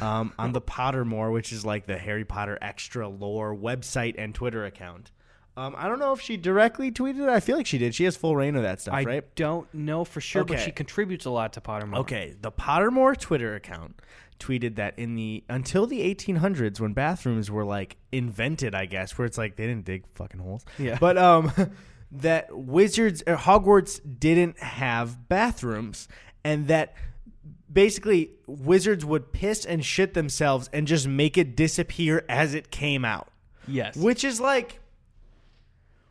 [0.00, 4.64] um, on the Pottermore, which is like the Harry Potter extra lore website and Twitter
[4.64, 5.10] account.
[5.56, 7.28] Um, I don't know if she directly tweeted it.
[7.28, 7.94] I feel like she did.
[7.94, 9.22] She has full rein of that stuff, I right?
[9.22, 11.98] I don't know for sure, but she contributes a lot to Pottermore.
[11.98, 14.00] Okay, the Pottermore Twitter account
[14.40, 19.26] tweeted that in the until the 1800s when bathrooms were like invented, I guess, where
[19.26, 20.64] it's like they didn't dig fucking holes.
[20.78, 20.98] Yeah.
[21.00, 21.52] But um
[22.12, 26.08] that Wizards or Hogwarts didn't have bathrooms
[26.42, 26.94] and that
[27.72, 33.04] basically wizards would piss and shit themselves and just make it disappear as it came
[33.04, 33.28] out.
[33.66, 33.96] Yes.
[33.96, 34.80] Which is like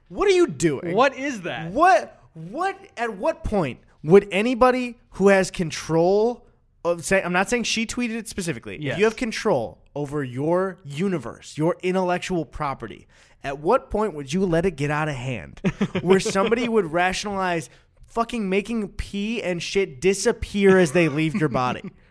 [0.09, 0.95] what are you doing?
[0.95, 1.71] what is that?
[1.71, 6.45] What what at what point would anybody who has control
[6.83, 8.77] of say I'm not saying she tweeted it specifically.
[8.81, 8.93] Yes.
[8.93, 13.07] If you have control over your universe, your intellectual property,
[13.43, 15.61] at what point would you let it get out of hand?
[16.01, 17.69] where somebody would rationalize
[18.13, 21.91] fucking making pee and shit disappear as they leave your body.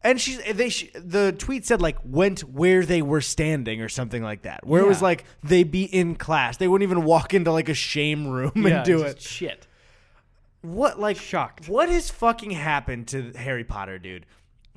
[0.00, 4.22] And she's they sh- the tweet said like went where they were standing or something
[4.22, 4.64] like that.
[4.64, 5.04] Where it was Yeah.
[5.06, 6.56] like they be in class.
[6.56, 9.22] They wouldn't even walk into like a shame room yeah, and do just it.
[9.22, 9.66] Shit.
[10.62, 11.68] What like Shocked.
[11.68, 14.24] What has fucking happened to Harry Potter, dude?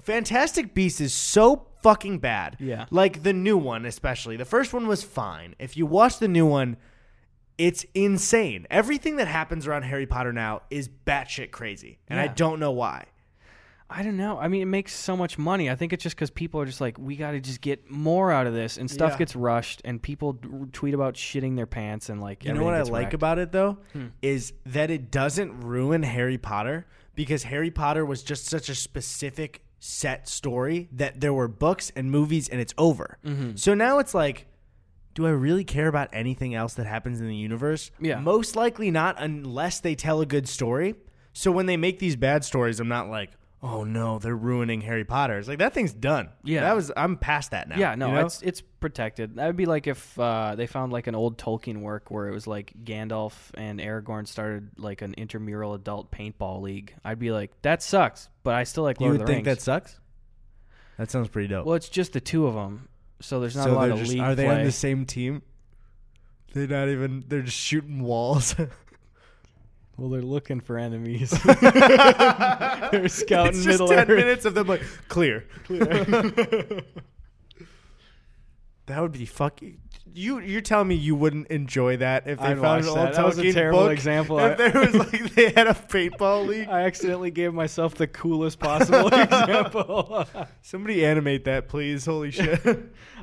[0.02, 2.58] Fantastic Beasts is so fucking bad.
[2.60, 2.86] Yeah.
[2.90, 4.38] Like the new one, especially.
[4.38, 5.56] The first one was fine.
[5.60, 6.78] If you watch the new one,
[7.68, 8.66] it's insane.
[8.72, 13.06] Everything that happens around Harry Potter now is batshit crazy, and I don't know why.
[13.94, 14.40] I don't know.
[14.40, 15.70] I mean, it makes so much money.
[15.70, 18.32] I think it's just because people are just like, we got to just get more
[18.32, 19.18] out of this, and stuff Yeah.
[19.20, 22.74] gets rushed, and people d- tweet about shitting their pants, and like, You know what
[22.74, 24.08] I like about it though Hmm.
[24.22, 29.62] is that it doesn't ruin Harry Potter because Harry Potter was just such a specific
[29.80, 33.18] set story that there were books and movies and it's over.
[33.26, 33.56] Mm-hmm.
[33.56, 34.48] So now it's like
[35.14, 37.92] do I really care about anything else that happens in the universe?
[38.00, 38.20] Yeah.
[38.20, 40.96] Most likely not unless they tell a good story.
[41.34, 43.32] So when they make these bad stories, I'm not like,
[43.64, 46.30] "Oh no, they're ruining Harry Potter." It's like that thing's done.
[46.44, 46.62] Yeah.
[46.62, 47.78] That was I'm past that now.
[47.78, 48.26] Yeah, no, you know?
[48.26, 49.36] it's it's protected.
[49.36, 52.34] That would be like if uh, they found like an old Tolkien work where it
[52.34, 56.94] was like Gandalf and Aragorn started like an intramural adult paintball league.
[57.06, 59.46] I'd be like, that sucks, but I still like you would think Rings.
[59.46, 60.00] that sucks?
[60.98, 61.66] That sounds pretty dope.
[61.66, 62.90] well, it's just the two of them,
[63.22, 64.60] so there's not so a lot of just, league are they play.
[64.60, 65.42] on the same team?
[66.54, 67.24] They're not even.
[67.28, 68.56] They're just shooting walls.
[69.98, 71.30] well, they're looking for enemies.
[71.62, 74.08] they're scouting it's just Middle ten Earth.
[74.10, 75.46] minutes of them like clear.
[75.70, 76.84] that
[78.88, 79.81] would be fucking.
[80.14, 83.14] You you're telling me you wouldn't enjoy that if they I'd found an old that.
[83.14, 83.92] That was a Tolkien terrible book?
[83.92, 84.40] example.
[84.40, 88.60] If there was like they had a paintball league, I accidentally gave myself the coolest
[88.60, 90.26] possible example.
[90.62, 92.06] somebody animate that, please.
[92.06, 92.62] Holy shit!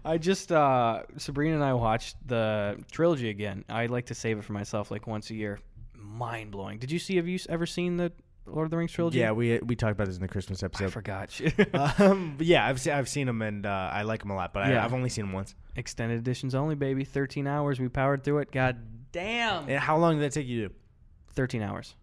[0.04, 3.64] I just uh Sabrina and I watched the trilogy again.
[3.68, 5.58] I like to save it for myself like once a year.
[5.94, 6.78] Mind blowing.
[6.78, 7.16] Did you see?
[7.16, 8.12] Have you ever seen the
[8.50, 9.18] Lord of the Rings trilogy?
[9.18, 10.86] yeah, we we talked about this in the Christmas episode.
[10.86, 11.40] I forgot.
[12.00, 14.68] um, yeah, I've seen I've seen them and uh, I like them a lot, but
[14.68, 14.82] Yeah.
[14.82, 15.54] I, I've only seen them once.
[15.76, 17.04] Extended editions only, baby.
[17.04, 17.78] Thirteen hours.
[17.80, 18.50] We powered through it.
[18.52, 18.76] God
[19.12, 19.68] damn.
[19.68, 20.74] And how long did that take you to do?
[21.32, 21.94] Thirteen hours.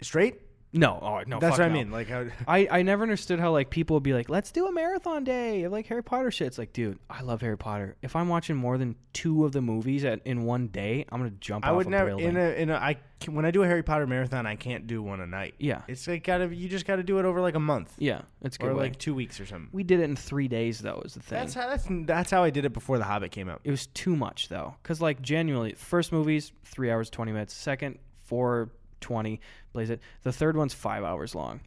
[0.00, 0.40] Straight?
[0.74, 0.98] No.
[1.02, 1.38] Oh no.
[1.38, 1.74] That's what I no.
[1.74, 1.90] mean.
[1.90, 2.24] Like how.
[2.48, 5.64] I, I never understood how like people would be like, let's do a marathon day
[5.64, 6.46] of like Harry Potter shit.
[6.46, 7.96] It's like, dude, I love Harry Potter.
[8.02, 11.30] If I'm watching more than two of the movies at, in one day, I'm gonna
[11.40, 12.28] jump I off would a never building.
[12.28, 14.86] in a in a I can- when I do a Harry Potter marathon, I can't
[14.86, 15.54] do one a night.
[15.58, 18.56] yeah, It's like gotta you just gotta do it over like a month yeah, it's
[18.56, 18.70] good.
[18.70, 18.84] or way.
[18.84, 19.68] like two weeks or something.
[19.72, 21.02] we did it in three days though.
[21.04, 21.38] Is the thing.
[21.38, 23.60] That's how that's that's how I did it before The Hobbit came out.
[23.62, 27.52] it was too much though, because like genuinely, first movie's three hours twenty minutes.
[27.54, 28.70] Second, four
[29.02, 29.40] twenty.
[29.74, 30.00] Plays it.
[30.22, 31.60] The third one's five hours long.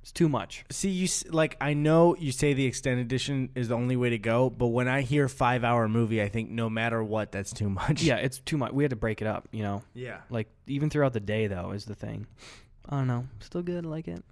[0.00, 0.64] It's too much.
[0.70, 4.10] See, you s- like I know you say the extended edition is the only way
[4.10, 7.52] to go, but when I hear five hour movie, I think no matter what, that's
[7.52, 8.02] too much.
[8.02, 8.72] Yeah, it's too much.
[8.72, 9.48] We had to break it up.
[9.50, 10.18] You know, yeah.
[10.30, 12.26] like even throughout the day though is the thing.
[12.88, 13.26] I don't know.
[13.40, 13.84] Still good.
[13.84, 14.24] I like it.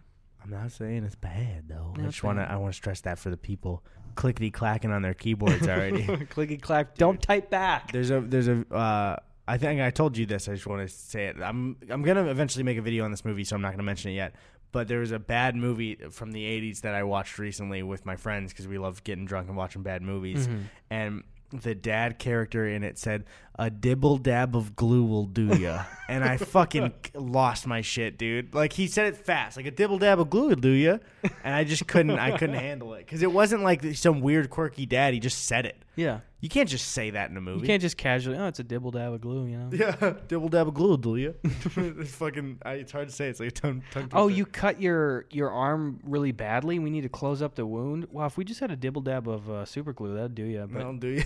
[0.42, 1.92] I'm not saying it's bad though.
[1.96, 2.44] I No, just want to.
[2.50, 3.82] I want to stress that for the people
[4.14, 6.04] clickety clacking on their keyboards already.
[6.04, 6.94] Clicky clack.
[6.94, 7.90] Don't type back.
[7.92, 9.16] There's a there's a uh,
[9.48, 10.48] I think I told you this.
[10.48, 11.36] I just want to say it.
[11.40, 14.10] I'm I'm gonna eventually make a video on this movie, so I'm not gonna mention
[14.10, 14.34] it yet.
[14.72, 18.16] But there was a bad movie from the '80s that I watched recently with my
[18.16, 20.48] friends because we love getting drunk and watching bad movies.
[20.48, 20.60] Mm-hmm.
[20.90, 23.24] And the dad character in it said,
[23.56, 28.54] "A dibble dab of glue will do ya," and I fucking lost my shit, dude.
[28.54, 30.98] Like he said it fast, like a dibble dab of glue will do ya,
[31.44, 32.18] and I just couldn't.
[32.18, 35.14] I couldn't handle it because it wasn't like some weird quirky dad.
[35.14, 35.76] He just said it.
[35.94, 36.20] Yeah.
[36.46, 37.62] You can't just say that in a movie.
[37.62, 38.38] You can't just casually.
[38.38, 39.68] Oh, it's a dibble dab of glue, you know.
[39.72, 41.34] Yeah, dibble of glue, do you?
[41.42, 42.60] it's fucking.
[42.64, 43.26] I, it's hard to say.
[43.26, 43.82] It's like a tongue.
[43.90, 46.78] tongue Oh, you cut your your arm really badly.
[46.78, 48.06] We need to close up the wound.
[48.12, 50.68] Wow, if we just had a dibble dab of uh, super glue, that'd do you.
[50.70, 51.24] But Well, do you?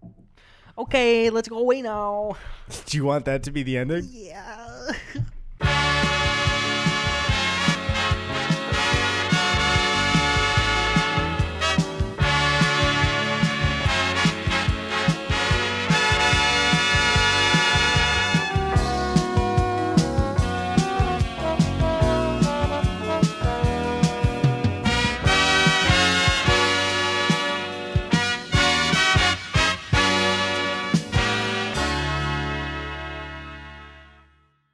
[0.78, 2.38] okay, let's go away now.
[2.86, 4.08] do you want that to be the ending?
[4.10, 4.92] Yeah.